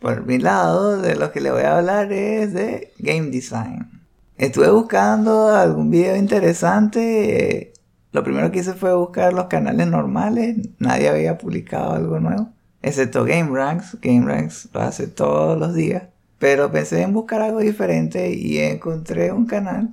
Por 0.00 0.26
mi 0.26 0.38
lado 0.38 1.00
de 1.00 1.16
lo 1.16 1.32
que 1.32 1.40
le 1.40 1.50
voy 1.50 1.62
a 1.62 1.78
hablar 1.78 2.12
es 2.12 2.52
de 2.52 2.92
game 2.98 3.30
design. 3.30 3.88
Estuve 4.36 4.70
buscando 4.70 5.48
algún 5.48 5.90
video 5.90 6.16
interesante. 6.16 7.72
Lo 8.12 8.22
primero 8.22 8.50
que 8.50 8.60
hice 8.60 8.74
fue 8.74 8.94
buscar 8.94 9.32
los 9.32 9.46
canales 9.46 9.86
normales. 9.88 10.56
Nadie 10.78 11.08
había 11.08 11.38
publicado 11.38 11.92
algo 11.92 12.20
nuevo 12.20 12.56
excepto 12.86 13.24
GameRanks. 13.24 13.98
GameRanks 14.00 14.68
lo 14.72 14.80
hace 14.80 15.08
todos 15.08 15.58
los 15.58 15.74
días. 15.74 16.04
Pero 16.38 16.70
pensé 16.70 17.02
en 17.02 17.12
buscar 17.12 17.42
algo 17.42 17.60
diferente 17.60 18.30
y 18.32 18.58
encontré 18.58 19.32
un 19.32 19.46
canal 19.46 19.90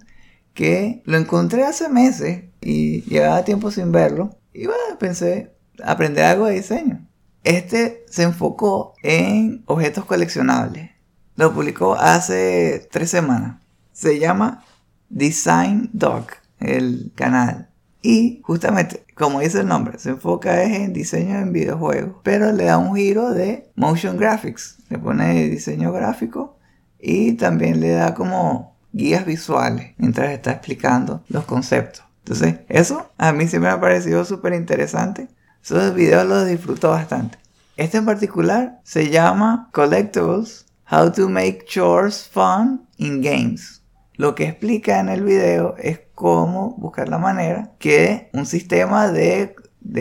que 0.54 1.02
lo 1.06 1.18
encontré 1.18 1.64
hace 1.64 1.90
meses 1.90 2.44
y 2.62 3.02
llevaba 3.04 3.44
tiempo 3.44 3.72
sin 3.72 3.92
verlo. 3.92 4.38
Y 4.54 4.66
bueno, 4.66 4.98
pensé 5.00 5.54
aprender 5.84 6.26
algo 6.26 6.46
de 6.46 6.56
diseño. 6.56 7.08
Este 7.44 8.06
se 8.08 8.24
enfocó 8.24 8.94
en 9.04 9.64
objetos 9.66 10.06
coleccionables. 10.06 10.92
Lo 11.36 11.54
publicó 11.54 11.96
hace 11.96 12.88
tres 12.92 13.10
semanas. 13.10 13.62
Se 13.92 14.20
llama 14.20 14.64
Design 15.10 15.90
Dog, 15.94 16.28
el 16.60 17.12
canal. 17.16 17.70
Y 18.06 18.42
justamente, 18.44 19.06
como 19.16 19.40
dice 19.40 19.62
el 19.62 19.68
nombre, 19.68 19.98
se 19.98 20.10
enfoca 20.10 20.62
en 20.62 20.92
diseño 20.92 21.40
en 21.40 21.54
videojuegos, 21.54 22.18
pero 22.22 22.52
le 22.52 22.66
da 22.66 22.78
un 22.78 22.94
giro 22.98 23.32
de 23.32 23.72
motion 23.76 24.18
graphics. 24.18 24.78
Le 24.90 25.00
pone 25.00 25.48
diseño 25.48 25.94
gráfico 25.94 26.60
y 27.00 27.34
también 27.34 27.80
le 27.80 27.92
da 27.92 28.14
como 28.14 28.76
guías 28.92 29.26
visuales 29.26 29.94
mientras 29.98 30.32
está 30.32 30.52
explicando 30.52 31.24
los 31.30 31.46
conceptos. 31.46 32.04
Entonces, 32.20 32.56
eso 32.68 33.10
a 33.18 33.32
mí 33.32 33.48
sí 33.48 33.58
me 33.58 33.70
ha 33.70 33.80
parecido 33.80 34.26
súper 34.26 34.54
interesante. 34.54 35.30
Esos 35.64 35.96
videos 35.96 36.28
los 36.28 36.46
disfruto 36.46 36.90
bastante. 36.90 37.38
Este 37.78 38.00
en 38.00 38.06
particular 38.06 38.82
se 38.84 39.10
llama 39.10 39.70
Collectibles, 39.72 40.66
How 40.92 41.10
to 41.14 41.30
Make 41.30 41.64
Chores 41.68 42.30
Fun 42.30 42.86
in 42.98 43.22
Games. 43.22 43.82
Lo 44.16 44.36
que 44.36 44.44
explica 44.44 45.00
en 45.00 45.08
el 45.08 45.24
video 45.24 45.76
es 45.78 46.02
cómo 46.16 46.76
buscar 46.78 47.10
la 47.10 47.18
manera 47.18 47.72
que 47.80 48.30
un 48.34 48.46
sistema 48.46 49.12
de, 49.12 49.56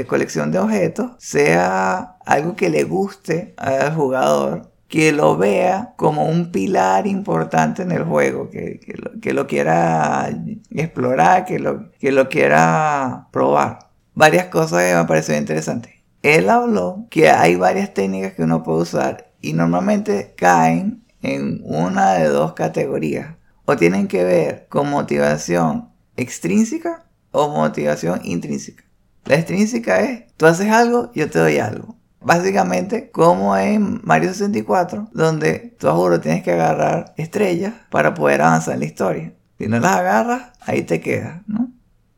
colección 0.06 0.52
de 0.52 0.58
objetos 0.58 1.12
sea 1.18 2.16
algo 2.24 2.54
que 2.56 2.70
le 2.70 2.84
guste 2.84 3.54
al 3.56 3.94
jugador 3.94 4.70
que 4.88 5.10
lo 5.12 5.38
vea 5.38 5.94
como 5.96 6.26
un 6.26 6.52
pilar 6.52 7.06
importante 7.06 7.82
en 7.82 7.92
el 7.92 8.04
juego, 8.04 8.50
que, 8.50 8.78
que, 9.22 9.32
lo, 9.32 9.46
quiera 9.46 10.28
explorar, 10.70 11.46
que 11.46 11.58
lo, 11.58 11.90
que 11.92 12.12
lo 12.12 12.28
quiera 12.28 13.28
probar. 13.30 13.78
Varias 14.14 14.48
cosas 14.48 14.82
que 14.82 14.94
me 14.94 15.06
parecieron 15.06 15.44
interesantes. 15.44 15.94
Él 16.22 16.50
habló 16.50 17.06
que 17.08 17.30
hay 17.30 17.56
varias 17.56 17.94
técnicas 17.94 18.34
que 18.34 18.42
uno 18.42 18.62
puede 18.62 18.82
usar 18.82 19.32
y 19.40 19.54
normalmente 19.54 20.34
caen 20.36 21.04
en 21.22 21.62
una 21.64 22.12
de 22.14 22.28
dos 22.28 22.52
categorías 22.52 23.36
o 23.64 23.76
tienen 23.76 24.08
que 24.08 24.24
ver 24.24 24.66
con 24.68 24.90
motivación 24.90 25.91
extrínseca 26.16 27.04
o 27.30 27.48
motivación 27.48 28.20
intrínseca. 28.24 28.84
La 29.24 29.36
extrínseca 29.36 30.00
es, 30.00 30.24
tú 30.36 30.46
haces 30.46 30.70
algo, 30.70 31.10
yo 31.14 31.30
te 31.30 31.38
doy 31.38 31.58
algo. 31.58 31.96
Básicamente, 32.20 33.10
como 33.10 33.56
en 33.56 34.00
Mario 34.04 34.30
64, 34.30 35.10
donde 35.12 35.74
tú 35.78 35.88
juro 35.88 36.20
tienes 36.20 36.42
que 36.42 36.52
agarrar 36.52 37.14
estrellas 37.16 37.74
para 37.90 38.14
poder 38.14 38.42
avanzar 38.42 38.74
en 38.74 38.80
la 38.80 38.86
historia. 38.86 39.34
Si 39.58 39.66
no 39.66 39.80
las 39.80 39.96
agarras, 39.96 40.52
ahí 40.60 40.82
te 40.82 41.00
quedas, 41.00 41.42
¿no? 41.46 41.72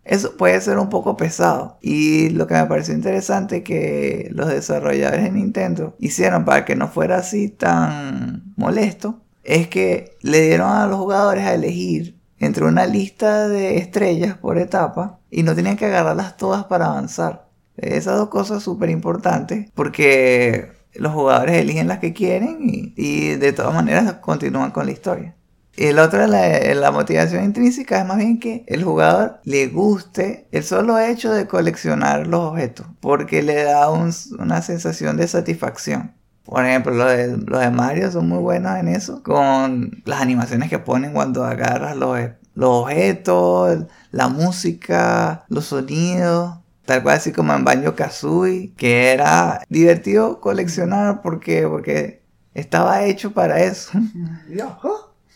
Eso 0.04 0.36
puede 0.36 0.60
ser 0.60 0.78
un 0.78 0.90
poco 0.90 1.16
pesado. 1.16 1.78
Y 1.80 2.28
lo 2.30 2.46
que 2.46 2.54
me 2.54 2.66
pareció 2.66 2.94
interesante 2.94 3.62
que 3.62 4.28
los 4.32 4.48
desarrolladores 4.48 5.24
de 5.24 5.30
Nintendo 5.30 5.96
hicieron 5.98 6.44
para 6.44 6.66
que 6.66 6.76
no 6.76 6.88
fuera 6.88 7.16
así 7.16 7.48
tan 7.48 8.52
molesto 8.56 9.22
es 9.42 9.68
que 9.68 10.16
le 10.20 10.42
dieron 10.42 10.70
a 10.70 10.86
los 10.86 10.98
jugadores 10.98 11.44
a 11.44 11.54
elegir 11.54 12.18
entre 12.44 12.64
una 12.64 12.86
lista 12.86 13.48
de 13.48 13.78
estrellas 13.78 14.36
por 14.36 14.58
etapa 14.58 15.18
y 15.30 15.42
no 15.42 15.54
tenían 15.54 15.76
que 15.76 15.86
agarrarlas 15.86 16.36
todas 16.36 16.64
para 16.64 16.86
avanzar. 16.86 17.48
Esas 17.76 18.16
dos 18.16 18.28
cosas 18.28 18.62
súper 18.62 18.90
importantes 18.90 19.70
porque 19.74 20.70
los 20.94 21.12
jugadores 21.12 21.56
eligen 21.56 21.88
las 21.88 21.98
que 21.98 22.12
quieren 22.12 22.58
y, 22.96 23.30
de 23.30 23.52
todas 23.52 23.74
maneras 23.74 24.14
continúan 24.14 24.70
con 24.70 24.86
la 24.86 24.92
historia. 24.92 25.34
Y 25.76 25.86
el 25.86 25.98
otro, 25.98 26.24
la, 26.28 26.58
la 26.74 26.92
motivación 26.92 27.42
intrínseca, 27.44 27.98
es 27.98 28.06
más 28.06 28.18
bien 28.18 28.38
que 28.38 28.64
el 28.68 28.84
jugador 28.84 29.40
le 29.42 29.66
guste 29.66 30.46
el 30.52 30.62
solo 30.62 31.00
hecho 31.00 31.32
de 31.32 31.48
coleccionar 31.48 32.28
los 32.28 32.42
objetos, 32.42 32.86
porque 33.00 33.42
le 33.42 33.64
da 33.64 33.90
una 33.90 34.62
sensación 34.62 35.16
de 35.16 35.26
satisfacción. 35.26 36.14
Por 36.44 36.64
ejemplo, 36.64 36.92
los 36.92 37.08
de, 37.08 37.36
los 37.38 37.60
de 37.60 37.70
Mario 37.70 38.10
son 38.10 38.28
muy 38.28 38.38
buenos 38.38 38.76
en 38.76 38.88
eso, 38.88 39.22
con 39.22 40.02
las 40.04 40.20
animaciones 40.20 40.68
que 40.68 40.78
ponen 40.78 41.12
cuando 41.12 41.44
agarras 41.44 41.96
los, 41.96 42.18
los 42.54 42.70
objetos, 42.70 43.86
la 44.10 44.28
música, 44.28 45.44
los 45.48 45.66
sonidos. 45.66 46.58
Tal 46.84 47.02
cual 47.02 47.16
así 47.16 47.32
como 47.32 47.54
en 47.54 47.64
Banjo 47.64 47.94
Kazooie, 47.94 48.74
que 48.76 49.12
era 49.12 49.62
divertido 49.70 50.38
coleccionar 50.40 51.22
porque, 51.22 51.66
porque 51.66 52.22
estaba 52.52 53.04
hecho 53.04 53.32
para 53.32 53.62
eso. 53.62 53.98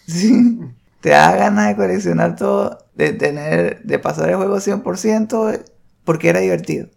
sí. 0.06 0.61
Te 1.00 1.11
da 1.11 1.34
ganas 1.36 1.68
de 1.68 1.76
coleccionar 1.76 2.36
todo, 2.36 2.78
de 2.96 3.12
tener, 3.12 3.82
de 3.82 3.98
pasar 3.98 4.28
el 4.28 4.36
juego 4.36 4.56
100% 4.56 5.64
porque 6.04 6.28
era 6.28 6.40
divertido. 6.40 6.88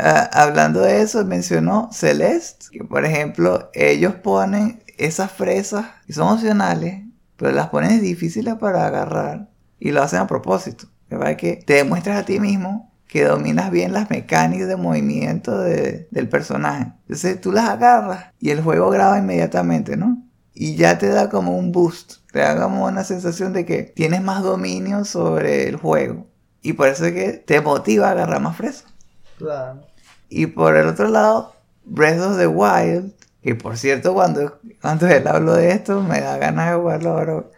Ah, 0.00 0.30
hablando 0.32 0.80
de 0.80 1.02
eso, 1.02 1.24
mencionó 1.24 1.90
Celeste, 1.92 2.66
que 2.72 2.84
por 2.84 3.04
ejemplo, 3.04 3.70
ellos 3.74 4.14
ponen 4.14 4.82
esas 4.96 5.32
fresas 5.32 5.86
y 6.06 6.12
son 6.12 6.28
opcionales, 6.28 7.04
pero 7.36 7.52
las 7.52 7.68
ponen 7.68 8.00
difíciles 8.00 8.54
para 8.56 8.86
agarrar 8.86 9.48
y 9.78 9.92
lo 9.92 10.02
hacen 10.02 10.20
a 10.20 10.26
propósito. 10.26 10.86
Para 11.08 11.36
que 11.36 11.56
te 11.56 11.74
demuestres 11.74 12.16
a 12.16 12.24
ti 12.24 12.38
mismo 12.40 12.92
que 13.06 13.24
dominas 13.24 13.70
bien 13.70 13.92
las 13.92 14.10
mecánicas 14.10 14.68
de 14.68 14.76
movimiento 14.76 15.58
del 15.58 16.28
personaje. 16.28 16.92
Entonces 17.02 17.40
tú 17.40 17.52
las 17.52 17.68
agarras 17.68 18.26
y 18.38 18.50
el 18.50 18.62
juego 18.62 18.90
graba 18.90 19.18
inmediatamente, 19.18 19.96
¿no? 19.96 20.22
Y 20.52 20.76
ya 20.76 20.98
te 20.98 21.08
da 21.08 21.30
como 21.30 21.56
un 21.56 21.72
boost, 21.72 22.16
te 22.32 22.40
da 22.40 22.60
como 22.60 22.84
una 22.84 23.04
sensación 23.04 23.52
de 23.54 23.64
que 23.64 23.84
tienes 23.84 24.22
más 24.22 24.42
dominio 24.42 25.04
sobre 25.04 25.68
el 25.68 25.76
juego. 25.76 26.26
Y 26.60 26.74
por 26.74 26.88
eso 26.88 27.06
es 27.06 27.12
que 27.12 27.32
te 27.32 27.60
motiva 27.60 28.08
a 28.08 28.10
agarrar 28.10 28.42
más 28.42 28.56
fresas. 28.56 28.84
Claro. 29.38 29.87
Y 30.28 30.46
por 30.46 30.76
el 30.76 30.86
otro 30.86 31.08
lado, 31.08 31.54
Breath 31.84 32.20
of 32.20 32.38
the 32.38 32.46
Wild 32.46 33.12
Que 33.42 33.54
por 33.54 33.76
cierto, 33.78 34.14
cuando, 34.14 34.58
cuando 34.80 35.06
él 35.06 35.26
habló 35.26 35.54
de 35.54 35.72
esto, 35.72 36.02
me 36.02 36.20
da 36.20 36.36
ganas 36.36 36.70
de 36.70 36.76
jugarlo. 36.76 37.50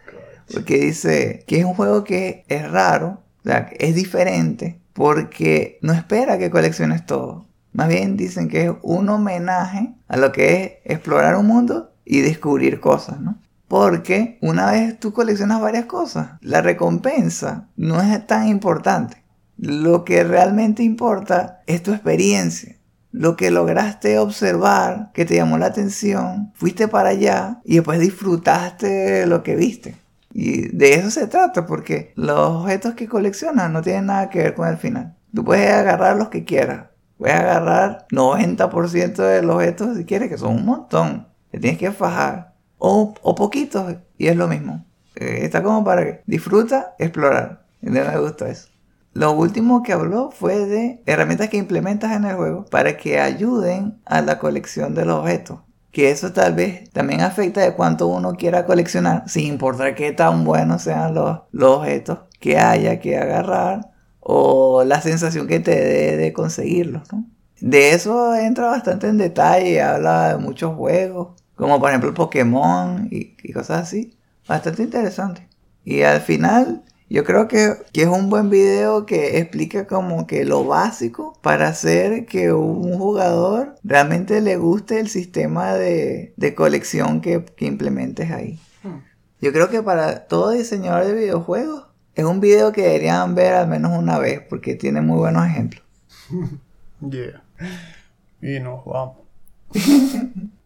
Porque 0.53 0.77
dice 0.77 1.43
que 1.47 1.59
es 1.59 1.65
un 1.65 1.73
juego 1.73 2.03
que 2.03 2.45
es 2.47 2.69
raro, 2.69 3.21
o 3.43 3.47
sea, 3.47 3.69
es 3.79 3.95
diferente, 3.95 4.79
porque 4.93 5.79
no 5.81 5.93
espera 5.93 6.37
que 6.37 6.51
colecciones 6.51 7.05
todo. 7.05 7.45
Más 7.73 7.87
bien 7.87 8.17
dicen 8.17 8.49
que 8.49 8.65
es 8.65 8.71
un 8.81 9.07
homenaje 9.09 9.93
a 10.07 10.17
lo 10.17 10.31
que 10.31 10.81
es 10.83 10.91
explorar 10.93 11.37
un 11.37 11.47
mundo 11.47 11.91
y 12.03 12.21
descubrir 12.21 12.79
cosas, 12.81 13.21
¿no? 13.21 13.37
Porque 13.69 14.37
una 14.41 14.69
vez 14.71 14.99
tú 14.99 15.13
coleccionas 15.13 15.61
varias 15.61 15.85
cosas, 15.85 16.31
la 16.41 16.61
recompensa 16.61 17.69
no 17.77 18.01
es 18.01 18.27
tan 18.27 18.49
importante. 18.49 19.20
Lo 19.61 20.05
que 20.05 20.23
realmente 20.23 20.81
importa 20.81 21.61
es 21.67 21.83
tu 21.83 21.93
experiencia. 21.93 22.77
Lo 23.11 23.37
que 23.37 23.51
lograste 23.51 24.17
observar, 24.17 25.11
que 25.13 25.23
te 25.23 25.35
llamó 25.35 25.59
la 25.59 25.67
atención, 25.67 26.51
fuiste 26.55 26.87
para 26.87 27.09
allá 27.09 27.61
y 27.63 27.75
después 27.75 27.99
disfrutaste 27.99 29.27
lo 29.27 29.43
que 29.43 29.55
viste. 29.55 29.95
Y 30.33 30.75
de 30.75 30.95
eso 30.95 31.11
se 31.11 31.27
trata, 31.27 31.67
porque 31.67 32.11
los 32.15 32.39
objetos 32.39 32.95
que 32.95 33.07
coleccionas 33.07 33.69
no 33.69 33.83
tienen 33.83 34.07
nada 34.07 34.31
que 34.31 34.39
ver 34.39 34.55
con 34.55 34.67
el 34.67 34.77
final. 34.77 35.15
Tú 35.31 35.45
puedes 35.45 35.71
agarrar 35.71 36.17
los 36.17 36.29
que 36.29 36.43
quieras. 36.43 36.87
Puedes 37.19 37.35
agarrar 37.35 38.07
90% 38.11 39.15
de 39.17 39.43
los 39.43 39.57
objetos 39.57 39.95
si 39.95 40.05
quieres, 40.05 40.27
que 40.27 40.39
son 40.39 40.55
un 40.55 40.65
montón. 40.65 41.27
Te 41.51 41.59
tienes 41.59 41.77
que 41.77 41.91
fajar. 41.91 42.55
O, 42.79 43.13
o 43.21 43.35
poquitos, 43.35 43.95
y 44.17 44.25
es 44.25 44.35
lo 44.35 44.47
mismo. 44.47 44.83
Eh, 45.17 45.41
está 45.43 45.61
como 45.61 45.83
para 45.83 46.03
que 46.03 46.21
disfruta, 46.25 46.95
explorar. 46.97 47.61
Y 47.79 47.91
me 47.91 48.17
gusta 48.17 48.49
eso. 48.49 48.70
Lo 49.13 49.33
último 49.33 49.83
que 49.83 49.93
habló 49.93 50.31
fue 50.31 50.65
de 50.65 51.03
herramientas 51.05 51.49
que 51.49 51.57
implementas 51.57 52.15
en 52.15 52.25
el 52.25 52.35
juego 52.35 52.65
para 52.65 52.97
que 52.97 53.19
ayuden 53.19 53.99
a 54.05 54.21
la 54.21 54.39
colección 54.39 54.95
de 54.95 55.05
los 55.05 55.19
objetos 55.19 55.59
que 55.91 56.09
eso 56.09 56.31
tal 56.31 56.53
vez 56.55 56.89
también 56.91 57.21
afecta 57.21 57.61
de 57.61 57.73
cuánto 57.73 58.07
uno 58.07 58.35
quiera 58.35 58.65
coleccionar, 58.65 59.23
sin 59.27 59.47
importar 59.47 59.95
qué 59.95 60.11
tan 60.13 60.43
buenos 60.45 60.83
sean 60.83 61.13
los, 61.13 61.39
los 61.51 61.77
objetos 61.77 62.19
que 62.39 62.57
haya 62.57 62.99
que 62.99 63.17
agarrar 63.17 63.91
o 64.19 64.83
la 64.85 65.01
sensación 65.01 65.47
que 65.47 65.59
te 65.59 65.75
dé 65.75 66.17
de 66.17 66.33
conseguirlos. 66.33 67.07
De 67.59 67.91
eso 67.91 68.33
entra 68.35 68.67
bastante 68.67 69.07
en 69.07 69.17
detalle, 69.17 69.81
habla 69.81 70.29
de 70.29 70.37
muchos 70.37 70.75
juegos, 70.75 71.41
como 71.55 71.79
por 71.79 71.89
ejemplo 71.89 72.13
Pokémon 72.13 73.07
y 73.11 73.51
cosas 73.51 73.83
así. 73.83 74.17
Bastante 74.47 74.83
interesante. 74.83 75.47
Y 75.83 76.01
al 76.01 76.21
final 76.21 76.83
yo 77.11 77.25
creo 77.25 77.49
que, 77.49 77.73
es 77.93 78.07
un 78.07 78.29
buen 78.29 78.49
video 78.49 79.05
que 79.05 79.39
explica 79.39 79.85
como 79.85 80.27
que 80.27 80.45
lo 80.45 80.63
básico 80.63 81.37
para 81.41 81.67
hacer 81.67 82.25
que 82.25 82.53
un 82.53 82.97
jugador 82.97 83.75
realmente 83.83 84.39
le 84.39 84.55
guste 84.55 84.97
el 84.99 85.09
sistema 85.09 85.73
de, 85.73 86.33
colección 86.55 87.19
que, 87.19 87.43
implementes 87.59 88.31
ahí. 88.31 88.59
Hmm. 88.81 88.99
Yo 89.41 89.51
creo 89.51 89.69
que 89.69 89.83
para 89.83 90.27
todo 90.27 90.51
diseñador 90.51 91.05
de 91.05 91.13
videojuegos 91.13 91.87
es 92.15 92.23
un 92.23 92.39
video 92.39 92.71
que 92.71 92.83
deberían 92.83 93.35
ver 93.35 93.55
al 93.55 93.67
menos 93.67 93.97
una 93.97 94.17
vez 94.17 94.41
porque 94.49 94.75
tiene 94.75 95.01
muy 95.01 95.17
buenos 95.17 95.45
ejemplos. 95.45 95.83
Yeah. 97.01 97.43
Y 98.43 98.59
nos 98.59 98.85
vamos. 98.85 99.17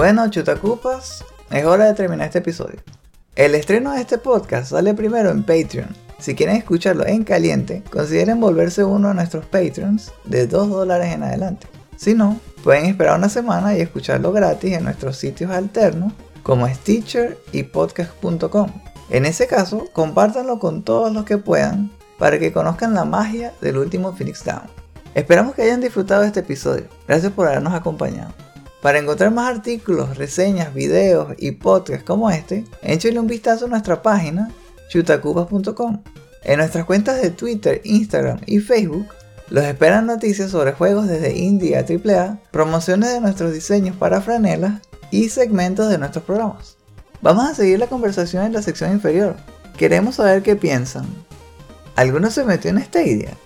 Bueno, 0.00 0.30
chutacupas, 0.30 1.22
es 1.50 1.66
hora 1.66 1.84
de 1.84 1.92
terminar 1.92 2.28
este 2.28 2.38
episodio. 2.38 2.80
El 3.36 3.54
estreno 3.54 3.92
de 3.92 4.00
este 4.00 4.16
podcast 4.16 4.70
sale 4.70 4.94
primero 4.94 5.28
en 5.28 5.42
Patreon. 5.42 5.94
Si 6.18 6.34
quieren 6.34 6.56
escucharlo 6.56 7.06
en 7.06 7.22
caliente, 7.22 7.82
consideren 7.92 8.40
volverse 8.40 8.82
uno 8.82 9.08
de 9.08 9.14
nuestros 9.14 9.44
Patreons 9.44 10.10
de 10.24 10.46
2 10.46 10.70
dólares 10.70 11.12
en 11.12 11.22
adelante. 11.22 11.66
Si 11.98 12.14
no, 12.14 12.40
pueden 12.64 12.86
esperar 12.86 13.18
una 13.18 13.28
semana 13.28 13.76
y 13.76 13.82
escucharlo 13.82 14.32
gratis 14.32 14.72
en 14.72 14.84
nuestros 14.84 15.18
sitios 15.18 15.50
alternos 15.50 16.14
como 16.42 16.66
Stitcher 16.66 17.36
y 17.52 17.64
podcast.com. 17.64 18.70
En 19.10 19.26
ese 19.26 19.46
caso, 19.46 19.84
compártanlo 19.92 20.58
con 20.60 20.82
todos 20.82 21.12
los 21.12 21.26
que 21.26 21.36
puedan 21.36 21.90
para 22.18 22.38
que 22.38 22.54
conozcan 22.54 22.94
la 22.94 23.04
magia 23.04 23.52
del 23.60 23.76
último 23.76 24.16
Phoenix 24.16 24.46
Down. 24.46 24.62
Esperamos 25.14 25.54
que 25.54 25.60
hayan 25.60 25.82
disfrutado 25.82 26.22
de 26.22 26.28
este 26.28 26.40
episodio. 26.40 26.86
Gracias 27.06 27.32
por 27.32 27.48
habernos 27.48 27.74
acompañado. 27.74 28.32
Para 28.82 28.98
encontrar 28.98 29.30
más 29.30 29.56
artículos, 29.56 30.16
reseñas, 30.16 30.72
videos 30.72 31.34
y 31.38 31.52
podcasts 31.52 32.04
como 32.04 32.30
este, 32.30 32.64
échenle 32.82 33.20
un 33.20 33.26
vistazo 33.26 33.66
a 33.66 33.68
nuestra 33.68 34.00
página 34.02 34.50
chutacupas.com. 34.88 36.02
En 36.44 36.58
nuestras 36.58 36.86
cuentas 36.86 37.20
de 37.20 37.30
Twitter, 37.30 37.82
Instagram 37.84 38.40
y 38.46 38.60
Facebook 38.60 39.06
los 39.50 39.64
esperan 39.64 40.06
noticias 40.06 40.52
sobre 40.52 40.72
juegos 40.72 41.08
desde 41.08 41.36
indie 41.36 41.76
a 41.76 41.80
AAA, 41.80 42.38
promociones 42.52 43.12
de 43.12 43.20
nuestros 43.20 43.52
diseños 43.52 43.96
para 43.96 44.20
franelas 44.20 44.80
y 45.10 45.28
segmentos 45.28 45.90
de 45.90 45.98
nuestros 45.98 46.24
programas. 46.24 46.76
Vamos 47.20 47.50
a 47.50 47.54
seguir 47.54 47.80
la 47.80 47.88
conversación 47.88 48.44
en 48.44 48.52
la 48.52 48.62
sección 48.62 48.92
inferior. 48.92 49.36
Queremos 49.76 50.14
saber 50.16 50.42
qué 50.42 50.56
piensan. 50.56 51.04
¿Alguno 51.96 52.30
se 52.30 52.44
metió 52.44 52.70
en 52.70 52.78
esta 52.78 53.02
idea? 53.02 53.36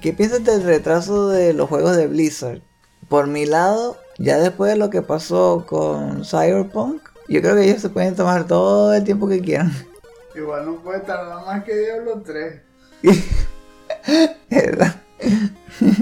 ¿Qué 0.00 0.12
piensan 0.12 0.42
del 0.44 0.62
retraso 0.62 1.28
de 1.28 1.52
los 1.52 1.68
juegos 1.68 1.96
de 1.96 2.06
Blizzard? 2.06 2.62
Por 3.08 3.26
mi 3.26 3.44
lado, 3.44 3.98
ya 4.18 4.38
después 4.38 4.72
de 4.72 4.78
lo 4.78 4.90
que 4.90 5.02
pasó 5.02 5.64
con 5.66 6.24
Cyberpunk, 6.24 7.02
yo 7.28 7.40
creo 7.40 7.54
que 7.56 7.64
ellos 7.64 7.82
se 7.82 7.88
pueden 7.88 8.14
tomar 8.14 8.46
todo 8.46 8.94
el 8.94 9.04
tiempo 9.04 9.28
que 9.28 9.40
quieran. 9.40 9.72
Igual 10.34 10.66
no 10.66 10.76
puede 10.76 11.00
tardar 11.00 11.44
más 11.46 11.64
que 11.64 11.76
Diablo 11.76 12.22
3. 12.24 12.60
¿Verdad? 14.50 14.96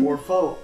Por 0.03 0.25
favor. 0.25 0.59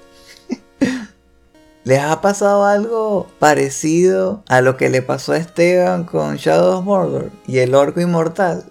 ¿Les 1.85 2.01
ha 2.01 2.21
pasado 2.21 2.65
algo 2.65 3.27
parecido 3.39 4.43
a 4.49 4.61
lo 4.61 4.77
que 4.77 4.91
le 4.91 5.03
pasó 5.03 5.33
a 5.33 5.39
Esteban 5.39 6.05
con 6.05 6.37
Shadow 6.37 6.79
of 6.79 6.85
Mordor 6.85 7.31
y 7.47 7.59
el 7.59 7.75
Orco 7.75 8.01
Inmortal? 8.01 8.65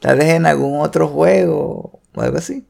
Tal 0.00 0.18
vez 0.18 0.28
en 0.30 0.46
algún 0.46 0.80
otro 0.80 1.08
juego 1.08 2.00
o 2.14 2.20
algo 2.20 2.38
así. 2.38 2.67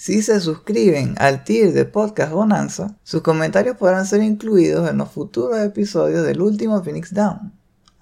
Si 0.00 0.22
se 0.22 0.38
suscriben 0.38 1.16
al 1.18 1.42
tier 1.42 1.72
de 1.72 1.84
Podcast 1.84 2.30
Bonanza, 2.30 2.96
sus 3.02 3.20
comentarios 3.20 3.76
podrán 3.76 4.06
ser 4.06 4.22
incluidos 4.22 4.88
en 4.88 4.98
los 4.98 5.10
futuros 5.10 5.58
episodios 5.58 6.24
del 6.24 6.40
último 6.40 6.80
Phoenix 6.84 7.12
Down. 7.12 7.52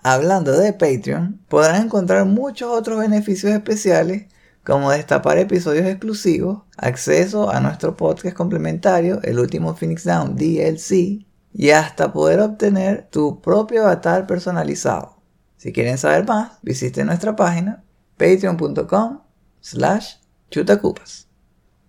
Hablando 0.02 0.52
de 0.52 0.74
Patreon, 0.74 1.40
podrán 1.48 1.84
encontrar 1.84 2.26
muchos 2.26 2.68
otros 2.70 2.98
beneficios 2.98 3.50
especiales 3.50 4.26
como 4.62 4.90
destapar 4.90 5.38
episodios 5.38 5.86
exclusivos, 5.86 6.64
acceso 6.76 7.48
a 7.48 7.60
nuestro 7.60 7.96
podcast 7.96 8.36
complementario, 8.36 9.18
el 9.22 9.38
último 9.38 9.74
Phoenix 9.74 10.04
Down 10.04 10.36
DLC, 10.36 11.24
y 11.54 11.70
hasta 11.70 12.12
poder 12.12 12.40
obtener 12.40 13.08
tu 13.10 13.40
propio 13.40 13.84
avatar 13.84 14.26
personalizado. 14.26 15.22
Si 15.56 15.72
quieren 15.72 15.96
saber 15.96 16.26
más, 16.26 16.58
visiten 16.60 17.06
nuestra 17.06 17.34
página 17.34 17.84
patreon.com 18.18 19.22
slash 19.62 20.16
chutacupas. 20.50 21.25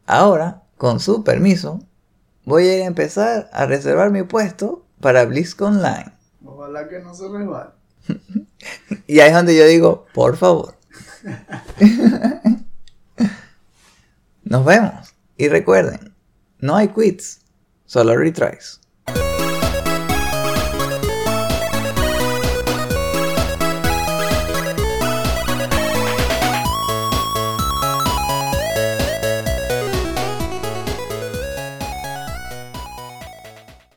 Ahora, 0.08 0.64
con 0.78 1.02
su 1.02 1.26
permiso, 1.26 1.82
voy 2.46 2.66
a 2.66 2.86
empezar 2.86 3.50
a 3.52 3.66
reservar 3.66 4.10
mi 4.10 4.24
puesto 4.24 4.86
para 5.02 5.26
BlizzCon 5.26 5.76
Online. 5.76 6.14
Ojalá 6.46 6.88
que 6.88 7.00
no 7.00 7.14
se 7.14 7.28
resbale. 7.28 7.72
y 9.08 9.20
ahí 9.20 9.28
es 9.28 9.36
donde 9.36 9.58
yo 9.58 9.66
digo, 9.66 10.06
por 10.14 10.38
favor. 10.38 10.76
Nos 14.46 14.64
vemos. 14.64 15.14
Y 15.36 15.50
recuerden, 15.50 16.16
no 16.60 16.78
hay 16.78 16.88
quits, 16.88 17.42
solo 17.86 18.16
retries. 18.16 18.80